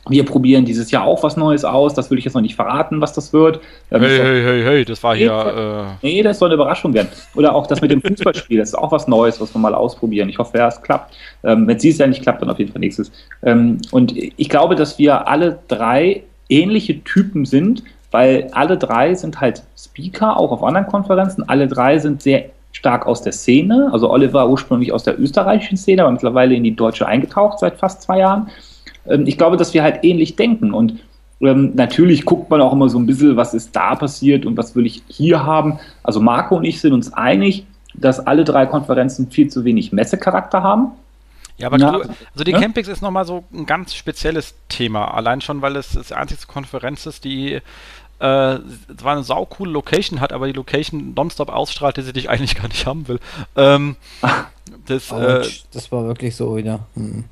[0.08, 1.94] wir probieren dieses Jahr auch was Neues aus.
[1.94, 3.60] Das will ich jetzt noch nicht verraten, was das wird.
[3.90, 5.98] Hey, hey, hey, hey, das war hier.
[6.02, 7.10] Äh nee, das soll eine Überraschung werden.
[7.36, 8.60] Oder auch das mit dem Fußballspiel.
[8.60, 10.30] Das ist auch was Neues, was wir mal ausprobieren.
[10.30, 11.16] Ich hoffe, ja, es klappt.
[11.44, 13.12] Ähm, Wenn es dieses Jahr nicht klappt, dann auf jeden Fall nächstes.
[13.44, 19.42] Ähm, und ich glaube, dass wir alle drei ähnliche Typen sind, weil alle drei sind
[19.42, 21.48] halt Speaker, auch auf anderen Konferenzen.
[21.50, 23.90] Alle drei sind sehr stark aus der Szene.
[23.92, 28.04] Also Oliver ursprünglich aus der österreichischen Szene, aber mittlerweile in die deutsche eingetaucht seit fast
[28.04, 28.50] zwei Jahren.
[29.08, 31.00] Ähm, ich glaube, dass wir halt ähnlich denken und
[31.42, 34.76] ähm, natürlich guckt man auch immer so ein bisschen, was ist da passiert und was
[34.76, 35.80] will ich hier haben.
[36.04, 40.64] Also Marco und ich sind uns einig, dass alle drei Konferenzen viel zu wenig Messecharakter
[40.64, 40.92] haben.
[41.58, 42.60] Ja, aber Na, du, also die ja?
[42.60, 45.14] Campings ist nochmal so ein ganz spezielles Thema.
[45.14, 47.62] Allein schon, weil es das einzige Konferenz ist, die äh,
[48.20, 52.68] zwar eine saukoole Location hat, aber die Location nonstop ausstrahlt, die sie dich eigentlich gar
[52.68, 53.20] nicht haben will.
[53.56, 53.96] Ähm,
[54.88, 56.82] das, äh, das war wirklich so wieder.
[56.96, 57.26] Hm.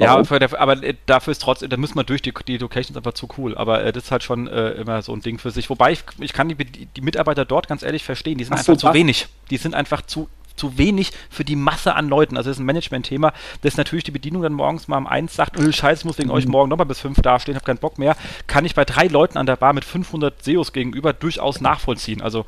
[0.00, 3.12] Ja, aber, aber äh, dafür ist trotzdem, da müssen wir durch, die, die Locations einfach
[3.12, 3.56] zu cool.
[3.56, 5.68] Aber äh, das ist halt schon äh, immer so ein Ding für sich.
[5.70, 8.74] Wobei ich, ich kann die, die Mitarbeiter dort ganz ehrlich verstehen, die sind Ach einfach
[8.78, 9.28] so, zu wenig.
[9.50, 12.36] Die sind einfach zu zu wenig für die Masse an Leuten.
[12.36, 13.32] Also das ist ein Management-Thema,
[13.62, 16.28] dass natürlich die Bedienung dann morgens mal um eins sagt, öh, scheiße, ich muss wegen
[16.28, 16.34] mhm.
[16.34, 18.14] euch morgen nochmal bis fünf dastehen, habe keinen Bock mehr,
[18.46, 22.20] kann ich bei drei Leuten an der Bar mit 500 SEOs gegenüber durchaus nachvollziehen.
[22.20, 22.44] Also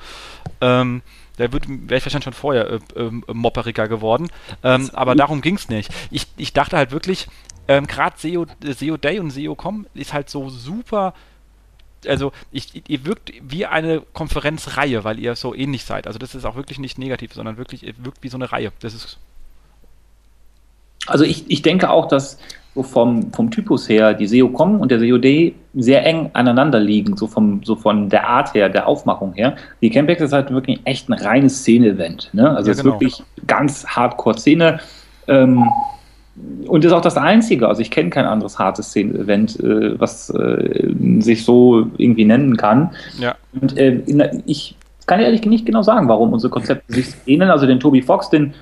[0.61, 1.01] ähm,
[1.37, 4.29] da wäre ich wahrscheinlich schon vorher äh, äh, mopperiger geworden.
[4.63, 5.91] Ähm, aber darum ging es nicht.
[6.11, 7.29] Ich, ich dachte halt wirklich,
[7.69, 11.15] ähm, gerade SEO, SEO Day und SEO.com ist halt so super
[12.07, 16.07] also ich, ihr wirkt wie eine Konferenzreihe, weil ihr so ähnlich seid.
[16.07, 18.73] Also das ist auch wirklich nicht negativ, sondern wirklich, ihr wirkt wie so eine Reihe.
[18.81, 19.19] Das ist.
[21.07, 22.39] Also ich, ich denke auch, dass
[22.75, 27.27] so vom, vom Typus her die SEO.com und der SEO-Day sehr eng aneinander liegen, so,
[27.27, 29.57] vom, so von der Art her, der Aufmachung her.
[29.83, 32.31] Die Campex ist halt wirklich echt ein reines Szene-Event.
[32.33, 32.49] Ne?
[32.49, 32.95] Also ja, es genau.
[32.95, 34.81] ist wirklich ganz Hardcore-Szene.
[35.29, 35.71] Ähm,
[36.67, 37.69] und ist auch das Einzige.
[37.69, 42.91] Also ich kenne kein anderes hartes Szenen-Event, äh, was äh, sich so irgendwie nennen kann.
[43.19, 43.35] Ja.
[43.61, 44.01] Und äh,
[44.47, 44.77] ich
[45.07, 47.51] kann ehrlich nicht genau sagen, warum unsere Konzepte sich ähneln.
[47.51, 48.55] Also den Toby Fox, den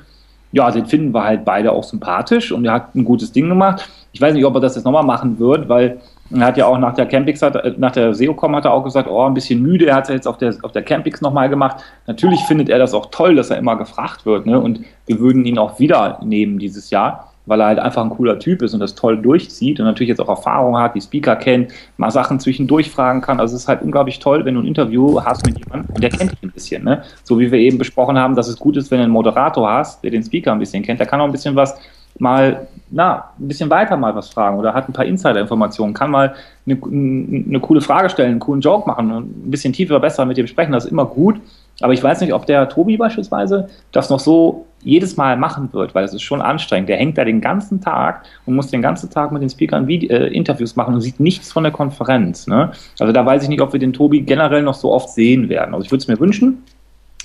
[0.53, 3.89] ja, den finden wir halt beide auch sympathisch und er hat ein gutes Ding gemacht.
[4.13, 6.01] Ich weiß nicht, ob er das jetzt nochmal machen wird, weil
[6.33, 9.09] er hat ja auch nach der Campix, äh, nach der SEOCom hat er auch gesagt,
[9.09, 11.83] oh, ein bisschen müde, er hat es jetzt auf der, auf der Campix nochmal gemacht.
[12.07, 14.61] Natürlich findet er das auch toll, dass er immer gefragt wird, ne?
[14.61, 18.39] und wir würden ihn auch wieder nehmen dieses Jahr weil er halt einfach ein cooler
[18.39, 21.73] Typ ist und das toll durchzieht und natürlich jetzt auch Erfahrung hat, die Speaker kennt,
[21.97, 23.41] mal Sachen zwischendurch fragen kann.
[23.41, 26.31] Also es ist halt unglaublich toll, wenn du ein Interview hast mit jemandem, der kennt
[26.31, 26.85] dich ein bisschen.
[26.85, 27.03] Ne?
[27.25, 30.03] So wie wir eben besprochen haben, dass es gut ist, wenn du einen Moderator hast,
[30.05, 31.77] der den Speaker ein bisschen kennt, der kann auch ein bisschen was
[32.19, 36.35] mal, na, ein bisschen weiter mal was fragen oder hat ein paar Insider-Informationen, kann mal
[36.67, 40.37] eine, eine coole Frage stellen, einen coolen Joke machen und ein bisschen tiefer, besser mit
[40.37, 40.73] dem sprechen.
[40.73, 41.41] Das ist immer gut.
[41.81, 45.95] Aber ich weiß nicht, ob der Tobi beispielsweise das noch so jedes Mal machen wird,
[45.95, 46.89] weil es ist schon anstrengend.
[46.89, 50.09] Der hängt da den ganzen Tag und muss den ganzen Tag mit den Speakern Vide
[50.09, 52.47] äh, Interviews machen und sieht nichts von der Konferenz.
[52.47, 52.73] Ne?
[52.99, 55.75] Also da weiß ich nicht, ob wir den Tobi generell noch so oft sehen werden.
[55.75, 56.63] Also ich würde es mir wünschen,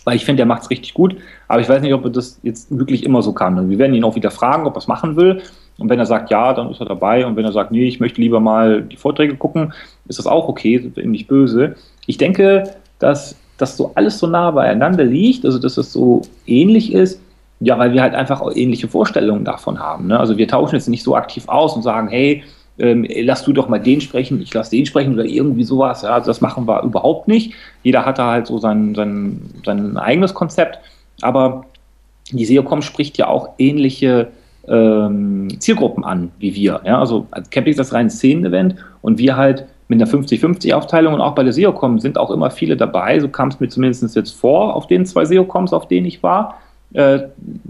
[0.03, 1.15] weil ich finde, der macht es richtig gut,
[1.47, 3.57] aber ich weiß nicht, ob er das jetzt wirklich immer so kann.
[3.57, 5.41] Und wir werden ihn auch wieder fragen, ob er es machen will.
[5.77, 7.25] Und wenn er sagt ja, dann ist er dabei.
[7.25, 9.73] Und wenn er sagt, nee, ich möchte lieber mal die Vorträge gucken,
[10.07, 11.75] ist das auch okay, ihm nicht böse.
[12.05, 16.93] Ich denke, dass das so alles so nah beieinander liegt, also dass es so ähnlich
[16.93, 17.21] ist,
[17.59, 20.07] ja, weil wir halt einfach auch ähnliche Vorstellungen davon haben.
[20.07, 20.19] Ne?
[20.19, 22.43] Also wir tauschen jetzt nicht so aktiv aus und sagen, hey,
[22.77, 26.01] ähm, lass du doch mal den sprechen, ich lass den sprechen oder irgendwie sowas.
[26.01, 27.53] Ja, also das machen wir überhaupt nicht.
[27.83, 30.79] Jeder hat da halt so sein, sein, sein eigenes Konzept.
[31.21, 31.65] Aber
[32.31, 34.27] die SEOCom spricht ja auch ähnliche
[34.67, 36.81] ähm, Zielgruppen an wie wir.
[36.83, 36.99] Ja?
[36.99, 41.43] Also Camping ist das rein Szenen-Event und wir halt mit einer 50-50-Aufteilung und auch bei
[41.43, 43.19] der SEOCom sind auch immer viele dabei.
[43.19, 46.59] So kam es mir zumindest jetzt vor auf den zwei SEOComs, auf denen ich war.
[46.93, 47.27] Äh,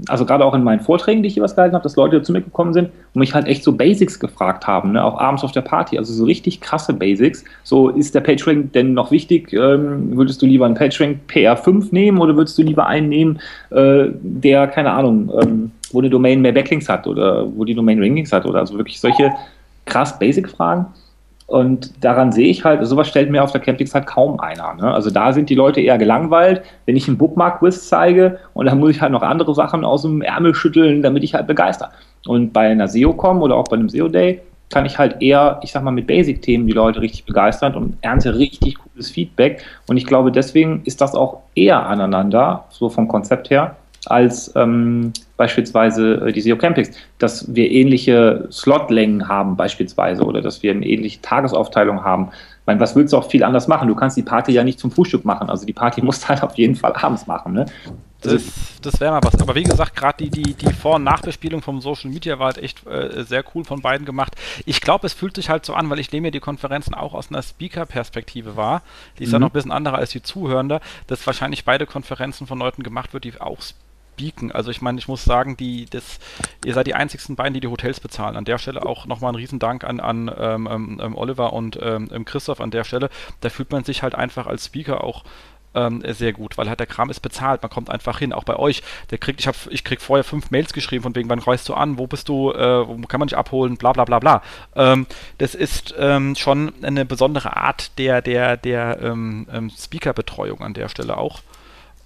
[0.08, 2.42] also gerade auch in meinen Vorträgen, die ich jeweils gehalten habe, dass Leute zu mir
[2.42, 5.04] gekommen sind und mich halt echt so Basics gefragt haben, ne?
[5.04, 7.44] auch abends auf der Party, also so richtig krasse Basics.
[7.64, 9.52] So, ist der PageRank denn noch wichtig?
[9.52, 13.40] Ähm, würdest du lieber einen PageRank PR5 nehmen oder würdest du lieber einen nehmen,
[13.72, 18.02] äh, der, keine Ahnung, ähm, wo eine Domain mehr Backlinks hat oder wo die Domain
[18.02, 19.32] Rankings hat oder also wirklich solche
[19.86, 20.86] krass Basic-Fragen.
[21.48, 24.74] Und daran sehe ich halt, sowas stellt mir auf der Campix halt kaum einer.
[24.74, 24.92] Ne?
[24.92, 28.92] Also da sind die Leute eher gelangweilt, wenn ich einen Bookmark-Quiz zeige und dann muss
[28.92, 31.92] ich halt noch andere Sachen aus dem Ärmel schütteln, damit ich halt begeister.
[32.26, 35.84] Und bei einer SEO-Com oder auch bei einem SEO-Day kann ich halt eher, ich sag
[35.84, 39.64] mal, mit Basic-Themen die Leute richtig begeistern und ernte richtig cooles Feedback.
[39.88, 43.76] Und ich glaube, deswegen ist das auch eher aneinander, so vom Konzept her,
[44.08, 50.64] als ähm, beispielsweise äh, die SEO Campings, dass wir ähnliche Slotlängen haben beispielsweise oder dass
[50.64, 52.30] wir eine ähnliche Tagesaufteilung haben.
[52.32, 53.88] Ich meine, was willst du auch viel anders machen?
[53.88, 55.50] Du kannst die Party ja nicht zum Frühstück machen.
[55.50, 57.54] Also die Party musst du halt auf jeden Fall abends machen.
[57.54, 57.66] Ne?
[58.22, 58.44] Das,
[58.82, 59.40] das wäre mal was.
[59.40, 62.58] Aber wie gesagt, gerade die, die, die Vor- und Nachbespielung vom Social Media war halt
[62.58, 64.36] echt äh, sehr cool von beiden gemacht.
[64.66, 67.14] Ich glaube, es fühlt sich halt so an, weil ich nehme mir die Konferenzen auch
[67.14, 68.82] aus einer Speaker-Perspektive wahr.
[69.20, 69.34] Die ist mhm.
[69.34, 73.14] ja noch ein bisschen anderer als die Zuhörende, dass wahrscheinlich beide Konferenzen von Leuten gemacht
[73.14, 73.60] wird, die auch
[74.16, 74.52] Beacon.
[74.52, 76.20] Also ich meine, ich muss sagen, die, das,
[76.66, 78.36] ihr seid die einzigsten beiden, die die Hotels bezahlen.
[78.36, 82.10] An der Stelle auch nochmal ein Riesendank an, an ähm, ähm, ähm Oliver und ähm,
[82.12, 83.10] ähm, Christoph an der Stelle.
[83.42, 85.24] Da fühlt man sich halt einfach als Speaker auch
[86.12, 88.82] sehr gut, weil halt der Kram ist bezahlt, man kommt einfach hin, auch bei euch.
[89.12, 91.74] Der kriegt, ich habe, ich krieg vorher fünf Mails geschrieben von wegen, wann reist du
[91.74, 94.42] an, wo bist du, äh, wo kann man dich abholen, bla bla bla bla.
[94.74, 95.06] Ähm,
[95.38, 101.18] das ist ähm, schon eine besondere Art der, der, der ähm, Speaker-Betreuung an der Stelle
[101.18, 101.42] auch.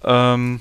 [0.02, 0.60] Ähm,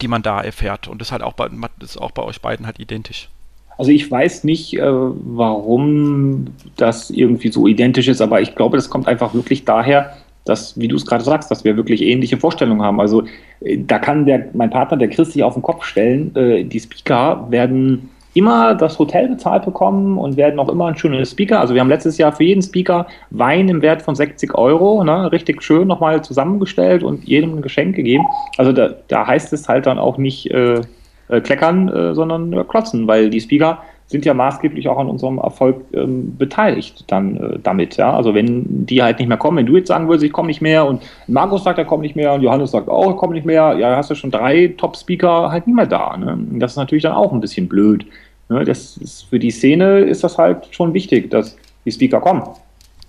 [0.00, 0.88] die man da erfährt.
[0.88, 1.48] Und das ist halt auch bei,
[1.80, 3.28] ist auch bei euch beiden halt identisch.
[3.76, 8.88] Also ich weiß nicht, äh, warum das irgendwie so identisch ist, aber ich glaube, das
[8.88, 12.82] kommt einfach wirklich daher, dass, wie du es gerade sagst, dass wir wirklich ähnliche Vorstellungen
[12.82, 13.00] haben.
[13.00, 13.24] Also
[13.60, 16.80] äh, da kann der, mein Partner, der Chris, sich auf den Kopf stellen, äh, die
[16.80, 21.60] Speaker werden immer das Hotel bezahlt bekommen und werden auch immer ein schönes Speaker.
[21.60, 25.32] Also wir haben letztes Jahr für jeden Speaker Wein im Wert von 60 Euro, ne,
[25.32, 28.26] richtig schön nochmal zusammengestellt und jedem ein Geschenk gegeben.
[28.58, 30.80] Also da, da heißt es halt dann auch nicht äh,
[31.28, 35.38] äh, kleckern, äh, sondern äh, klotzen, weil die Speaker sind ja maßgeblich auch an unserem
[35.38, 37.96] Erfolg ähm, beteiligt dann äh, damit.
[37.96, 38.14] Ja?
[38.14, 40.60] Also wenn die halt nicht mehr kommen, wenn du jetzt sagen würdest, ich komme nicht
[40.60, 43.46] mehr und Markus sagt, er kommt nicht mehr und Johannes sagt auch, er kommt nicht
[43.46, 46.16] mehr, ja, hast du schon drei Top-Speaker halt nicht mehr da.
[46.16, 46.38] Ne?
[46.58, 48.04] Das ist natürlich dann auch ein bisschen blöd.
[48.48, 48.64] Ne?
[48.64, 52.42] Das ist, für die Szene ist das halt schon wichtig, dass die Speaker kommen.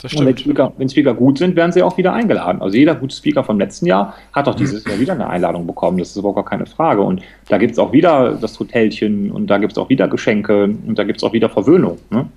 [0.04, 2.62] Und wenn Speaker, wenn Speaker, gut sind, werden sie auch wieder eingeladen.
[2.62, 5.98] Also jeder gute Speaker vom letzten Jahr hat auch dieses Jahr wieder eine Einladung bekommen.
[5.98, 7.02] Das ist überhaupt gar keine Frage.
[7.02, 10.66] Und da gibt es auch wieder das Hotelchen und da gibt es auch wieder Geschenke
[10.66, 11.98] und da gibt es auch wieder Verwöhnung.
[12.12, 12.28] Ne?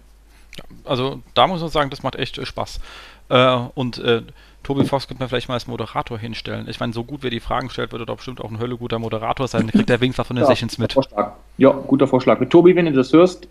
[0.84, 2.80] Also da muss man sagen, das macht echt Spaß.
[3.28, 4.22] Äh, und äh,
[4.68, 6.66] Tobi Fox könnte man vielleicht mal als Moderator hinstellen.
[6.68, 8.76] Ich meine, so gut wie die Fragen stellt, wird er doch bestimmt auch ein Hölle
[8.76, 9.62] guter Moderator sein.
[9.62, 10.92] Dann kriegt er wenigstens von den ja, Sessions mit.
[10.92, 11.32] Vorschlag.
[11.56, 12.38] Ja, guter Vorschlag.
[12.38, 13.48] Mit Tobi, wenn du das hörst,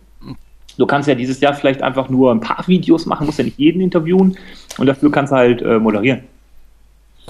[0.78, 3.57] Du kannst ja dieses Jahr vielleicht einfach nur ein paar Videos machen, musst ja nicht
[3.57, 4.38] jeden interviewen
[4.78, 6.26] und dafür kannst du halt äh, moderieren.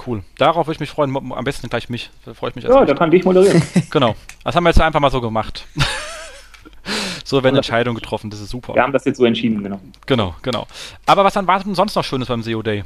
[0.06, 0.22] Cool.
[0.36, 1.16] Darauf würde ich mich freuen.
[1.16, 2.10] Am besten gleich mich.
[2.26, 2.64] Da freue ich mich.
[2.66, 3.62] Ja, da kann dich moderieren.
[3.90, 4.14] genau.
[4.44, 5.66] Das haben wir jetzt einfach mal so gemacht.
[7.24, 8.28] so werden Entscheidungen getroffen.
[8.28, 8.74] Das ist super.
[8.74, 9.80] Wir haben das jetzt so entschieden, genau.
[10.04, 10.66] Genau, genau.
[11.06, 12.84] Aber was erwartet denn sonst noch Schönes beim SEO Day?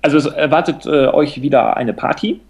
[0.00, 2.40] Also es erwartet äh, euch wieder eine Party.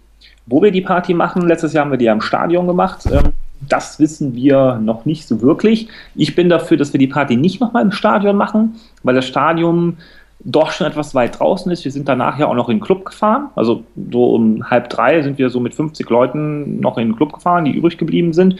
[0.45, 3.05] Wo wir die Party machen, letztes Jahr haben wir die ja im Stadion gemacht.
[3.11, 3.33] Ähm,
[3.69, 5.87] das wissen wir noch nicht so wirklich.
[6.15, 9.97] Ich bin dafür, dass wir die Party nicht nochmal im Stadion machen, weil das Stadion
[10.45, 11.85] doch schon etwas weit draußen ist.
[11.85, 13.47] Wir sind danach ja auch noch in den Club gefahren.
[13.55, 17.33] Also so um halb drei sind wir so mit 50 Leuten noch in den Club
[17.33, 18.57] gefahren, die übrig geblieben sind.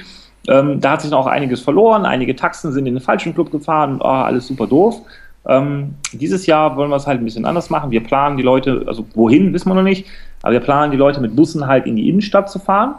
[0.47, 2.05] Ähm, da hat sich noch einiges verloren.
[2.05, 3.99] Einige Taxen sind in den falschen Club gefahren.
[4.01, 5.01] Oh, alles super doof.
[5.47, 7.91] Ähm, dieses Jahr wollen wir es halt ein bisschen anders machen.
[7.91, 10.07] Wir planen die Leute, also wohin, wissen wir noch nicht,
[10.41, 12.95] aber wir planen die Leute mit Bussen halt in die Innenstadt zu fahren.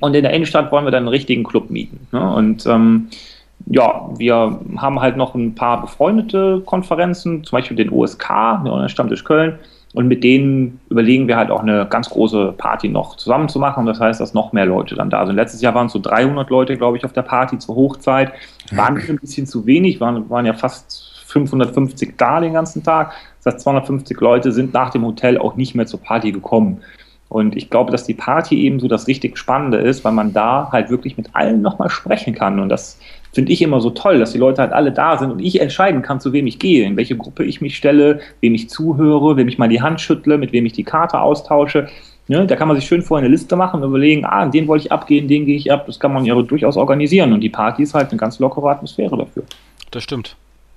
[0.00, 2.06] Und in der Innenstadt wollen wir dann einen richtigen Club mieten.
[2.12, 2.34] Ne?
[2.34, 3.08] Und ähm,
[3.66, 8.28] ja, wir haben halt noch ein paar befreundete Konferenzen, zum Beispiel den OSK,
[8.64, 9.58] der Stammtisch Köln.
[9.94, 13.86] Und mit denen überlegen wir halt auch eine ganz große Party noch zusammen zu machen.
[13.86, 15.36] Das heißt, dass noch mehr Leute dann da sind.
[15.36, 18.32] Letztes Jahr waren es so 300 Leute, glaube ich, auf der Party zur Hochzeit.
[18.72, 23.12] Waren ein bisschen zu wenig, waren, waren ja fast 550 da den ganzen Tag.
[23.42, 26.80] Das heißt, 250 Leute sind nach dem Hotel auch nicht mehr zur Party gekommen.
[27.28, 30.68] Und ich glaube, dass die Party eben so das richtig Spannende ist, weil man da
[30.70, 32.60] halt wirklich mit allen nochmal sprechen kann.
[32.60, 33.00] Und das
[33.32, 36.02] finde ich immer so toll, dass die Leute halt alle da sind und ich entscheiden
[36.02, 39.48] kann, zu wem ich gehe, in welche Gruppe ich mich stelle, wem ich zuhöre, wem
[39.48, 41.88] ich mal die Hand schüttle, mit wem ich die Karte austausche.
[42.28, 44.86] Ne, da kann man sich schön vorher eine Liste machen und überlegen, ah, den wollte
[44.86, 45.86] ich abgehen, den gehe ich ab.
[45.86, 47.32] Das kann man ja durchaus organisieren.
[47.32, 49.44] Und die Party ist halt eine ganz lockere Atmosphäre dafür.
[49.92, 50.36] Das stimmt.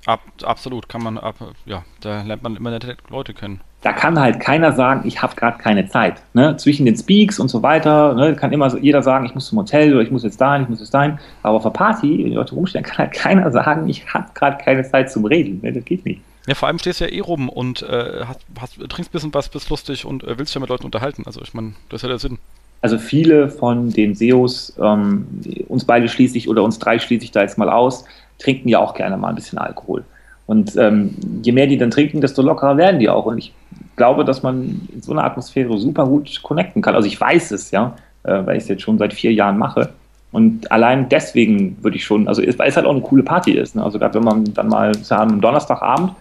[0.09, 1.35] Ab, absolut, kann man, ab,
[1.65, 5.35] ja, da lernt man immer nette Leute kennen da kann halt keiner sagen, ich habe
[5.35, 6.21] gerade keine Zeit.
[6.33, 6.57] Ne?
[6.57, 9.93] Zwischen den Speaks und so weiter ne, kann immer jeder sagen, ich muss zum Hotel
[9.93, 11.17] oder ich muss jetzt dahin, ich muss jetzt dahin.
[11.43, 14.61] Aber auf der Party, wenn die Leute rumstehen, kann halt keiner sagen, ich habe gerade
[14.61, 15.61] keine Zeit zum Reden.
[15.61, 15.71] Ne?
[15.71, 16.21] Das geht nicht.
[16.47, 19.33] Ja, vor allem stehst du ja eh rum und äh, hast, hast, trinkst ein bisschen
[19.33, 21.23] was, bist lustig und äh, willst ja mit Leuten unterhalten.
[21.25, 22.37] Also ich meine, das hat ja Sinn.
[22.81, 25.27] Also viele von den SEOs, ähm,
[25.67, 28.05] uns beide schließlich oder uns drei schließe ich da jetzt mal aus,
[28.39, 30.03] trinken ja auch gerne mal ein bisschen Alkohol.
[30.47, 33.25] Und ähm, je mehr die dann trinken, desto lockerer werden die auch.
[33.25, 33.53] Und ich
[33.95, 36.95] glaube, dass man in so einer Atmosphäre super gut connecten kann.
[36.95, 39.93] Also ich weiß es, ja, äh, weil ich es jetzt schon seit vier Jahren mache.
[40.31, 43.75] Und allein deswegen würde ich schon, also weil es halt auch eine coole Party ist.
[43.75, 43.83] Ne?
[43.83, 46.13] Also gerade wenn man dann mal sagen, am Donnerstagabend,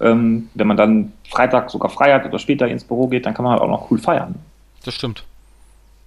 [0.00, 3.44] ähm, wenn man dann Freitag sogar frei hat oder später ins Büro geht, dann kann
[3.44, 4.34] man halt auch noch cool feiern.
[4.84, 5.24] Das stimmt.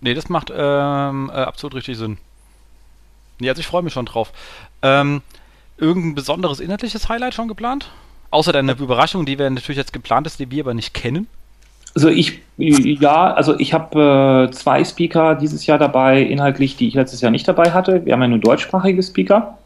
[0.02, 2.18] Nee, das macht ähm, äh, absolut richtig Sinn.
[3.40, 4.32] Nee, also ich freue mich schon drauf.
[4.82, 5.22] Ähm,
[5.84, 7.92] irgendein besonderes inhaltliches Highlight schon geplant?
[8.32, 11.28] Außer deine Überraschung, die wir natürlich jetzt geplant ist, die wir aber nicht kennen.
[11.96, 16.96] Also ich, ja, also ich habe äh, zwei Speaker dieses Jahr dabei, inhaltlich, die ich
[16.96, 18.04] letztes Jahr nicht dabei hatte.
[18.06, 19.60] Wir haben ja nur deutschsprachige Speaker.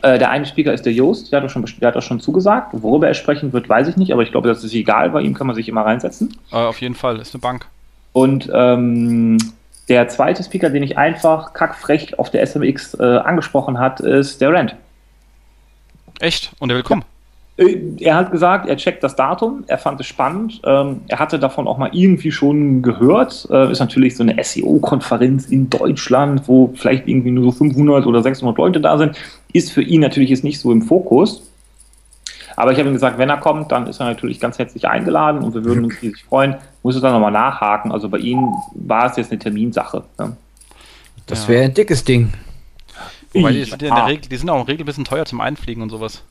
[0.00, 2.18] Äh, der eine Speaker ist der Joost, der hat, auch schon, der hat auch schon
[2.18, 2.70] zugesagt.
[2.72, 5.34] Worüber er sprechen wird, weiß ich nicht, aber ich glaube, das ist egal, bei ihm
[5.34, 6.36] kann man sich immer reinsetzen.
[6.50, 7.66] Äh, auf jeden Fall, ist eine Bank.
[8.12, 9.38] Und ähm,
[9.88, 14.52] der zweite Speaker, den ich einfach kackfrech auf der SMX äh, angesprochen hat, ist der
[14.52, 14.74] Rand.
[16.22, 16.52] Echt?
[16.60, 17.04] Und er will kommen?
[17.56, 21.38] Äh, er hat gesagt, er checkt das Datum, er fand es spannend, ähm, er hatte
[21.40, 23.48] davon auch mal irgendwie schon gehört.
[23.50, 28.22] Äh, ist natürlich so eine SEO-Konferenz in Deutschland, wo vielleicht irgendwie nur so 500 oder
[28.22, 29.16] 600 Leute da sind,
[29.52, 31.42] ist für ihn natürlich jetzt nicht so im Fokus.
[32.54, 35.42] Aber ich habe ihm gesagt, wenn er kommt, dann ist er natürlich ganz herzlich eingeladen
[35.42, 36.54] und wir würden uns riesig freuen.
[36.84, 37.90] Muss es dann nochmal nachhaken.
[37.90, 40.04] Also bei ihm war es jetzt eine Terminsache.
[40.18, 40.36] Ne?
[41.26, 42.32] Das wäre ein dickes Ding.
[43.34, 45.40] Wobei die sind, ja Regel, die sind auch in der Regel ein bisschen teuer zum
[45.40, 46.22] Einfliegen und sowas.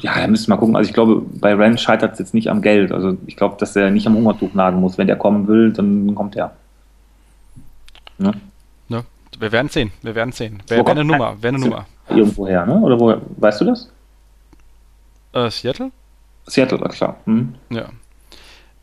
[0.00, 0.76] Ja, da müssten wir gucken.
[0.76, 2.92] Also ich glaube, bei Rand scheitert es jetzt nicht am Geld.
[2.92, 4.98] Also ich glaube, dass er nicht am Hungertuch nagen muss.
[4.98, 6.54] Wenn der kommen will, dann kommt er.
[8.18, 8.32] Ne?
[8.88, 9.04] Ja,
[9.38, 9.92] wir werden sehen.
[10.02, 10.62] Wir werden sehen.
[10.68, 11.36] Wäre wär eine Nummer.
[11.40, 11.86] Wäre eine Nummer.
[12.08, 12.78] Irgendwoher, ne?
[12.80, 13.90] Oder wo, weißt du das?
[15.32, 15.90] Äh, Seattle?
[16.46, 17.16] Seattle, klar.
[17.24, 17.54] Hm.
[17.70, 17.88] Ja.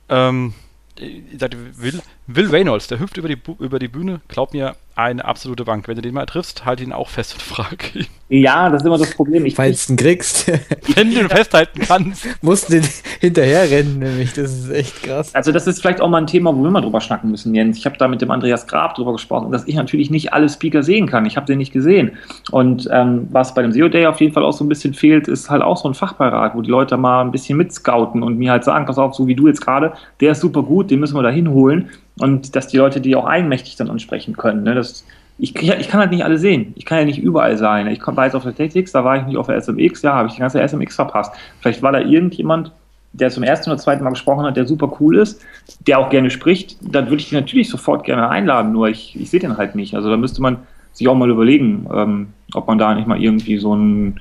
[0.09, 0.53] Ähm,
[0.97, 5.26] ich sagte, Will, Will Reynolds, der hüpft über die, über die Bühne, glaub mir, eine
[5.26, 5.88] absolute Bank.
[5.88, 8.05] Wenn du den mal triffst, halt ihn auch fest und frag ihn.
[8.30, 9.45] Ja, das ist immer das Problem.
[9.45, 10.47] Ich Falls du ihn kriegst.
[10.95, 12.28] Wenn du ihn festhalten kannst.
[12.41, 12.87] Musst du den
[13.20, 14.33] hinterher rennen, nämlich.
[14.33, 15.33] Das ist echt krass.
[15.33, 17.78] Also, das ist vielleicht auch mal ein Thema, wo wir mal drüber schnacken müssen, Jens.
[17.78, 20.83] Ich habe da mit dem Andreas Grab drüber gesprochen, dass ich natürlich nicht alle Speaker
[20.83, 21.25] sehen kann.
[21.25, 22.12] Ich habe den nicht gesehen.
[22.51, 25.28] Und ähm, was bei dem SEO Day auf jeden Fall auch so ein bisschen fehlt,
[25.28, 28.51] ist halt auch so ein Fachbeirat, wo die Leute mal ein bisschen mitscouten und mir
[28.51, 31.16] halt sagen, pass auf, so wie du jetzt gerade, der ist super gut, den müssen
[31.16, 34.63] wir da hinholen und dass die Leute die auch eigenmächtig dann ansprechen können.
[34.63, 34.75] Ne?
[34.75, 35.05] Das,
[35.39, 36.73] ich, ich, kann halt nicht alle sehen.
[36.75, 37.87] Ich kann ja nicht überall sein.
[37.87, 40.27] Ich war jetzt auf der TechX, da war ich nicht auf der SMX, ja, habe
[40.27, 41.33] ich die ganze SMX verpasst.
[41.59, 42.71] Vielleicht war da irgendjemand,
[43.13, 45.41] der zum ersten oder zweiten Mal gesprochen hat, der super cool ist,
[45.87, 49.29] der auch gerne spricht, dann würde ich den natürlich sofort gerne einladen, nur ich, ich
[49.29, 49.95] sehe den halt nicht.
[49.95, 50.57] Also da müsste man
[50.93, 54.19] sich auch mal überlegen, ähm, ob man da nicht mal irgendwie so ein,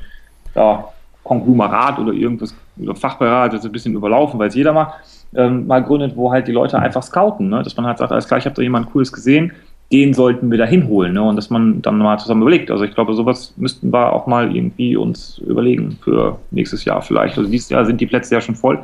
[0.54, 0.84] ja,
[1.24, 4.94] Konglomerat oder irgendwas, oder Fachberat, das ist ein bisschen überlaufen, weil es jeder macht,
[5.34, 7.62] ähm, mal gründet, wo halt die Leute einfach scouten, ne?
[7.62, 9.52] dass man halt sagt, alles klar, ich habe da jemand Cooles gesehen,
[9.90, 11.22] den sollten wir da hinholen ne?
[11.22, 12.70] und dass man dann mal zusammen überlegt.
[12.70, 17.36] Also ich glaube, sowas müssten wir auch mal irgendwie uns überlegen für nächstes Jahr vielleicht.
[17.36, 18.82] Also dieses Jahr sind die Plätze ja schon voll,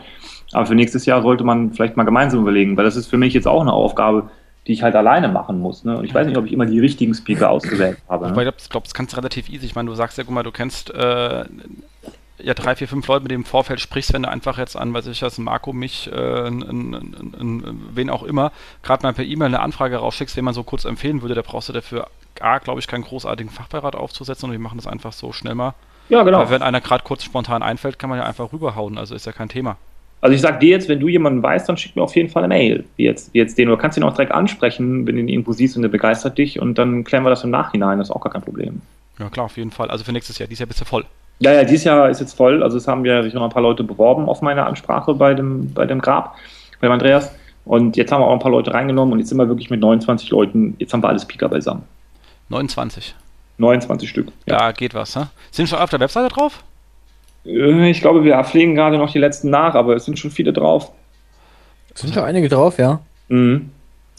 [0.53, 3.35] aber für nächstes Jahr sollte man vielleicht mal gemeinsam überlegen, weil das ist für mich
[3.35, 4.31] jetzt auch eine Aufgabe,
[4.67, 5.85] die ich halt alleine machen muss.
[5.85, 5.97] Ne?
[5.97, 8.27] Und ich weiß nicht, ob ich immer die richtigen Speaker ausgewählt habe.
[8.27, 8.33] Ne?
[8.33, 9.65] ich glaube, glaub, das kannst du relativ easy.
[9.65, 11.45] Ich meine, du sagst ja, guck mal, du kennst äh,
[12.39, 14.95] ja drei, vier, fünf Leute, mit denen im Vorfeld sprichst, wenn du einfach jetzt an,
[14.95, 18.53] weiß ich was, Marco, mich, äh, n, n, n, wen auch immer,
[18.83, 21.69] gerade mal per E-Mail eine Anfrage rausschickst, wen man so kurz empfehlen würde, da brauchst
[21.69, 22.09] du dafür
[22.41, 25.75] A, glaube ich, keinen großartigen Fachbeirat aufzusetzen und wir machen das einfach so schnell mal.
[26.09, 26.39] Ja, genau.
[26.39, 29.33] Weil wenn einer gerade kurz spontan einfällt, kann man ja einfach rüberhauen, also ist ja
[29.33, 29.77] kein Thema.
[30.21, 32.43] Also ich sag dir jetzt, wenn du jemanden weißt, dann schick mir auf jeden Fall
[32.43, 33.69] eine Mail, wie jetzt, wie jetzt den.
[33.69, 36.61] Oder kannst ihn auch direkt ansprechen, wenn du ihn irgendwo siehst und der begeistert dich
[36.61, 38.83] und dann klären wir das im Nachhinein, das ist auch gar kein Problem.
[39.19, 39.91] Ja klar, auf jeden Fall.
[39.91, 41.05] Also für nächstes Jahr, dieses Jahr bist du voll.
[41.41, 42.63] Ja, ja, dieses Jahr ist jetzt voll.
[42.63, 45.73] Also es haben ja sich noch ein paar Leute beworben auf meine Ansprache bei dem,
[45.73, 46.37] bei dem Grab,
[46.81, 47.33] bei dem Andreas.
[47.65, 49.81] Und jetzt haben wir auch ein paar Leute reingenommen und jetzt sind wir wirklich mit
[49.81, 51.83] 29 Leuten, jetzt haben wir alles Pika beisammen.
[52.49, 53.15] 29.
[53.59, 54.33] 29 Stück.
[54.47, 55.29] Ja, ja geht was, ne?
[55.51, 56.65] Sind schon auf der Webseite drauf?
[57.45, 60.53] Äh, ich glaube, wir pflegen gerade noch die letzten nach, aber es sind schon viele
[60.53, 60.93] drauf.
[61.95, 63.01] Sind schon einige drauf, ja.
[63.29, 63.71] Mhm.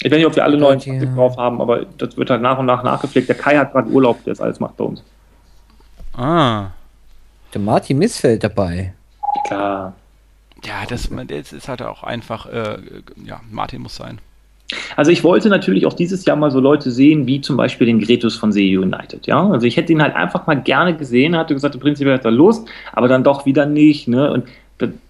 [0.02, 2.66] Ich weiß nicht, ob wir alle 29 drauf haben, aber das wird halt nach und
[2.66, 3.28] nach nachgepflegt.
[3.28, 5.04] Der Kai hat gerade Urlaub, der das alles macht bei uns.
[6.16, 6.68] Ah.
[7.54, 8.94] Der Martin Missfeld dabei.
[9.48, 9.94] Klar.
[10.64, 12.78] Ja, das, das ist halt auch einfach, äh,
[13.26, 14.20] ja, Martin muss sein.
[14.96, 18.00] Also ich wollte natürlich auch dieses Jahr mal so Leute sehen, wie zum Beispiel den
[18.00, 19.50] Gretus von See United, ja.
[19.50, 22.68] Also ich hätte ihn halt einfach mal gerne gesehen, hatte gesagt, prinzipiell hat er Lust,
[22.94, 24.32] aber dann doch wieder nicht, ne.
[24.32, 24.46] Und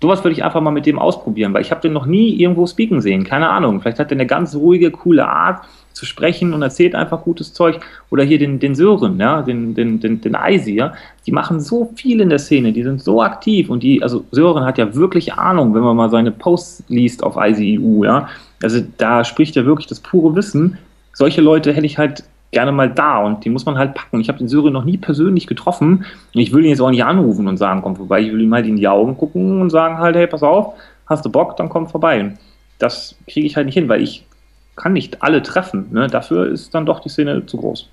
[0.01, 2.65] sowas würde ich einfach mal mit dem ausprobieren, weil ich habe den noch nie irgendwo
[2.67, 3.81] speaken sehen, keine Ahnung.
[3.81, 5.65] Vielleicht hat er eine ganz ruhige, coole Art
[5.99, 7.81] zu sprechen und erzählt einfach gutes Zeug.
[8.09, 10.93] Oder hier den, den Sören, ja, den, den, den, den Eisi, ja.
[11.27, 14.63] Die machen so viel in der Szene, die sind so aktiv und die, also Sören
[14.63, 18.29] hat ja wirklich Ahnung, wenn man mal seine Posts liest auf Eisi EU, ja.
[18.63, 20.77] Also da spricht ja wirklich das pure Wissen.
[21.13, 24.21] Solche Leute hätte ich halt gerne mal da und die muss man halt packen.
[24.21, 27.03] Ich habe den Syrien noch nie persönlich getroffen und ich will ihn jetzt auch nicht
[27.03, 28.21] anrufen und sagen, komm vorbei.
[28.21, 30.73] Ich will ihm halt in die Augen gucken und sagen halt, hey, pass auf,
[31.05, 32.37] hast du Bock, dann komm vorbei.
[32.79, 34.25] Das kriege ich halt nicht hin, weil ich
[34.79, 35.87] kann nicht alle treffen.
[35.91, 36.07] Ne?
[36.07, 37.87] Dafür ist dann doch die Szene zu groß.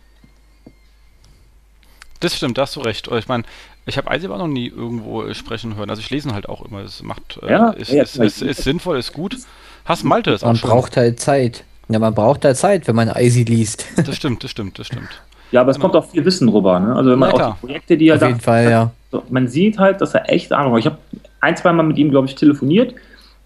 [2.21, 3.09] Das stimmt, da hast du recht.
[3.09, 3.43] Ich meine,
[3.85, 5.91] ich habe Eisi aber noch nie irgendwo sprechen hören.
[5.91, 6.81] Also ich lese halt auch immer.
[6.81, 9.37] Es macht, äh, ja, ist, ja, ist, ist, ist, sinnvoll, ist gut.
[9.85, 10.71] Hast Malte es auch Man schon.
[10.71, 11.65] braucht halt Zeit.
[11.89, 13.87] Ja, man braucht halt Zeit, wenn man Eisi liest.
[14.07, 15.23] Das stimmt, das stimmt, das stimmt.
[15.53, 15.91] Ja, aber es genau.
[15.91, 16.81] kommt auch viel Wissen rüber.
[16.81, 16.95] Ne?
[16.97, 18.93] Also wenn man auch die Projekte, die er Auf da, jeden Fall, ja.
[19.29, 20.81] man sieht halt, dass er echt Ahnung hat.
[20.81, 20.99] Ich habe
[21.41, 22.95] ein, zwei Mal mit ihm, glaube ich, telefoniert.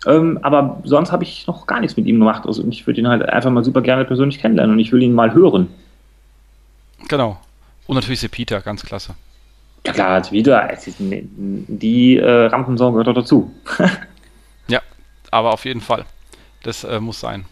[0.07, 2.47] Ähm, aber sonst habe ich noch gar nichts mit ihm gemacht.
[2.47, 5.13] Also ich würde ihn halt einfach mal super gerne persönlich kennenlernen und ich will ihn
[5.13, 5.69] mal hören.
[7.09, 7.39] Genau.
[7.87, 9.15] Und natürlich Peter, ganz klasse.
[9.87, 10.71] Ja klar, als wieder.
[10.99, 13.51] Die äh, Rampensau gehört doch dazu.
[14.69, 14.81] ja,
[15.31, 16.05] aber auf jeden Fall.
[16.63, 17.47] Das äh, muss sein.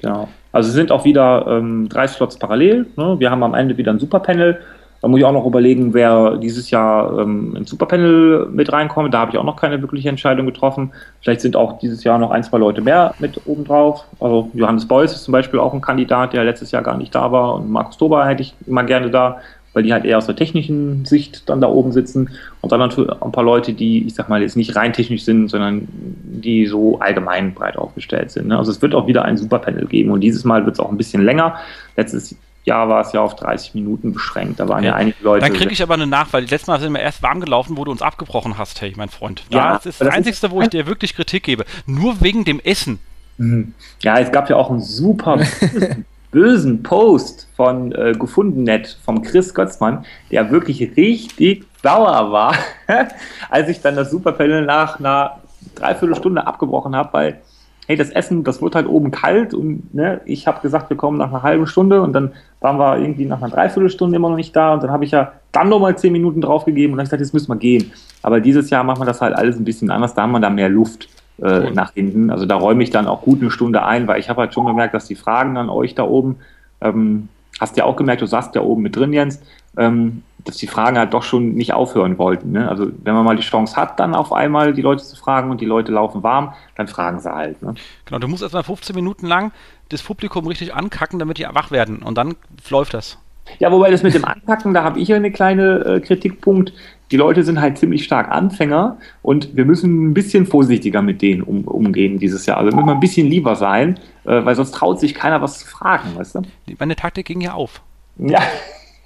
[0.00, 0.28] Genau.
[0.52, 2.86] Also es sind auch wieder ähm, drei Slots parallel.
[2.96, 3.16] Ne?
[3.18, 4.60] Wir haben am Ende wieder ein Superpanel.
[5.00, 9.14] Da muss ich auch noch überlegen, wer dieses Jahr ähm, ins Superpanel mit reinkommt.
[9.14, 10.92] Da habe ich auch noch keine wirkliche Entscheidung getroffen.
[11.22, 14.04] Vielleicht sind auch dieses Jahr noch ein, zwei Leute mehr mit oben drauf.
[14.20, 17.32] Also Johannes Beuys ist zum Beispiel auch ein Kandidat, der letztes Jahr gar nicht da
[17.32, 17.54] war.
[17.54, 19.38] Und Markus Dober hätte ich immer gerne da
[19.72, 23.10] weil die halt eher aus der technischen Sicht dann da oben sitzen und dann natürlich
[23.22, 26.98] ein paar Leute, die, ich sag mal, jetzt nicht rein technisch sind, sondern die so
[26.98, 28.48] allgemein breit aufgestellt sind.
[28.48, 28.58] Ne?
[28.58, 30.96] Also es wird auch wieder ein Superpanel geben und dieses Mal wird es auch ein
[30.96, 31.56] bisschen länger.
[31.96, 34.60] Letztes Jahr war es ja auf 30 Minuten beschränkt.
[34.60, 35.46] Da waren ja, ja einige Leute.
[35.46, 36.46] Dann kriege ich aber eine Nachfrage.
[36.46, 39.44] Letztes Mal sind wir erst warm gelaufen, wo du uns abgebrochen hast, hey, mein Freund.
[39.50, 41.64] Ja, das ist das, das Einzige, wo ich dir wirklich Kritik gebe.
[41.86, 42.98] Nur wegen dem Essen.
[43.38, 43.74] Mhm.
[44.02, 45.40] Ja, es gab ja auch einen super
[46.30, 52.54] bösen Post von äh, Gefundennet vom Chris Götzmann, der wirklich richtig sauer war,
[53.48, 55.40] als ich dann das Superpanel nach einer
[55.74, 57.40] Dreiviertelstunde abgebrochen habe, weil
[57.90, 61.18] hey, das Essen, das wird halt oben kalt und ne, ich habe gesagt, wir kommen
[61.18, 62.30] nach einer halben Stunde und dann
[62.60, 65.32] waren wir irgendwie nach einer Dreiviertelstunde immer noch nicht da und dann habe ich ja
[65.50, 67.90] dann nochmal zehn Minuten draufgegeben und dann habe ich gesagt, jetzt müssen wir gehen.
[68.22, 70.50] Aber dieses Jahr machen wir das halt alles ein bisschen anders, da haben wir da
[70.50, 71.08] mehr Luft
[71.42, 72.30] äh, nach hinten.
[72.30, 74.66] Also da räume ich dann auch gut eine Stunde ein, weil ich habe halt schon
[74.66, 76.36] gemerkt, dass die Fragen an euch da oben,
[76.80, 79.42] ähm, hast ja auch gemerkt, du saßt ja oben mit drin, Jens,
[79.76, 82.52] ähm, dass die Fragen halt doch schon nicht aufhören wollten.
[82.52, 82.68] Ne?
[82.68, 85.60] Also wenn man mal die Chance hat, dann auf einmal die Leute zu fragen und
[85.60, 87.62] die Leute laufen warm, dann fragen sie halt.
[87.62, 87.74] Ne?
[88.06, 89.52] Genau, du musst erstmal 15 Minuten lang
[89.90, 92.36] das Publikum richtig ankacken, damit die wach werden und dann
[92.70, 93.18] läuft das.
[93.58, 96.72] Ja, wobei das mit dem Anpacken, da habe ich ja eine kleine äh, Kritikpunkt
[97.10, 101.42] die Leute sind halt ziemlich stark Anfänger und wir müssen ein bisschen vorsichtiger mit denen
[101.42, 102.58] um, umgehen dieses Jahr.
[102.58, 105.66] Also müssen wir ein bisschen lieber sein, äh, weil sonst traut sich keiner was zu
[105.66, 106.42] fragen, weißt du?
[106.78, 107.82] Meine Taktik ging ja auf.
[108.16, 108.40] Ja.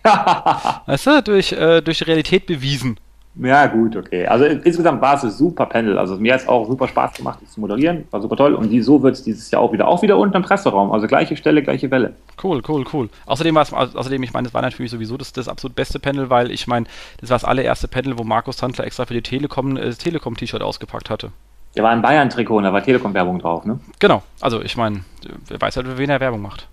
[0.86, 2.98] weißt du, durch, äh, durch Realität bewiesen.
[3.36, 4.26] Ja, gut, okay.
[4.26, 5.98] Also insgesamt war es ein super Panel.
[5.98, 8.04] Also mir hat es auch super Spaß gemacht, das zu moderieren.
[8.12, 8.54] War super toll.
[8.54, 9.88] Und die, so wird es dieses Jahr auch wieder.
[9.88, 10.92] Auch wieder unten im Presseraum.
[10.92, 12.14] Also gleiche Stelle, gleiche Welle.
[12.40, 13.08] Cool, cool, cool.
[13.26, 16.30] Außerdem war es, außerdem, ich meine, es war natürlich sowieso das, das absolut beste Panel,
[16.30, 16.86] weil ich meine,
[17.20, 20.62] das war das allererste Panel, wo Markus Tandler extra für die Telekom äh, das Telekom-T-Shirt
[20.62, 21.32] ausgepackt hatte.
[21.74, 23.80] Der war ein Bayern-Trikot und da war Telekom-Werbung drauf, ne?
[23.98, 24.22] Genau.
[24.40, 25.00] Also ich meine,
[25.48, 26.68] wer weiß halt, für wen er Werbung macht.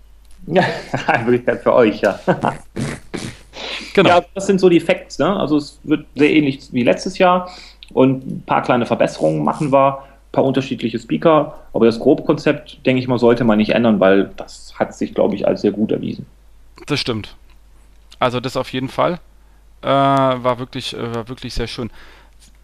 [0.46, 0.64] Ja,
[1.14, 2.18] in Wirklichkeit für euch, ja.
[3.94, 4.08] Genau.
[4.08, 5.18] Ja, das sind so die Facts.
[5.18, 5.36] Ne?
[5.36, 7.50] Also es wird sehr ähnlich wie letztes Jahr
[7.92, 13.00] und ein paar kleine Verbesserungen machen wir, ein paar unterschiedliche Speaker, aber das Grobkonzept, denke
[13.00, 15.92] ich mal, sollte man nicht ändern, weil das hat sich, glaube ich, als sehr gut
[15.92, 16.26] erwiesen.
[16.86, 17.36] Das stimmt.
[18.18, 19.20] Also das auf jeden Fall
[19.82, 21.90] äh, war wirklich, äh, war wirklich sehr schön.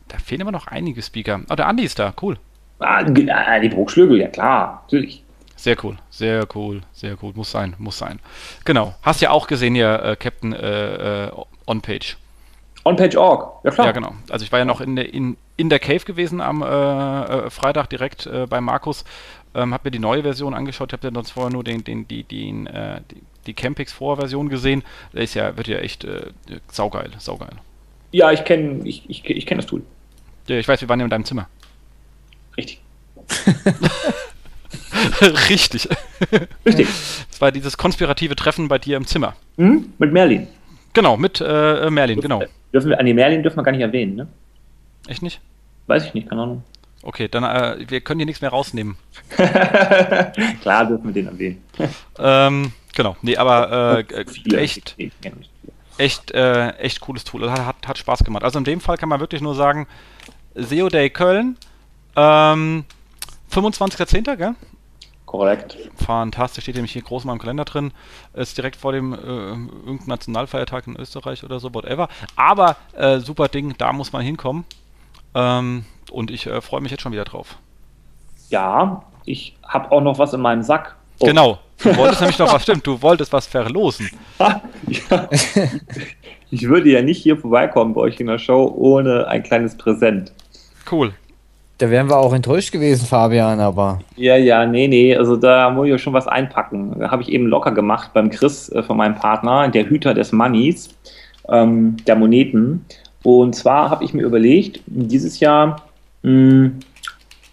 [0.09, 1.41] Da fehlen immer noch einige Speaker.
[1.51, 2.39] Oh, der Andi ist da, cool.
[2.79, 5.23] Ah, die Bruchschlögel, ja klar, natürlich.
[5.59, 7.33] Sehr cool, sehr cool, sehr cool.
[7.35, 8.21] Muss sein, muss sein.
[8.65, 8.95] Genau.
[9.03, 11.31] Hast ja auch gesehen hier, äh, Captain äh, äh,
[11.67, 12.17] On-Page.
[12.85, 13.87] On-Page.org, ja klar.
[13.89, 14.15] Ja, genau.
[14.31, 17.51] Also ich war ja noch in der, in, in der Cave gewesen am äh, äh
[17.51, 19.05] Freitag direkt äh, bei Markus.
[19.53, 20.91] Ähm, hab mir die neue Version angeschaut.
[20.91, 22.69] Ich habe ja sonst vorher nur den, den, die, den,
[23.11, 24.85] die, die Campix Vorversion gesehen.
[25.13, 26.07] Der ist ja, wird ja echt
[26.71, 27.57] saugeil, saugeil.
[28.13, 29.83] Ja, ich kenne ich, ich, ich kenn das Tool.
[30.47, 31.49] Ja, ich weiß, wir waren ja in deinem Zimmer.
[32.57, 32.81] Richtig.
[35.49, 35.89] Richtig.
[36.67, 36.89] Richtig.
[37.31, 39.35] Das war dieses konspirative Treffen bei dir im Zimmer.
[39.57, 40.49] Mhm, mit Merlin.
[40.93, 42.43] Genau, mit äh, Merlin, genau.
[42.73, 44.29] Dürfen wir, an die Merlin dürfen wir gar nicht erwähnen, ne?
[45.07, 45.41] Echt nicht?
[45.87, 46.63] Weiß ich nicht, keine Ahnung.
[47.03, 48.97] Okay, dann äh, wir können hier nichts mehr rausnehmen.
[50.61, 51.63] Klar dürfen wir den erwähnen.
[52.19, 54.97] ähm, genau, nee, aber äh, echt,
[55.97, 57.51] echt, äh, echt cooles Tool.
[57.51, 58.43] Hat, hat, hat Spaß gemacht.
[58.43, 59.87] Also in dem Fall kann man wirklich nur sagen,
[60.55, 61.57] SEO Day Köln,
[62.17, 62.85] ähm,
[63.53, 64.55] 25.10., gell?
[65.29, 65.77] Korrekt.
[65.97, 67.93] Fantastisch, steht nämlich hier groß in meinem Kalender drin.
[68.33, 72.09] Ist direkt vor dem äh, irgendeinem Nationalfeiertag in Österreich oder so, whatever.
[72.35, 74.65] Aber äh, super Ding, da muss man hinkommen.
[75.35, 77.59] Ähm, und ich äh, freue mich jetzt schon wieder drauf.
[78.49, 80.97] Ja, ich habe auch noch was in meinem Sack.
[81.19, 81.27] Oh.
[81.27, 81.59] Genau.
[81.83, 84.09] Du wolltest nämlich noch was, stimmt, du wolltest was verlosen.
[84.39, 85.29] ja.
[86.51, 90.33] Ich würde ja nicht hier vorbeikommen bei euch in der Show ohne ein kleines Präsent.
[90.91, 91.13] Cool.
[91.79, 94.01] Da wären wir auch enttäuscht gewesen, Fabian, aber.
[94.17, 96.99] Ja, ja, nee, nee, also da muss ich schon was einpacken.
[96.99, 100.33] Da habe ich eben locker gemacht beim Chris äh, von meinem Partner, der Hüter des
[100.33, 100.89] Moneys,
[101.49, 102.85] ähm, der Moneten.
[103.23, 105.83] Und zwar habe ich mir überlegt, dieses Jahr
[106.23, 106.79] mh, hm,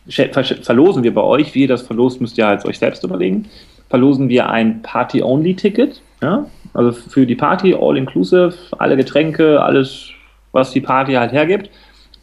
[0.09, 3.47] ver verlosen wir bei euch, wie ihr das verlost, müsst ihr halt euch selbst überlegen,
[3.89, 6.01] verlosen wir ein Party-Only-Ticket.
[6.23, 6.47] Ja?
[6.73, 10.09] Also für die Party, all-inclusive, alle Getränke, alles,
[10.51, 11.69] was die Party halt hergibt.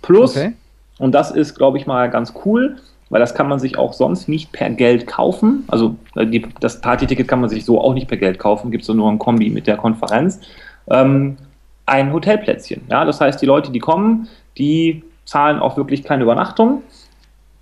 [0.03, 0.37] Plus.
[0.37, 0.55] Okay
[1.03, 2.77] und das ist, glaube ich, mal ganz cool,
[3.11, 5.65] weil das kann man sich auch sonst nicht per Geld kaufen.
[5.67, 8.85] Also äh, die, das Party-Ticket kann man sich so auch nicht per Geld kaufen, gibt
[8.85, 10.41] es nur ein Kombi mit der Konferenz.
[10.89, 11.39] Ähm,
[11.87, 12.83] ein Hotelplätzchen.
[12.89, 13.05] Ja?
[13.05, 16.83] Das heißt, die Leute, die kommen, die zahlen auch wirklich keine Übernachtung.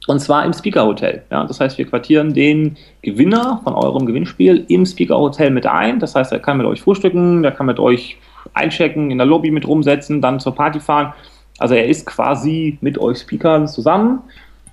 [0.06, 1.22] Und zwar im Speaker Hotel.
[1.30, 1.44] Ja?
[1.44, 5.98] Das heißt, wir quartieren den Gewinner von eurem Gewinnspiel im Speaker Hotel mit ein.
[5.98, 8.18] Das heißt, er kann mit euch frühstücken, der kann mit euch
[8.52, 11.14] einchecken, in der Lobby mit rumsetzen, dann zur Party fahren.
[11.60, 14.20] Also er ist quasi mit euch Speakern zusammen.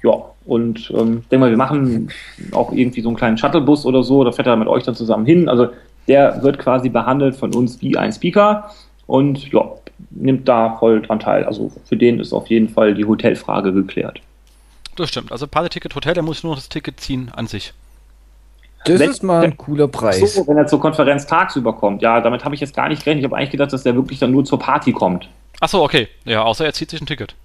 [0.04, 0.14] Ja,
[0.46, 2.10] und ähm, denke mal, wir machen
[2.54, 5.26] auch irgendwie so einen kleinen Shuttlebus oder so, da fährt er mit euch dann zusammen
[5.26, 5.50] hin.
[5.50, 5.68] Also
[6.08, 8.72] der wird quasi behandelt von uns wie ein Speaker
[9.06, 9.70] und ja,
[10.12, 11.44] nimmt da voll dran teil.
[11.44, 14.22] Also für den ist auf jeden Fall die Hotelfrage geklärt.
[14.96, 15.34] Das stimmt.
[15.34, 17.74] Also Party-Ticket Hotel, der muss nur das Ticket ziehen an sich.
[18.86, 20.36] Das wenn, ist mal ein cooler Preis.
[20.36, 22.02] So, wenn er zur Konferenz tagsüber kommt.
[22.02, 23.26] Ja, damit habe ich jetzt gar nicht gerechnet.
[23.26, 25.28] Ich habe eigentlich gedacht, dass der wirklich dann nur zur Party kommt.
[25.60, 26.08] Achso, okay.
[26.26, 27.36] Ja, außer er zieht sich ein Ticket.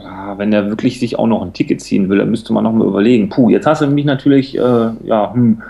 [0.00, 2.72] Ja, wenn der wirklich sich auch noch ein Ticket ziehen will, dann müsste man noch
[2.72, 3.28] mal überlegen.
[3.28, 5.62] Puh, jetzt hast du mich natürlich, äh, ja, hm.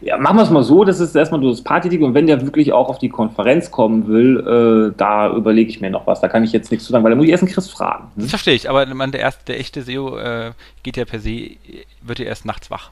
[0.00, 2.40] Ja, machen wir es mal so, das ist erstmal nur das Party-Ticket und wenn der
[2.42, 6.20] wirklich auch auf die Konferenz kommen will, äh, da überlege ich mir noch was.
[6.20, 8.04] Da kann ich jetzt nichts zu sagen, weil da muss ich erst einen Chris fragen.
[8.16, 8.22] Hm?
[8.22, 10.52] Das verstehe ich, aber man, der, erste, der echte SEO äh,
[10.82, 11.50] geht ja per se,
[12.00, 12.90] wird ja erst nachts wach.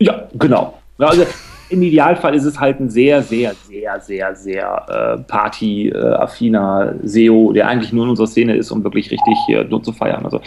[0.00, 0.78] Ja, genau.
[0.98, 1.24] Also,
[1.70, 7.68] im Idealfall ist es halt ein sehr, sehr, sehr, sehr, sehr äh, Party-affiner SEO, der
[7.68, 10.24] eigentlich nur in unserer Szene ist, um wirklich richtig hier nur zu feiern.
[10.24, 10.40] Also,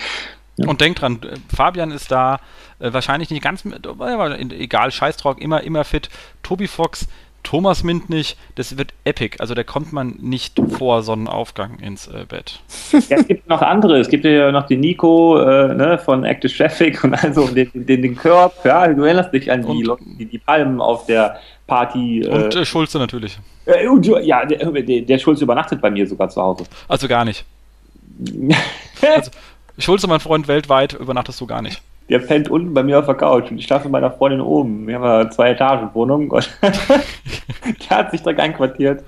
[0.58, 0.68] ja.
[0.68, 1.20] Und denkt dran,
[1.54, 2.40] Fabian ist da
[2.80, 3.88] äh, wahrscheinlich nicht ganz, mit,
[4.52, 6.10] egal, Scheißtrock, immer, immer fit.
[6.44, 7.08] Tobi Fox
[7.44, 9.38] Thomas Mint nicht, das wird epic.
[9.40, 12.60] Also da kommt man nicht vor Sonnenaufgang ins äh, Bett.
[12.92, 14.00] Ja, es gibt noch andere.
[14.00, 18.02] Es gibt ja noch den Nico äh, ne, von Active Traffic und also den, den,
[18.02, 18.54] den Körb.
[18.64, 22.22] Ja, du erinnerst dich an die, die, die Palmen auf der Party.
[22.22, 23.38] Äh, und äh, Schulze natürlich.
[23.66, 23.86] Äh,
[24.24, 26.66] ja, der, der, Schulze übernachtet bei mir sogar zu Hause.
[26.88, 27.46] Also gar nicht.
[29.16, 29.32] also,
[29.78, 31.82] Schulze, mein Freund, weltweit übernachtest du gar nicht
[32.12, 34.86] der pennt unten bei mir auf der Couch und ich schlafe mit meiner Freundin oben.
[34.86, 39.02] Wir haben eine zwei Etagen Wohnung und der hat sich da einquartiert.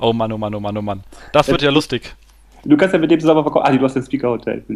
[0.00, 1.04] Oh Mann, oh Mann, oh Mann, oh Mann.
[1.32, 2.14] Das wird ja lustig.
[2.64, 3.66] Du kannst ja mit dem zusammen verkaufen.
[3.66, 4.64] Ah, du hast den Speaker Hotel.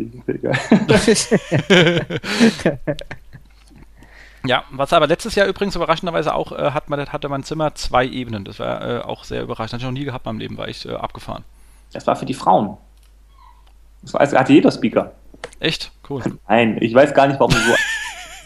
[4.47, 8.07] ja, was aber letztes Jahr übrigens überraschenderweise auch äh, hat man, hatte mein Zimmer zwei
[8.07, 8.45] Ebenen.
[8.45, 9.73] Das war äh, auch sehr überraschend.
[9.73, 11.45] Hatte ich noch nie gehabt in meinem Leben, war ich äh, abgefahren.
[11.95, 12.77] Das war für die Frauen.
[14.03, 15.13] Das war, hatte jeder Speaker.
[15.61, 15.91] Echt?
[16.11, 16.23] Cool.
[16.49, 17.73] Nein, ich weiß gar nicht, warum du so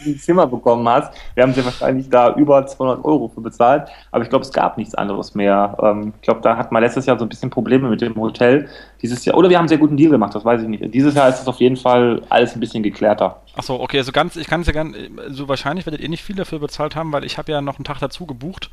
[0.05, 1.13] ein Zimmer bekommen hast.
[1.33, 4.77] Wir haben sie wahrscheinlich da über 200 Euro für bezahlt, aber ich glaube, es gab
[4.77, 5.75] nichts anderes mehr.
[5.81, 8.69] Ähm, ich glaube, da hat man letztes Jahr so ein bisschen Probleme mit dem Hotel.
[9.01, 10.93] Dieses Jahr, oder wir haben einen sehr guten Deal gemacht, das weiß ich nicht.
[10.93, 13.41] Dieses Jahr ist es auf jeden Fall alles ein bisschen geklärter.
[13.55, 14.95] Achso, okay, also ganz, ich kann es ja ganz,
[15.29, 17.85] so wahrscheinlich werdet ihr nicht viel dafür bezahlt haben, weil ich habe ja noch einen
[17.85, 18.69] Tag dazu gebucht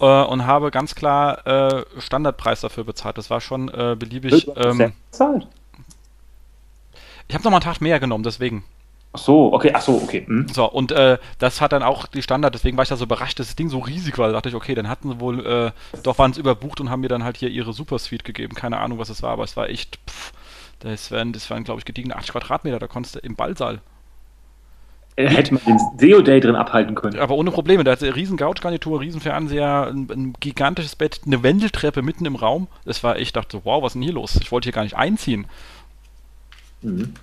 [0.00, 3.16] äh, und habe ganz klar äh, Standardpreis dafür bezahlt.
[3.16, 4.48] Das war schon äh, beliebig.
[4.56, 5.46] Ähm, bezahlt?
[7.28, 8.64] Ich habe noch mal einen Tag mehr genommen, deswegen.
[9.12, 10.24] Ach so, okay, ach so, okay.
[10.26, 10.48] Hm.
[10.48, 13.38] So, und äh, das hat dann auch die Standard, deswegen war ich da so überrascht,
[13.38, 14.26] dass das Ding so riesig war.
[14.26, 15.70] Da dachte ich, okay, dann hatten sie wohl, äh,
[16.02, 18.54] doch waren es überbucht und haben mir dann halt hier ihre Super Suite gegeben.
[18.54, 20.32] Keine Ahnung, was es war, aber es war echt, pff,
[20.80, 23.80] das waren, das waren glaube ich, gediegene 80 Quadratmeter, da konntest du im Ballsaal.
[25.16, 27.20] Äh, hätte man den SEO-Day drin abhalten können.
[27.20, 27.84] Aber ohne Probleme.
[27.84, 32.34] Da hat eine riesen Couchgarnitur, riesen Fernseher, ein, ein, gigantisches Bett, eine Wendeltreppe mitten im
[32.34, 32.66] Raum.
[32.84, 34.36] Das war, ich dachte, wow, was ist denn hier los?
[34.42, 35.46] Ich wollte hier gar nicht einziehen.
[36.84, 37.14] Mhm.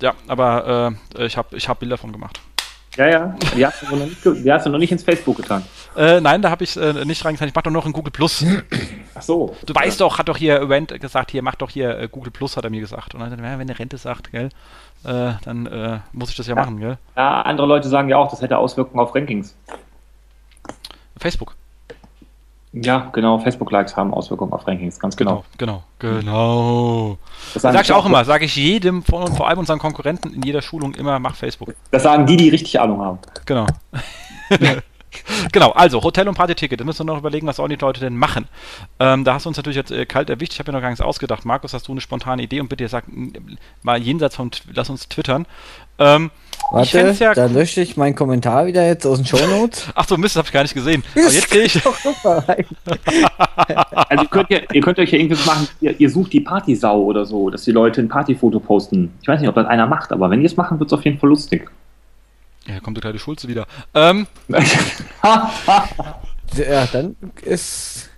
[0.00, 2.40] Ja, aber äh, ich habe ich hab Bilder von gemacht.
[2.96, 3.34] Ja, ja.
[3.56, 5.64] Die hast du noch nicht, die hast du noch nicht ins Facebook getan.
[5.96, 7.48] Äh, nein, da habe ich äh, nicht reingetan.
[7.48, 8.44] Ich mache doch noch in Google Plus.
[9.14, 9.56] Ach so.
[9.64, 9.80] Du ja.
[9.80, 12.64] weißt doch, hat doch hier Rent gesagt, hier, mach doch hier äh, Google Plus, hat
[12.64, 13.14] er mir gesagt.
[13.14, 14.48] Und dann, ja, wenn der Rente sagt, gell,
[15.04, 16.98] äh, dann äh, muss ich das ja, ja, machen, gell?
[17.16, 19.54] Ja, andere Leute sagen ja auch, das hätte Auswirkungen auf Rankings.
[21.16, 21.54] Facebook.
[22.72, 23.38] Ja, genau.
[23.38, 25.44] Facebook-Likes haben Auswirkungen auf Rankings, ganz genau.
[25.58, 26.20] Genau, genau.
[26.20, 27.18] genau.
[27.52, 30.42] Das sage ich auch immer, sage ich jedem von und vor allem unseren Konkurrenten in
[30.42, 31.74] jeder Schulung immer, mach Facebook.
[31.90, 33.18] Das sagen die, die richtig Ahnung haben.
[33.44, 33.66] Genau.
[35.52, 36.80] genau, also Hotel- und Party-Ticket.
[36.80, 38.46] Da müssen wir noch überlegen, was sollen die Leute denn machen.
[38.98, 40.52] Ähm, da hast du uns natürlich jetzt äh, kalt erwischt.
[40.52, 41.44] Ich habe mir noch gar nichts ausgedacht.
[41.44, 42.60] Markus, hast du eine spontane Idee?
[42.60, 43.04] Und bitte sag
[43.82, 45.46] mal jenseits vom, lass uns twittern.
[45.98, 46.30] Ähm,
[46.70, 49.88] Warte, ja da lösche ich meinen Kommentar wieder jetzt aus den Shownotes.
[49.94, 51.02] Ach so, Mist, das habe ich gar nicht gesehen.
[51.14, 51.80] Aber jetzt sehe ich.
[54.08, 57.02] also ihr könnt, ja, ihr könnt euch ja irgendwas machen, ihr, ihr, sucht die Partysau
[57.02, 59.12] oder so, dass die Leute ein Partyfoto posten.
[59.20, 61.04] Ich weiß nicht, ob das einer macht, aber wenn ihr es machen, wird es auf
[61.04, 61.70] jeden Fall lustig.
[62.70, 63.66] Ja, kommt der kleine Schulze wieder.
[63.94, 64.26] Ähm.
[66.54, 68.08] ja, dann ist.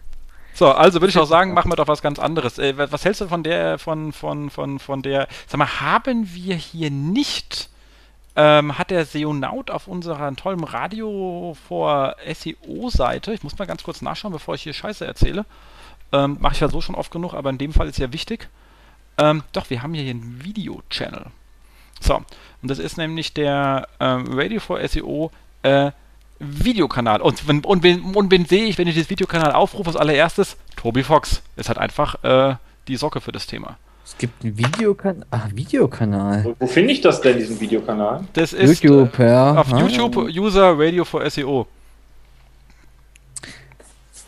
[0.54, 2.58] So, also würde ich auch sagen, machen wir doch was ganz anderes.
[2.58, 6.54] Äh, was hältst du von der, von, von, von, von der, sag mal, haben wir
[6.54, 7.70] hier nicht
[8.34, 14.00] ähm, hat der Seonaut auf unserer tollen Radio vor SEO-Seite, ich muss mal ganz kurz
[14.00, 15.44] nachschauen, bevor ich hier Scheiße erzähle,
[16.12, 18.48] ähm, mache ich ja so schon oft genug, aber in dem Fall ist ja wichtig.
[19.18, 21.26] Ähm, doch, wir haben hier einen Video-Channel.
[22.02, 25.30] So, und das ist nämlich der ähm, Radio for SEO
[25.62, 25.92] äh,
[26.38, 27.20] Videokanal.
[27.20, 30.56] Und, wenn, und, wen, und wen sehe ich, wenn ich dieses Videokanal aufrufe, als allererstes?
[30.76, 31.42] Tobi Fox.
[31.56, 32.56] Ist halt einfach äh,
[32.88, 33.76] die Socke für das Thema.
[34.04, 35.26] Es gibt einen Videokanal.
[35.30, 36.44] Ach, Videokanal.
[36.44, 38.24] Wo, wo finde ich das denn, diesen Videokanal?
[38.32, 39.54] Das ist YouTube, äh, ja.
[39.54, 39.78] auf ah.
[39.78, 41.66] YouTube User Radio for SEO.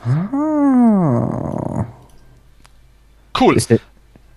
[0.04, 1.84] Ah.
[3.38, 3.56] Cool.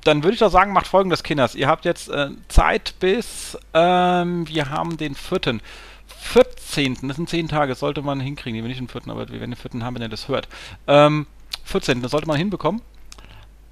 [0.08, 1.54] Dann würde ich doch sagen, macht folgendes, Kinders.
[1.54, 5.60] Ihr habt jetzt äh, Zeit bis, ähm, wir haben den 4.
[6.08, 6.98] 14.
[7.04, 8.62] Das sind 10 Tage, das sollte man hinkriegen.
[8.62, 9.84] Wir nicht den 4., aber wir werden den 4.
[9.84, 10.48] haben, wenn ihr das hört.
[10.88, 11.28] Ähm,
[11.66, 12.02] 14.
[12.02, 12.82] Das sollte man hinbekommen.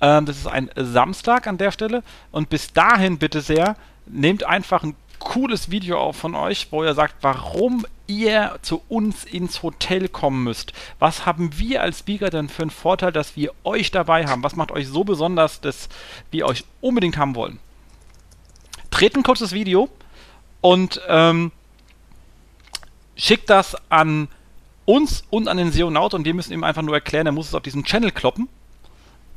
[0.02, 2.04] Ähm, das ist ein Samstag an der Stelle.
[2.32, 6.96] Und bis dahin bitte sehr, nehmt einfach ein cooles Video auf von euch, wo ihr
[6.96, 10.74] sagt, warum ihr zu uns ins Hotel kommen müsst.
[11.00, 14.44] Was haben wir als Speaker denn für einen Vorteil, dass wir euch dabei haben?
[14.44, 15.90] Was macht euch so besonders, dass
[16.32, 17.60] wir euch unbedingt haben wollen?
[18.92, 19.90] Dreht ein kurzes Video
[20.62, 21.52] und ähm,
[23.16, 24.28] schickt das an
[24.86, 27.56] uns und an den Seonaut und wir müssen ihm einfach nur erklären, er muss es
[27.56, 28.48] auf diesen Channel kloppen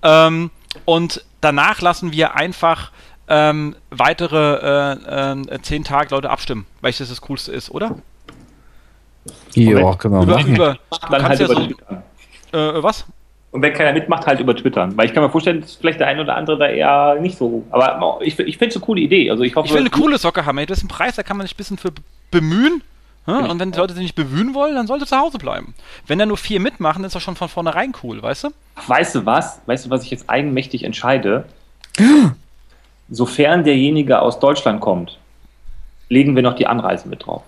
[0.03, 0.51] ähm,
[0.85, 2.93] und danach lassen wir einfach
[3.29, 7.97] ähm, weitere äh, äh, zehn Tage Leute abstimmen, welches das Coolste ist, oder?
[9.55, 10.47] Ja, wir über.
[10.47, 10.79] Über,
[11.11, 13.05] dann halt ja über so, äh, was?
[13.51, 14.97] Und wenn keiner mitmacht, halt über Twittern.
[14.97, 17.65] Weil ich kann mir vorstellen, dass vielleicht der ein oder andere da eher nicht so.
[17.71, 19.31] Aber ich, ich finde es eine coole Idee.
[19.31, 20.59] Also ich, hoffe, ich will eine coole Socke haben.
[20.59, 20.67] Ey.
[20.67, 21.93] Das ist ein Preis, da kann man sich ein bisschen für
[22.31, 22.83] bemühen.
[23.29, 25.75] Und wenn die Leute sich nicht bemühen wollen, dann sollte zu Hause bleiben.
[26.07, 28.49] Wenn da nur vier mitmachen, ist das schon von vornherein cool, weißt du?
[28.87, 29.61] Weißt du was?
[29.67, 31.45] Weißt du, was ich jetzt eigenmächtig entscheide?
[33.11, 35.19] Sofern derjenige aus Deutschland kommt,
[36.09, 37.43] legen wir noch die Anreise mit drauf.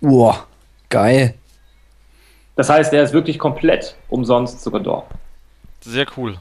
[0.00, 0.46] Boah,
[0.92, 1.34] geil.
[2.54, 5.06] Das heißt, er ist wirklich komplett umsonst sogar dort.
[5.80, 6.38] Sehr cool.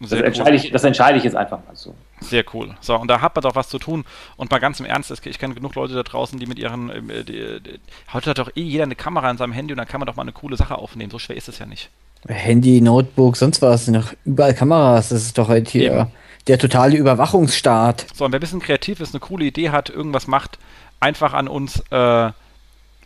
[0.00, 1.94] Sehr das, entscheide ich, das entscheide ich jetzt einfach mal so.
[2.20, 2.74] Sehr cool.
[2.80, 4.04] So, und da hat man doch was zu tun.
[4.36, 6.90] Und mal ganz im Ernst, ich kenne genug Leute da draußen, die mit ihren.
[6.90, 7.80] Äh, die, die,
[8.12, 10.16] heute hat doch eh jeder eine Kamera in seinem Handy und dann kann man doch
[10.16, 11.10] mal eine coole Sache aufnehmen.
[11.10, 11.90] So schwer ist es ja nicht.
[12.26, 16.06] Handy, Notebook, sonst was, noch überall Kameras, das ist doch halt hier Eben.
[16.46, 18.06] der totale Überwachungsstaat.
[18.14, 20.58] So, und wer ein bisschen kreativ ist, eine coole Idee hat, irgendwas macht,
[21.00, 22.30] einfach an uns äh,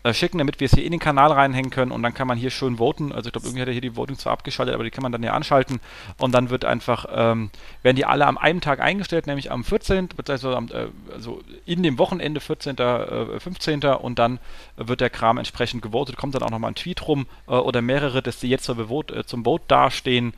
[0.09, 2.39] äh, schicken, damit wir es hier in den Kanal reinhängen können und dann kann man
[2.39, 3.13] hier schön voten.
[3.13, 5.13] Also ich glaube, irgendwie hat er hier die Voting zwar abgeschaltet, aber die kann man
[5.13, 5.81] dann ja anschalten
[6.17, 7.51] und dann wird einfach, ähm,
[7.83, 11.83] werden die alle am einen Tag eingestellt, nämlich am 14., beziehungsweise am, äh, also in
[11.83, 13.85] dem Wochenende 14., äh, 15.
[13.85, 14.39] und dann
[14.77, 18.23] wird der Kram entsprechend gewotet, kommt dann auch nochmal ein Tweet rum äh, oder mehrere,
[18.23, 20.33] dass die jetzt zur Vote, zum Vote dastehen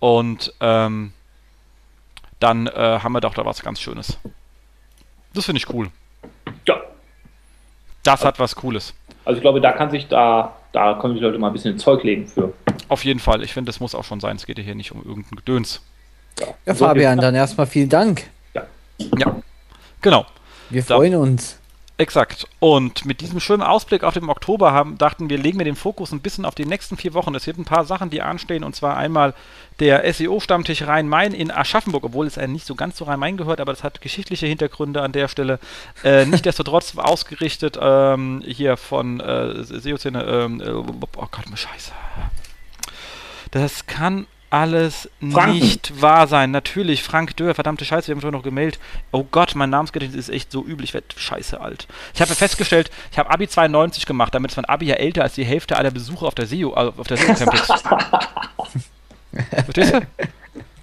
[0.00, 1.12] und ähm,
[2.40, 4.18] dann haben wir doch da was ganz Schönes.
[5.32, 5.90] Das finde ich cool.
[6.66, 6.76] Ja.
[8.02, 8.92] Das hat was Cooles.
[9.24, 11.82] Also ich glaube, da kann sich da, da können sich Leute mal ein bisschen ins
[11.82, 12.52] Zeug legen für.
[12.88, 13.42] Auf jeden Fall.
[13.42, 14.36] Ich finde, das muss auch schon sein.
[14.36, 15.80] Es geht ja hier nicht um irgendein Gedöns.
[16.66, 18.24] Ja, So, Fabian, dann erstmal vielen Dank.
[18.54, 19.36] Ja.
[20.00, 20.26] Genau.
[20.70, 21.58] Wir freuen uns.
[21.96, 22.48] Exakt.
[22.58, 26.10] Und mit diesem schönen Ausblick auf den Oktober haben, dachten wir, legen wir den Fokus
[26.10, 27.32] ein bisschen auf die nächsten vier Wochen.
[27.36, 28.64] Es gibt ein paar Sachen, die anstehen.
[28.64, 29.32] Und zwar einmal
[29.78, 33.72] der SEO-Stammtisch Rhein-Main in Aschaffenburg, obwohl es ja nicht so ganz zu Rhein-Main gehört, aber
[33.72, 35.60] das hat geschichtliche Hintergründe an der Stelle.
[36.02, 40.24] Äh, Nichtsdestotrotz ausgerichtet ähm, hier von äh, SEO-Szene.
[40.24, 41.92] Ähm, äh, oh Gott, Scheiße.
[43.52, 45.58] Das kann alles Franken.
[45.58, 46.52] nicht wahr sein.
[46.52, 48.78] Natürlich, Frank Dörr, verdammte Scheiße, wir haben schon noch gemeldet.
[49.10, 51.88] Oh Gott, mein Namensgedächtnis ist echt so übel, ich werde scheiße alt.
[52.14, 55.34] Ich habe festgestellt, ich habe Abi 92 gemacht, damit ist mein Abi ja älter als
[55.34, 57.66] die Hälfte aller Besucher auf der SEO, äh, auf der SEO Campus.
[59.64, 60.00] Verstehst du?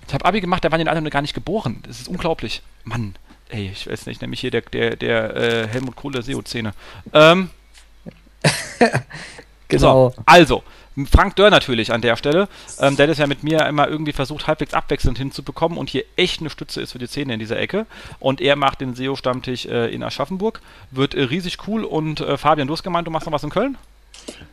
[0.07, 1.81] Ich habe Abi gemacht, da waren die anderen gar nicht geboren.
[1.87, 2.61] Das ist unglaublich.
[2.83, 3.15] Mann,
[3.47, 6.73] ey, ich weiß nicht, nämlich hier der, der, der äh, Helmut Kohl der SEO-Szene.
[7.13, 7.49] Ähm,
[9.71, 10.09] Genau.
[10.09, 10.63] so, also,
[11.09, 12.47] Frank Dörr natürlich an der Stelle,
[12.79, 16.41] ähm, der das ja mit mir immer irgendwie versucht, halbwegs abwechselnd hinzubekommen und hier echt
[16.41, 17.85] eine Stütze ist für die Szene in dieser Ecke.
[18.19, 20.61] Und er macht den SEO-Stammtisch äh, in Aschaffenburg.
[20.91, 21.83] Wird äh, riesig cool.
[21.85, 23.77] Und äh, Fabian, du hast gemeint, du machst noch was in Köln?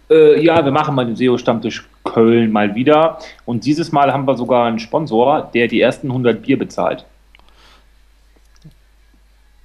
[0.08, 3.18] Äh, ja, wir machen mal den SEO-Stammtisch Köln mal wieder.
[3.44, 7.04] Und dieses Mal haben wir sogar einen Sponsor, der die ersten 100 Bier bezahlt.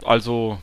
[0.03, 0.57] Also,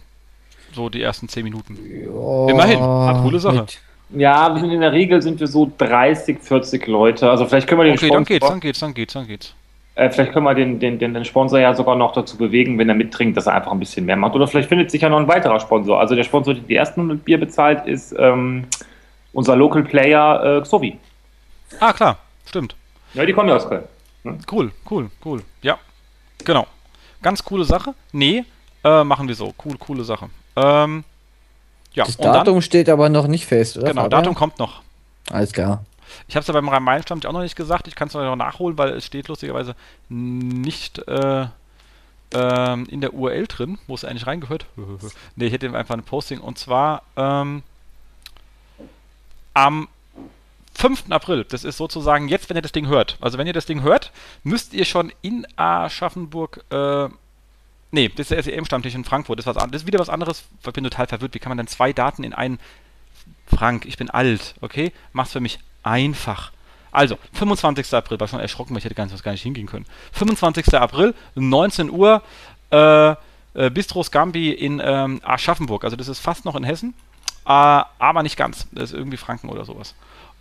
[0.74, 1.78] so die ersten 10 Minuten.
[2.12, 2.81] Oh, Immerhin.
[2.81, 3.61] Eine coole Sache.
[3.61, 3.81] mit-
[4.12, 7.31] Ja, wir sind in der Regel sind wir so 30, 40 Leute.
[7.31, 9.55] Also vielleicht können wir den Okay, dann Sponsor, geht's, dann geht's, dann geht's, dann geht's.
[9.95, 12.89] äh, vielleicht können wir den, den, den, den Sponsor ja sogar noch dazu bewegen, wenn
[12.89, 14.35] er mittrinkt, dass er einfach ein bisschen mehr macht.
[14.35, 16.01] Oder vielleicht findet sich ja noch ein weiterer Sponsor.
[16.01, 18.65] Also der Sponsor, der die ersten 100 Bier bezahlt, ist ähm,
[19.32, 20.99] unser Local Player äh, Xovi.
[21.78, 22.74] Ah, klar, stimmt.
[23.15, 23.85] Ja, die kommen ja aus Köln.
[24.51, 25.43] Cool, cool, cool.
[25.62, 25.78] Ja,
[26.45, 26.66] genau.
[27.23, 27.95] Ganz coole Sache.
[28.12, 28.45] Nee,
[28.82, 29.55] äh, machen wir so.
[29.65, 30.28] Cool, coole Sache.
[30.57, 31.05] Ähm,
[31.95, 33.89] ja, Das und dann, Datum steht aber noch nicht fest, oder?
[33.89, 34.23] genau, Fabian?
[34.23, 34.83] Datum kommt noch.
[35.31, 35.85] Alles klar.
[36.29, 37.89] Ich habe es ja beim Rhein-Main-Stammtisch auch noch nicht gesagt.
[37.89, 39.75] Ich kann es noch nachholen, weil es steht lustigerweise
[40.09, 41.47] nicht äh,
[42.33, 44.67] ähm, in der URL drin, wo es eigentlich reingehört.
[45.37, 46.41] ne, ich hätte einfach ein Posting.
[46.41, 47.62] Und zwar ähm,
[49.55, 49.89] am
[50.75, 51.11] 5.
[51.11, 51.45] April.
[51.45, 53.19] Das ist sozusagen jetzt, wenn ihr das Ding hört.
[53.21, 54.12] Also wenn ihr das Ding hört,
[54.45, 57.09] müsst ihr schon in Aschaffenburg äh,
[57.93, 59.39] Nee, das ist der SEM-Stammtisch in Frankfurt.
[59.39, 60.45] Das ist, was, das ist wieder was anderes.
[60.65, 61.35] Ich bin total verwirrt.
[61.35, 62.59] Wie kann man denn zwei Daten in einen.
[63.47, 64.93] Frank, ich bin alt, okay?
[65.12, 66.53] Mach's für mich einfach.
[66.93, 67.93] Also, 25.
[67.95, 69.87] April, war schon erschrocken, weil ich hätte ganz was gar nicht hingehen können.
[70.12, 70.75] 25.
[70.75, 72.23] April, 19 Uhr,
[72.71, 75.85] äh, äh, Bistro Scambi in ähm, Aschaffenburg.
[75.85, 76.95] Also, das ist fast noch in Hessen,
[77.45, 78.69] äh, aber nicht ganz.
[78.73, 79.95] Das ist irgendwie Franken oder sowas.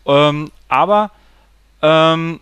[0.05, 1.11] Ähm, aber,
[1.81, 2.39] ähm,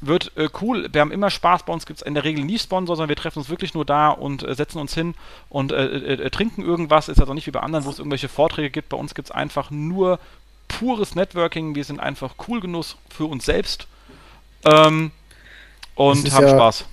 [0.00, 0.88] wird äh, cool.
[0.92, 1.64] Wir haben immer Spaß.
[1.64, 3.84] Bei uns gibt es in der Regel nie Sponsor, sondern wir treffen uns wirklich nur
[3.84, 5.14] da und äh, setzen uns hin
[5.48, 7.08] und äh, äh, äh, trinken irgendwas.
[7.08, 8.90] Ist also nicht wie bei anderen, wo es irgendwelche Vorträge gibt.
[8.90, 10.18] Bei uns gibt es einfach nur
[10.68, 11.74] pures Networking.
[11.74, 13.86] Wir sind einfach cool Genuss für uns selbst
[14.64, 15.10] ähm,
[15.94, 16.84] und haben ja Spaß.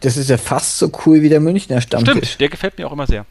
[0.00, 2.14] Das ist ja fast so cool wie der Münchner Stammtisch.
[2.14, 3.26] Stimmt, der gefällt mir auch immer sehr.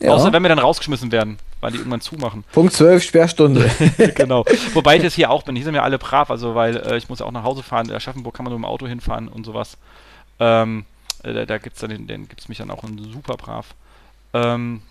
[0.00, 0.12] Ja.
[0.12, 2.44] Außer wenn wir dann rausgeschmissen werden, weil die irgendwann zumachen.
[2.52, 3.70] Punkt 12, Sperrstunde.
[4.14, 4.44] genau.
[4.72, 5.56] Wobei ich jetzt hier auch bin.
[5.56, 7.88] Hier sind wir alle brav, also weil äh, ich muss ja auch nach Hause fahren.
[7.88, 9.76] In Aschaffenburg kann man nur im Auto hinfahren und sowas.
[10.38, 10.86] Ähm,
[11.22, 12.82] äh, da da gibt's dann den, den gibt's mich dann auch
[13.12, 13.74] super brav.
[14.32, 14.82] Ähm,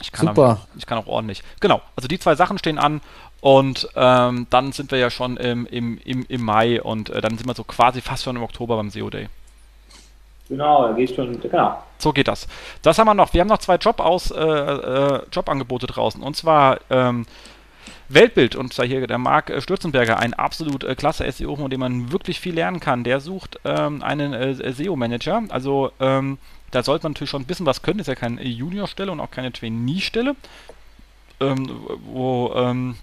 [0.00, 0.42] ich kann Super.
[0.42, 1.42] Aber, ich kann auch ordentlich.
[1.60, 1.80] Genau.
[1.96, 3.00] Also die zwei Sachen stehen an
[3.40, 7.36] und ähm, dann sind wir ja schon im, im, im, im Mai und äh, dann
[7.38, 9.28] sind wir so quasi fast schon im Oktober beim SEO Day.
[10.48, 11.82] Genau, da geht schon, genau.
[11.98, 12.46] So geht das.
[12.82, 13.32] Das haben wir noch.
[13.34, 16.22] Wir haben noch zwei Job aus, äh, äh, Jobangebote draußen.
[16.22, 17.26] Und zwar ähm,
[18.08, 21.80] Weltbild und zwar hier der Marc äh, Stürzenberger, ein absolut äh, klasse SEO, von dem
[21.80, 23.02] man wirklich viel lernen kann.
[23.02, 25.44] Der sucht ähm, einen äh, SEO-Manager.
[25.48, 26.38] Also ähm,
[26.70, 27.98] da sollte man natürlich schon ein bisschen was können.
[27.98, 30.36] Ist ja keine Junior-Stelle und auch keine Trainee-Stelle.
[31.40, 31.70] Ähm,
[32.04, 32.96] wo ähm,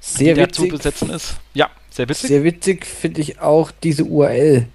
[0.00, 0.76] Sehr die da zu witzig.
[0.76, 1.36] besetzen ist.
[1.54, 2.28] Ja, sehr witzig.
[2.28, 4.66] Sehr witzig finde ich auch diese URL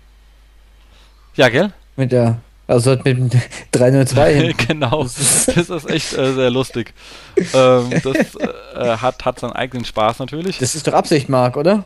[1.36, 1.72] ja, gell?
[1.96, 2.38] mit der,
[2.68, 3.30] also halt mit dem
[3.72, 4.54] 302 hin.
[4.68, 5.04] genau.
[5.04, 6.94] Das ist echt äh, sehr lustig.
[7.38, 10.58] ähm, das äh, hat, hat seinen eigenen Spaß natürlich.
[10.58, 11.86] Das ist doch Absicht, Marc, oder?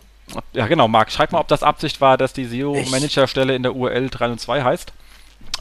[0.54, 4.10] Ja, genau, Marc, schreib mal, ob das Absicht war, dass die SEO-Manager-Stelle in der URL
[4.10, 4.94] 3 und 2 heißt.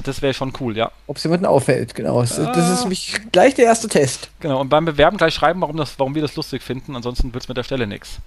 [0.04, 0.92] Das wäre schon cool, ja.
[1.06, 2.20] Ob es jemandem auffällt, genau.
[2.20, 2.52] Das, ah.
[2.52, 4.30] das ist mich gleich der erste Test.
[4.40, 7.44] Genau, und beim Bewerben gleich schreiben, warum, das, warum wir das lustig finden, ansonsten wird
[7.44, 8.18] es mit der Stelle nichts.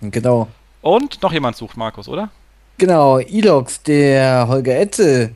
[0.00, 0.48] Genau.
[0.82, 2.30] Und noch jemand sucht, Markus, oder?
[2.80, 5.32] Genau, Ilox, der Holger Etzel,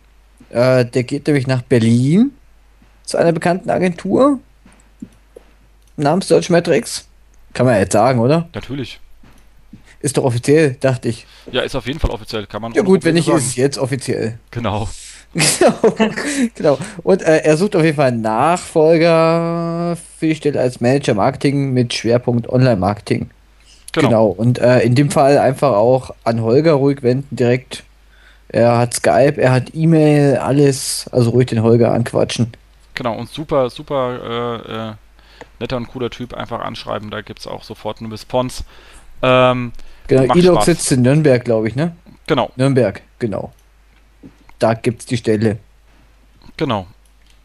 [0.49, 2.31] äh, der geht nämlich nach Berlin
[3.03, 4.41] zu einer bekannten Agentur
[5.99, 7.07] namens Deutsche Matrix.
[7.53, 8.49] Kann man ja jetzt sagen, oder?
[8.55, 8.99] Natürlich.
[10.01, 11.27] Ist doch offiziell, dachte ich.
[11.53, 12.73] Ja, ist auf jeden Fall offiziell, kann man.
[12.73, 13.37] Ja gut, wenn nicht, sagen.
[13.37, 14.39] ist es jetzt offiziell.
[14.51, 14.89] Genau.
[15.35, 15.95] genau.
[16.55, 16.79] genau.
[17.03, 21.75] Und äh, er sucht auf jeden Fall einen Nachfolger für die Stelle als Manager Marketing
[21.75, 23.29] mit Schwerpunkt Online-Marketing.
[23.95, 24.09] Genau.
[24.09, 24.27] genau.
[24.27, 27.85] Und äh, in dem Fall einfach auch an Holger ruhig wenden direkt.
[28.49, 31.09] Er hat Skype, er hat E-Mail, alles.
[31.13, 32.53] Also ruhig den Holger anquatschen.
[32.95, 34.93] Genau, und super, super äh, äh
[35.61, 36.35] netter und cooler Typ.
[36.35, 38.65] Einfach anschreiben, da gibt es auch sofort eine Response.
[39.23, 39.73] Ähm,
[40.09, 41.97] genau, Ilok sitzt in Nürnberg, glaube ich, ne?
[42.27, 42.51] Genau.
[42.57, 43.53] Nürnberg, genau.
[44.59, 45.59] Da gibt es die Stelle.
[46.57, 46.87] Genau.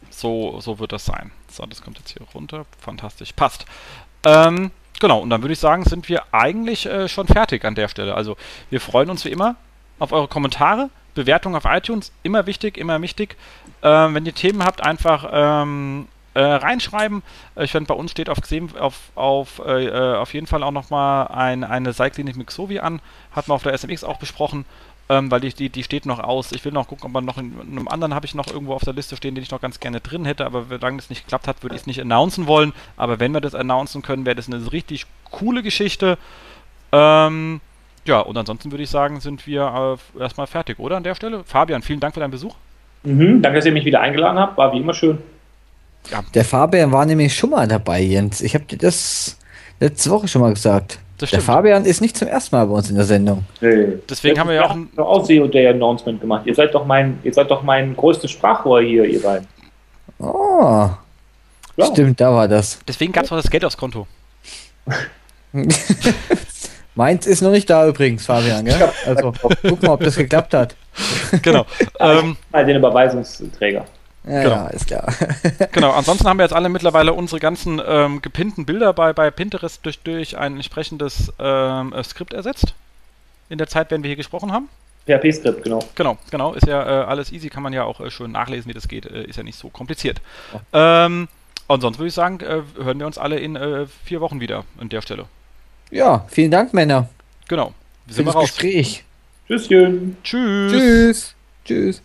[0.09, 1.31] So, so wird das sein.
[1.49, 2.65] So, das kommt jetzt hier runter.
[2.79, 3.33] Fantastisch.
[3.33, 3.65] Passt.
[4.25, 7.87] Ähm, genau, und dann würde ich sagen, sind wir eigentlich äh, schon fertig an der
[7.87, 8.15] Stelle.
[8.15, 8.37] Also,
[8.69, 9.55] wir freuen uns wie immer
[9.99, 10.89] auf eure Kommentare.
[11.15, 13.35] Bewertung auf iTunes, immer wichtig, immer wichtig.
[13.81, 17.23] Ähm, wenn ihr Themen habt, einfach ähm, äh, reinschreiben.
[17.55, 18.39] Äh, ich finde, bei uns steht auf,
[18.79, 23.01] auf, auf, äh, äh, auf jeden Fall auch nochmal ein, eine Seilklinik mit Xovi an.
[23.31, 24.65] Hat man auf der SMX auch besprochen,
[25.09, 26.51] ähm, weil die, die, die steht noch aus.
[26.51, 28.73] Ich will noch gucken, ob man noch in, in einem anderen habe ich noch irgendwo
[28.73, 31.25] auf der Liste stehen, den ich noch ganz gerne drin hätte, aber solange das nicht
[31.25, 32.73] geklappt hat, würde ich es nicht announcen wollen.
[32.95, 36.17] Aber wenn wir das announcen können, wäre das eine richtig coole Geschichte.
[36.91, 37.59] Ähm,
[38.05, 41.43] ja, und ansonsten würde ich sagen, sind wir äh, erstmal fertig, oder an der Stelle?
[41.43, 42.55] Fabian, vielen Dank für deinen Besuch.
[43.03, 44.57] Mhm, danke, dass ihr mich wieder eingeladen habt.
[44.57, 45.17] War wie immer schön.
[46.11, 46.23] Ja.
[46.33, 48.41] Der Fabian war nämlich schon mal dabei, Jens.
[48.41, 49.37] Ich habe dir das
[49.79, 50.99] letzte Woche schon mal gesagt.
[51.21, 53.45] Der Fabian ist nicht zum ersten Mal bei uns in der Sendung.
[53.61, 53.97] Nee.
[54.09, 56.45] Deswegen haben wir ja auch ein Aussehen und der Announcement gemacht.
[56.45, 59.47] Ihr seid doch mein, ihr seid doch mein größtes Sprachrohr hier, ihr beiden.
[60.19, 60.89] Oh.
[61.77, 61.85] Ja.
[61.85, 62.79] Stimmt, da war das.
[62.87, 64.07] Deswegen gab es auch das Geld aufs Konto.
[66.95, 68.65] Meins ist noch nicht da übrigens, Fabian.
[68.65, 68.89] Gell?
[69.05, 70.75] Also guck mal, ob das geklappt hat.
[71.41, 71.65] Genau.
[71.99, 73.85] ähm, mal den Überweisungsträger.
[74.29, 74.55] Ja, genau.
[74.55, 75.11] ja, ist klar.
[75.71, 79.83] genau, ansonsten haben wir jetzt alle mittlerweile unsere ganzen ähm, gepinnten Bilder bei, bei Pinterest
[79.83, 82.75] durch, durch ein entsprechendes ähm, äh, Skript ersetzt.
[83.49, 84.69] In der Zeit, wenn wir hier gesprochen haben.
[85.07, 85.79] PHP-Skript, genau.
[85.95, 86.53] Genau, genau.
[86.53, 89.07] Ist ja äh, alles easy, kann man ja auch äh, schön nachlesen, wie das geht.
[89.07, 90.21] Äh, ist ja nicht so kompliziert.
[90.71, 91.05] Ja.
[91.05, 91.27] Ähm,
[91.65, 94.65] und sonst würde ich sagen, äh, hören wir uns alle in äh, vier Wochen wieder
[94.79, 95.25] an der Stelle.
[95.89, 97.09] Ja, vielen Dank, Männer.
[97.47, 97.73] Genau.
[98.05, 98.51] Wir sind Für das raus.
[98.51, 99.03] Gespräch.
[99.47, 100.17] Tschüsschen.
[100.23, 100.71] Tschüss.
[100.71, 101.35] Tschüss.
[101.65, 102.01] Tschüss.